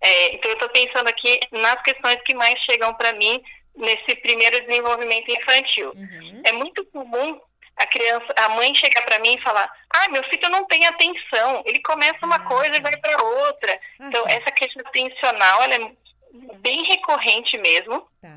É, 0.00 0.34
então, 0.34 0.50
eu 0.50 0.54
estou 0.54 0.68
pensando 0.70 1.08
aqui 1.08 1.38
nas 1.52 1.80
questões 1.82 2.20
que 2.24 2.34
mais 2.34 2.58
chegam 2.60 2.92
para 2.94 3.12
mim 3.12 3.42
nesse 3.76 4.16
primeiro 4.16 4.60
desenvolvimento 4.66 5.30
infantil. 5.30 5.92
Uhum. 5.94 6.42
É 6.44 6.52
muito 6.52 6.84
comum 6.86 7.40
a 7.76 7.86
criança, 7.86 8.26
a 8.36 8.48
mãe 8.48 8.74
chegar 8.74 9.04
para 9.04 9.20
mim 9.20 9.34
e 9.34 9.38
falar: 9.38 9.70
"Ah, 9.90 10.08
meu 10.08 10.22
filho 10.24 10.48
não 10.50 10.66
tem 10.66 10.84
atenção. 10.84 11.62
Ele 11.64 11.80
começa 11.80 12.26
uma 12.26 12.36
ah, 12.36 12.40
coisa 12.40 12.72
tá. 12.72 12.76
e 12.78 12.80
vai 12.80 12.96
para 12.96 13.22
outra". 13.22 13.80
Ah, 14.00 14.08
então, 14.08 14.24
sim. 14.24 14.30
essa 14.30 14.50
questão 14.50 14.82
atencional, 14.84 15.62
ela 15.62 15.74
é 15.76 16.56
bem 16.56 16.82
recorrente 16.84 17.56
mesmo. 17.58 18.08
Tá 18.20 18.28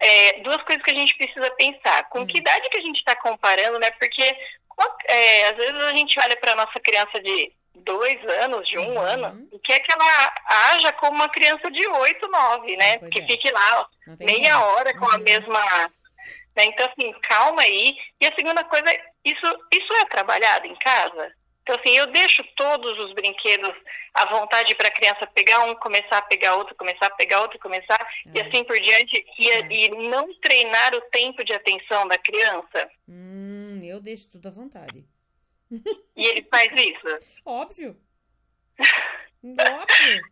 é, 0.00 0.40
duas 0.40 0.62
coisas 0.62 0.82
que 0.82 0.90
a 0.90 0.94
gente 0.94 1.16
precisa 1.16 1.50
pensar. 1.52 2.08
Com 2.08 2.26
que 2.26 2.38
hum. 2.38 2.40
idade 2.40 2.68
que 2.68 2.76
a 2.76 2.82
gente 2.82 2.98
está 2.98 3.16
comparando, 3.16 3.78
né? 3.78 3.90
Porque 3.92 4.36
é, 5.06 5.48
às 5.48 5.56
vezes 5.56 5.82
a 5.82 5.92
gente 5.92 6.18
olha 6.20 6.36
para 6.36 6.52
a 6.52 6.56
nossa 6.56 6.78
criança 6.80 7.20
de 7.20 7.52
dois 7.74 8.18
anos, 8.42 8.68
de 8.68 8.78
um 8.78 8.94
uhum. 8.94 9.00
ano, 9.00 9.48
e 9.52 9.58
quer 9.60 9.80
que 9.80 9.92
ela 9.92 10.32
haja 10.46 10.92
como 10.92 11.12
uma 11.12 11.28
criança 11.28 11.70
de 11.70 11.86
oito, 11.86 12.28
nove, 12.28 12.76
né? 12.76 12.98
Pois 12.98 13.12
que 13.12 13.20
é. 13.20 13.26
fique 13.26 13.50
lá 13.50 13.88
meia 14.20 14.54
nada. 14.54 14.66
hora 14.66 14.94
com 14.94 15.04
uhum. 15.04 15.12
a 15.12 15.18
mesma. 15.18 15.90
Né? 16.56 16.64
Então, 16.64 16.86
assim, 16.86 17.12
calma 17.22 17.62
aí. 17.62 17.96
E 18.20 18.26
a 18.26 18.34
segunda 18.34 18.64
coisa, 18.64 18.86
isso, 19.24 19.46
isso 19.72 19.92
é 19.94 20.04
trabalhado 20.06 20.66
em 20.66 20.74
casa? 20.76 21.32
Então, 21.68 21.78
assim, 21.78 21.94
eu 21.98 22.06
deixo 22.06 22.42
todos 22.56 22.98
os 22.98 23.12
brinquedos 23.12 23.74
à 24.14 24.24
vontade 24.24 24.74
para 24.74 24.88
a 24.88 24.90
criança 24.90 25.26
pegar 25.26 25.64
um, 25.64 25.74
começar 25.74 26.16
a 26.16 26.22
pegar 26.22 26.56
outro, 26.56 26.74
começar 26.74 27.08
a 27.08 27.10
pegar 27.10 27.42
outro, 27.42 27.58
começar, 27.58 28.08
e 28.34 28.40
assim 28.40 28.64
por 28.64 28.80
diante, 28.80 29.22
e, 29.38 29.50
é. 29.50 29.70
e, 29.70 30.08
não 30.08 30.32
treinar 30.40 30.94
o 30.94 31.02
tempo 31.10 31.44
de 31.44 31.52
atenção 31.52 32.08
da 32.08 32.16
criança. 32.16 32.90
Hum, 33.06 33.80
eu 33.84 34.00
deixo 34.00 34.30
tudo 34.30 34.48
à 34.48 34.50
vontade. 34.50 35.04
E 36.16 36.24
ele 36.24 36.42
faz 36.50 36.72
isso? 36.72 37.36
Óbvio. 37.44 38.00
Óbvio. 39.44 40.22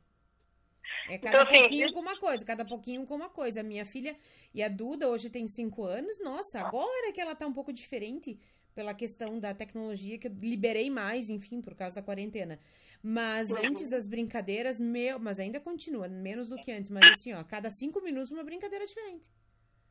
É 1.11 1.19
cada 1.19 1.29
então, 1.29 1.43
assim, 1.43 1.61
pouquinho 1.61 1.93
com 1.93 2.01
uma 2.01 2.17
coisa, 2.17 2.47
cada 2.47 2.65
pouquinho 2.65 3.07
com 3.07 3.15
uma 3.15 3.29
coisa. 3.29 3.61
A 3.61 3.65
minha 3.65 3.85
filha 3.85 4.17
e 4.55 4.63
a 4.63 4.71
Duda 4.71 5.07
hoje 5.07 5.29
tem 5.29 5.47
cinco 5.47 5.85
anos. 5.85 6.19
Nossa, 6.21 6.61
agora 6.61 7.13
que 7.13 7.21
ela 7.21 7.37
tá 7.37 7.47
um 7.47 7.53
pouco 7.53 7.75
diferente 7.75 8.41
pela 8.77 8.93
questão 8.93 9.41
da 9.41 9.55
tecnologia, 9.55 10.19
que 10.19 10.29
eu 10.29 10.33
liberei 10.39 10.91
mais, 10.91 11.31
enfim, 11.31 11.63
por 11.63 11.75
causa 11.75 11.97
da 11.97 12.03
quarentena. 12.03 12.61
Mas 13.03 13.51
uhum. 13.51 13.69
antes 13.69 13.89
das 13.89 14.07
brincadeiras, 14.07 14.79
meu, 14.79 15.19
mas 15.19 15.39
ainda 15.39 15.59
continua, 15.59 16.07
menos 16.09 16.51
do 16.51 16.59
que 16.59 16.71
antes. 16.71 16.91
Mas 16.91 17.11
assim, 17.11 17.33
ó, 17.33 17.43
cada 17.43 17.71
cinco 17.71 18.03
minutos 18.03 18.31
uma 18.31 18.45
brincadeira 18.45 18.87
diferente. 18.87 19.31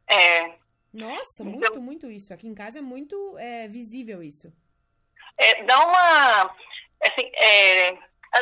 É. 0.08 0.54
Nossa, 0.94 1.42
então, 1.42 1.60
muito, 1.60 1.82
muito 1.82 2.12
isso. 2.12 2.32
Aqui 2.32 2.48
em 2.48 2.54
casa 2.54 2.78
é 2.78 2.82
muito 2.82 3.16
é, 3.40 3.68
visível 3.68 4.22
isso. 4.22 4.54
É, 5.36 5.64
dá 5.64 5.80
uma. 5.84 6.56
Assim, 7.04 7.32
é, 7.36 7.98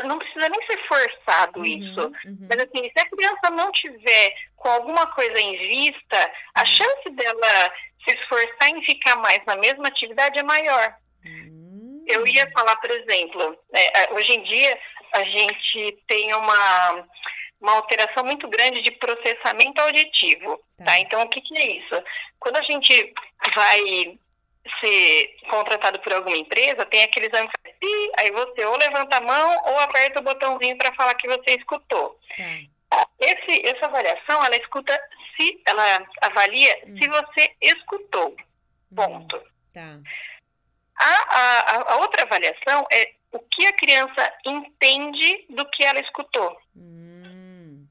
não 0.06 0.20
precisa 0.20 0.50
nem 0.50 0.68
ser 0.68 0.88
forçado 0.88 1.60
uhum, 1.60 1.66
isso. 1.66 2.02
Uhum. 2.02 2.48
Mas 2.50 2.60
assim, 2.60 2.91
se 2.91 3.00
a 3.00 3.10
criança 3.10 3.50
não 3.50 3.72
tiver 3.72 4.36
com 4.58 4.68
alguma 4.68 5.08
coisa 5.08 5.39
em 5.39 5.58
vista, 5.58 6.34
a 6.54 6.66
chance 6.66 7.10
dela 7.12 7.72
se 8.04 8.16
esforçar 8.16 8.70
em 8.70 8.84
ficar 8.84 9.16
mais 9.18 9.43
na 9.45 9.56
mesma 9.56 9.88
atividade 9.88 10.39
é 10.39 10.43
maior. 10.43 10.95
Uhum. 11.26 12.04
Eu 12.08 12.28
ia 12.28 12.49
falar, 12.51 12.76
por 12.78 12.91
exemplo, 12.91 13.58
né, 13.72 13.82
hoje 14.12 14.34
em 14.34 14.43
dia 14.43 14.80
a 15.14 15.24
gente 15.24 15.97
tem 16.08 16.34
uma, 16.34 17.08
uma 17.62 17.74
alteração 17.74 18.26
muito 18.26 18.47
grande 18.47 18.82
de 18.82 18.91
processamento 18.91 19.82
auditivo. 19.82 20.60
Tá. 20.78 20.86
tá? 20.86 20.99
Então, 20.99 21.22
o 21.22 21.30
que, 21.30 21.39
que 21.41 21.58
é 21.58 21.78
isso? 21.78 22.04
Quando 22.39 22.58
a 22.58 22.62
gente 22.64 23.14
vai 23.56 24.18
ser 24.80 25.36
contratado 25.49 25.99
por 25.99 26.14
alguma 26.14 26.38
empresa, 26.38 26.86
tem 26.86 27.04
aquele 27.04 27.28
exame 27.28 27.49
que 27.80 28.12
aí 28.18 28.32
você 28.32 28.66
ou 28.66 28.78
levanta 28.78 29.18
a 29.18 29.22
mão 29.22 29.62
ou 29.66 29.80
aperta 29.80 30.20
o 30.20 30.24
botãozinho 30.24 30.78
para 30.78 30.93
falar 30.93 31.16
que 31.16 31.28
você 31.28 31.51
escutou. 31.51 32.18
Tá. 32.89 33.08
Esse, 33.20 33.68
essa 33.68 33.86
avaliação, 33.86 34.43
ela 34.43 34.56
escuta 34.56 34.99
se 35.36 35.62
ela 35.66 36.08
avalia 36.22 36.80
hum. 36.88 36.98
se 36.98 37.08
você 37.08 37.56
escutou. 37.62 38.36
Hum. 38.92 38.96
Ponto. 38.96 39.42
Tá. 39.74 40.00
A, 40.96 41.36
a, 41.36 41.94
a, 41.94 41.96
outra 41.98 42.24
avaliação 42.24 42.86
é 42.92 43.14
o 43.32 43.40
que 43.40 43.66
a 43.66 43.74
criança 43.74 44.34
entende 44.46 45.46
do 45.50 45.66
que 45.72 45.84
ela 45.84 46.00
escutou. 46.00 46.58
Hum. 46.76 47.88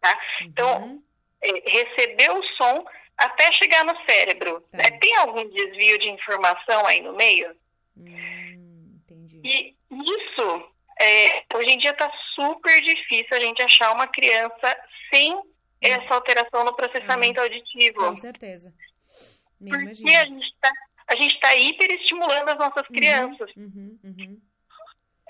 Tá? 0.00 0.18
Então, 0.42 0.82
uhum. 0.82 1.02
é, 1.42 1.70
recebeu 1.70 2.38
o 2.38 2.44
som 2.56 2.84
até 3.16 3.50
chegar 3.52 3.84
no 3.84 3.94
cérebro. 4.04 4.60
Tá. 4.70 4.78
Né? 4.78 4.90
Tem 4.98 5.16
algum 5.16 5.48
desvio 5.48 5.98
de 5.98 6.10
informação 6.10 6.86
aí 6.86 7.00
no 7.00 7.14
meio? 7.14 7.54
Hum, 7.96 8.98
entendi. 9.02 9.40
E 9.44 9.76
isso, 9.90 10.72
é, 11.00 11.44
hoje 11.54 11.70
em 11.70 11.78
dia 11.78 11.90
está 11.90 12.10
super 12.34 12.80
difícil 12.82 13.36
a 13.36 13.40
gente 13.40 13.62
achar 13.62 13.92
uma 13.92 14.06
criança 14.06 14.76
sem 15.12 15.34
hum. 15.34 15.42
Essa 15.90 16.14
alteração 16.14 16.64
no 16.64 16.74
processamento 16.74 17.40
ah, 17.40 17.44
auditivo. 17.44 17.98
Com 17.98 18.16
certeza. 18.16 18.72
Me 19.60 19.70
Porque 19.70 19.84
imagino. 19.84 20.18
a 20.18 20.24
gente 20.24 20.46
está 20.46 20.72
a 21.08 21.14
gente 21.14 21.34
está 21.34 21.54
hiperestimulando 21.54 22.50
as 22.50 22.58
nossas 22.58 22.88
uhum, 22.88 22.94
crianças. 22.96 23.50
Uhum, 23.56 23.98
uhum. 24.02 24.40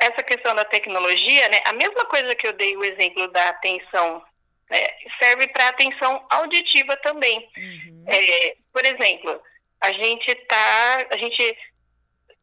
Essa 0.01 0.23
questão 0.23 0.55
da 0.55 0.65
tecnologia, 0.65 1.49
né? 1.49 1.61
A 1.67 1.73
mesma 1.73 2.05
coisa 2.07 2.35
que 2.35 2.47
eu 2.47 2.53
dei 2.55 2.77
o 2.77 2.85
exemplo 2.85 3.29
da 3.29 3.51
atenção 3.51 4.23
é, 4.71 4.97
serve 5.21 5.49
para 5.49 5.69
atenção 5.69 6.25
auditiva 6.31 6.97
também. 6.99 7.49
Uhum. 7.57 8.05
É, 8.07 8.57
por 8.73 8.85
exemplo, 8.85 9.41
a 9.81 9.93
gente 9.93 10.35
tá, 10.47 11.07
a 11.11 11.17
gente, 11.17 11.59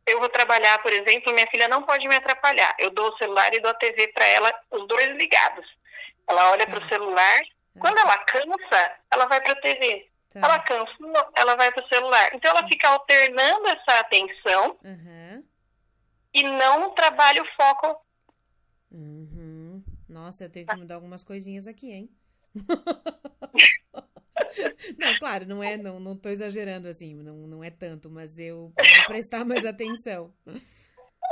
eu 0.05 0.19
vou 0.19 0.29
trabalhar, 0.29 0.81
por 0.83 0.93
exemplo, 0.93 1.33
minha 1.33 1.47
filha 1.47 1.67
não 1.67 1.83
pode 1.83 2.07
me 2.07 2.15
atrapalhar. 2.15 2.75
Eu 2.77 2.91
dou 2.91 3.09
o 3.09 3.17
celular 3.17 3.53
e 3.53 3.59
dou 3.59 3.71
a 3.71 3.75
TV 3.75 4.07
para 4.09 4.25
ela, 4.27 4.53
os 4.71 4.87
dois 4.87 5.09
ligados. 5.15 5.65
Ela 6.27 6.51
olha 6.51 6.65
tá. 6.65 6.73
para 6.73 6.85
o 6.85 6.89
celular. 6.89 7.41
Quando 7.79 7.97
ela 7.97 8.17
cansa, 8.25 8.91
ela 9.11 9.25
vai 9.25 9.41
para 9.41 9.53
a 9.53 9.61
TV. 9.61 10.09
Tá. 10.29 10.39
Ela 10.39 10.59
cansa, 10.59 10.91
ela 11.35 11.55
vai 11.55 11.71
para 11.71 11.83
o 11.83 11.87
celular. 11.87 12.29
Então 12.33 12.51
ela 12.51 12.67
fica 12.67 12.89
alternando 12.89 13.67
essa 13.67 13.99
atenção 13.99 14.77
uhum. 14.83 15.43
e 16.33 16.43
não 16.43 16.93
trabalha 16.95 17.41
o 17.41 17.47
foco. 17.55 18.01
Uhum. 18.91 19.83
Nossa, 20.07 20.45
eu 20.45 20.51
tenho 20.51 20.67
que 20.67 20.75
mudar 20.75 20.95
algumas 20.95 21.23
coisinhas 21.23 21.67
aqui, 21.67 21.91
hein? 21.91 22.09
não, 24.97 25.17
claro, 25.17 25.47
não 25.47 25.63
é, 25.63 25.77
não, 25.77 25.99
não 25.99 26.15
tô 26.15 26.29
exagerando 26.29 26.87
assim, 26.87 27.15
não, 27.15 27.47
não 27.47 27.63
é 27.63 27.71
tanto, 27.71 28.09
mas 28.09 28.37
eu 28.37 28.71
vou 28.75 29.05
prestar 29.07 29.43
mais 29.43 29.65
atenção. 29.65 30.31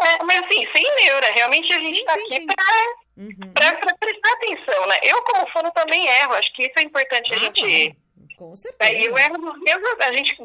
É, 0.04 0.24
mas 0.24 0.44
assim, 0.44 0.66
sem 0.76 0.96
neura, 0.96 1.32
realmente 1.32 1.72
a 1.72 1.78
gente 1.78 2.00
está 2.00 2.14
aqui 2.14 2.46
para 2.46 3.18
uhum. 3.18 3.98
prestar 4.00 4.34
atenção, 4.34 4.88
né? 4.88 5.00
Eu, 5.04 5.22
como 5.24 5.52
fono, 5.52 5.72
também 5.72 6.08
erro, 6.08 6.34
acho 6.34 6.54
que 6.54 6.64
isso 6.64 6.74
é 6.78 6.82
importante 6.82 7.34
ah, 7.34 7.36
a 7.36 7.40
gente. 7.40 7.96
Com 8.38 8.56
certeza. 8.56 8.92
Eu 8.92 9.18
erro 9.18 9.38
nos 9.38 9.60
meus, 9.60 10.00
a 10.00 10.12
gente, 10.14 10.36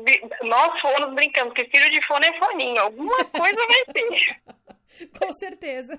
nós 0.43 0.81
fonos 0.81 1.15
brincando, 1.15 1.55
que 1.55 1.65
filho 1.65 1.91
de 1.91 2.07
fono 2.07 2.25
é 2.25 2.39
foninho, 2.39 2.79
alguma 2.79 3.25
coisa 3.25 3.67
vai 3.67 3.85
ter. 3.87 4.41
Com 5.19 5.33
certeza. 5.33 5.99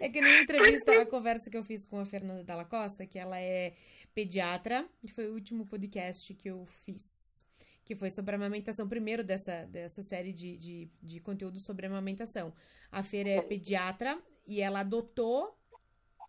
É 0.00 0.08
que 0.08 0.20
numa 0.20 0.40
entrevista, 0.40 1.00
a 1.00 1.06
conversa 1.06 1.50
que 1.50 1.56
eu 1.56 1.64
fiz 1.64 1.86
com 1.86 1.98
a 1.98 2.04
Fernanda 2.04 2.44
Dalla 2.44 2.64
Costa, 2.64 3.06
que 3.06 3.18
ela 3.18 3.38
é 3.38 3.72
pediatra, 4.14 4.86
que 5.00 5.08
foi 5.08 5.28
o 5.28 5.34
último 5.34 5.66
podcast 5.66 6.32
que 6.34 6.48
eu 6.48 6.64
fiz, 6.84 7.44
que 7.86 7.94
foi 7.94 8.10
sobre 8.10 8.34
a 8.34 8.36
amamentação, 8.36 8.88
primeiro 8.88 9.22
dessa, 9.22 9.64
dessa 9.66 10.02
série 10.02 10.32
de, 10.32 10.56
de, 10.56 10.90
de 11.00 11.20
conteúdo 11.20 11.60
sobre 11.60 11.86
amamentação. 11.86 12.52
A 12.90 13.00
Fer 13.04 13.28
é 13.28 13.40
pediatra 13.40 14.18
e 14.44 14.60
ela 14.60 14.80
adotou 14.80 15.56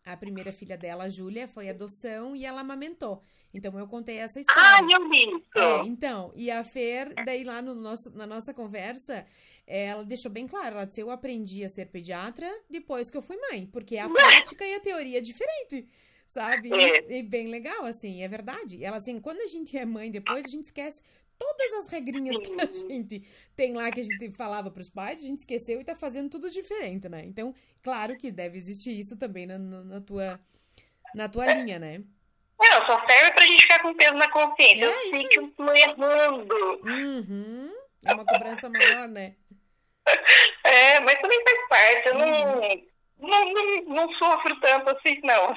a 0.06 0.16
primeira 0.16 0.54
filha 0.54 0.78
dela, 0.78 1.06
a 1.06 1.10
Júlia, 1.10 1.48
foi 1.48 1.68
adoção 1.68 2.36
e 2.36 2.46
ela 2.46 2.62
amamentou. 2.62 3.22
Então 3.52 3.78
eu 3.78 3.88
contei 3.88 4.18
essa 4.18 4.40
história. 4.40 4.62
Ah, 4.62 4.82
eu 4.82 5.10
vi. 5.10 5.26
É, 5.56 5.80
então, 5.88 6.32
e 6.36 6.52
a 6.52 6.64
Fer, 6.64 7.14
daí 7.26 7.44
lá 7.44 7.60
no 7.60 7.74
nosso, 7.74 8.16
na 8.16 8.28
nossa 8.28 8.54
conversa, 8.54 9.26
ela 9.66 10.06
deixou 10.06 10.32
bem 10.32 10.48
claro, 10.48 10.76
ela 10.76 10.86
disse, 10.86 11.02
eu 11.02 11.10
aprendi 11.10 11.66
a 11.66 11.70
ser 11.70 11.88
pediatra 11.88 12.48
depois 12.70 13.10
que 13.10 13.18
eu 13.18 13.22
fui 13.22 13.36
mãe, 13.50 13.66
porque 13.66 13.98
a 13.98 14.08
prática 14.08 14.64
e 14.64 14.76
a 14.76 14.80
teoria 14.80 15.18
é 15.18 15.22
diferente, 15.22 15.90
sabe? 16.28 16.72
É. 16.72 17.20
E 17.20 17.24
bem 17.24 17.48
legal, 17.48 17.84
assim, 17.84 18.22
é 18.22 18.28
verdade. 18.28 18.84
Ela, 18.84 18.98
assim, 18.98 19.20
quando 19.20 19.42
a 19.42 19.48
gente 19.48 19.76
é 19.76 19.86
mãe 19.86 20.12
depois, 20.12 20.46
a 20.46 20.50
gente 20.50 20.66
esquece 20.66 21.02
todas 21.38 21.74
as 21.74 21.88
regrinhas 21.88 22.42
que 22.42 22.60
a 22.60 22.66
gente 22.66 23.24
tem 23.56 23.74
lá, 23.74 23.92
que 23.92 24.00
a 24.00 24.04
gente 24.04 24.32
falava 24.32 24.72
para 24.72 24.82
os 24.82 24.90
pais, 24.90 25.20
a 25.24 25.28
gente 25.28 25.40
esqueceu 25.40 25.80
e 25.80 25.84
tá 25.84 25.96
fazendo 25.96 26.30
tudo 26.30 26.50
diferente, 26.50 27.08
né? 27.08 27.24
Então, 27.26 27.54
claro 27.82 28.18
que 28.18 28.32
deve 28.32 28.58
existir 28.58 28.98
isso 28.98 29.18
também 29.18 29.46
na, 29.46 29.58
na 29.58 30.02
tua, 30.02 30.40
na 31.14 31.30
tua 31.30 31.54
linha, 31.54 31.80
né? 31.80 32.04
Não, 32.60 32.86
só 32.88 33.06
serve 33.08 33.32
pra 33.32 33.46
gente 33.46 33.62
ficar 33.62 33.82
com 33.82 33.94
peso 33.94 34.14
na 34.16 34.32
consciência. 34.32 34.86
É, 34.86 35.38
eu 35.38 35.48
tô 35.52 35.72
errando. 35.72 36.56
Uhum. 36.84 37.72
É 38.04 38.14
uma 38.14 38.26
cobrança 38.26 38.70
maior, 38.70 39.08
né? 39.08 39.36
É, 40.64 41.02
mas 41.02 41.20
também 41.20 41.44
faz 41.44 41.68
parte. 41.68 42.08
Eu 42.08 42.18
não, 42.18 42.60
não, 43.20 43.54
não, 43.54 43.82
não 43.84 44.14
sofro 44.14 44.58
tanto 44.62 44.90
assim, 44.90 45.20
não. 45.22 45.54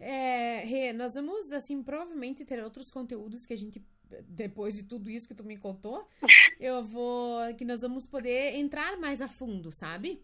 É, 0.00 0.62
Rê, 0.64 0.92
nós 0.92 1.14
vamos, 1.14 1.50
assim, 1.52 1.82
provavelmente 1.82 2.44
ter 2.44 2.62
outros 2.62 2.90
conteúdos 2.90 3.44
que 3.44 3.52
a 3.52 3.56
gente, 3.56 3.82
depois 4.28 4.74
de 4.74 4.84
tudo 4.84 5.10
isso 5.10 5.28
que 5.28 5.34
tu 5.34 5.44
me 5.44 5.56
contou, 5.56 6.08
eu 6.60 6.82
vou, 6.84 7.54
que 7.56 7.64
nós 7.64 7.82
vamos 7.82 8.06
poder 8.06 8.54
entrar 8.54 8.96
mais 8.98 9.20
a 9.20 9.28
fundo, 9.28 9.70
sabe? 9.72 10.22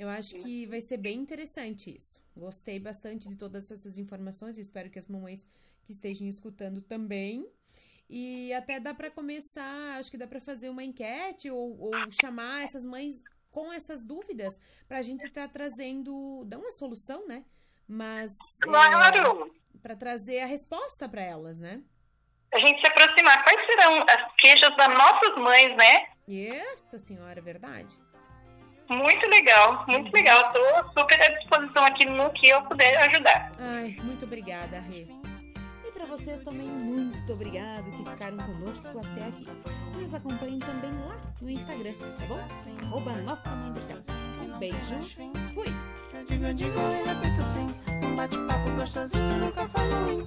Eu 0.00 0.08
acho 0.08 0.36
que 0.36 0.64
vai 0.64 0.80
ser 0.80 0.96
bem 0.96 1.20
interessante 1.20 1.94
isso. 1.94 2.24
Gostei 2.34 2.80
bastante 2.80 3.28
de 3.28 3.36
todas 3.36 3.70
essas 3.70 3.98
informações 3.98 4.56
e 4.56 4.62
espero 4.62 4.88
que 4.88 4.98
as 4.98 5.06
mamães 5.06 5.46
que 5.84 5.92
estejam 5.92 6.26
escutando 6.26 6.80
também. 6.80 7.46
E 8.08 8.50
até 8.54 8.80
dá 8.80 8.94
para 8.94 9.10
começar, 9.10 9.98
acho 9.98 10.10
que 10.10 10.16
dá 10.16 10.26
para 10.26 10.40
fazer 10.40 10.70
uma 10.70 10.82
enquete 10.82 11.50
ou, 11.50 11.78
ou, 11.78 11.92
chamar 12.10 12.64
essas 12.64 12.86
mães 12.86 13.22
com 13.50 13.70
essas 13.70 14.02
dúvidas 14.02 14.58
para 14.88 14.98
a 14.98 15.02
gente 15.02 15.26
estar 15.26 15.46
tá 15.46 15.52
trazendo, 15.52 16.44
dar 16.46 16.58
uma 16.58 16.72
solução, 16.72 17.28
né? 17.28 17.44
Mas 17.86 18.38
claro. 18.62 19.52
É, 19.74 19.78
para 19.82 19.94
trazer 19.94 20.40
a 20.40 20.46
resposta 20.46 21.08
para 21.08 21.20
elas, 21.20 21.60
né? 21.60 21.82
A 22.52 22.58
gente 22.58 22.80
se 22.80 22.86
aproximar. 22.86 23.42
Quais 23.44 23.66
serão 23.66 24.02
as 24.02 24.34
queixas 24.36 24.76
das 24.76 24.88
nossas 24.88 25.36
mães, 25.36 25.76
né? 25.76 26.06
Essa 26.72 26.98
senhora, 26.98 27.38
é 27.38 27.42
verdade. 27.42 27.98
Muito 28.88 29.28
legal, 29.28 29.84
muito 29.86 30.06
uhum. 30.06 30.12
legal. 30.12 30.46
Estou 30.46 30.92
super 30.98 31.22
à 31.22 31.28
disposição 31.28 31.84
aqui 31.84 32.04
no 32.06 32.30
que 32.32 32.48
eu 32.48 32.62
puder 32.62 32.96
ajudar. 33.08 33.52
Ai, 33.58 33.96
muito 34.02 34.24
obrigada, 34.24 34.80
Rê 34.80 35.20
para 36.00 36.16
vocês 36.16 36.40
também, 36.40 36.66
muito 36.66 37.30
obrigado 37.30 37.90
que 37.90 38.10
ficaram 38.10 38.38
conosco 38.38 38.88
até 38.88 39.26
aqui. 39.26 39.46
E 39.92 40.00
nos 40.00 40.14
acompanhem 40.14 40.58
também 40.58 40.92
lá 40.92 41.14
no 41.42 41.50
Instagram, 41.50 41.92
tá 41.92 42.24
bom? 42.26 42.40
Arroba 42.86 43.12
Nossa 43.16 43.50
Mãe 43.50 43.70
do 43.70 43.80
Céu. 43.82 43.98
Beijo. 44.58 44.94
Fui. 45.52 45.66
Eu 46.14 46.24
digo, 46.24 46.44
eu 46.46 46.54
digo 46.54 46.78
e 46.78 47.06
repito 47.06 47.44
sim. 47.44 47.66
Um 48.06 48.16
bate-papo 48.16 48.70
gostosinho 48.70 49.36
nunca 49.36 49.64
ruim. 49.64 50.26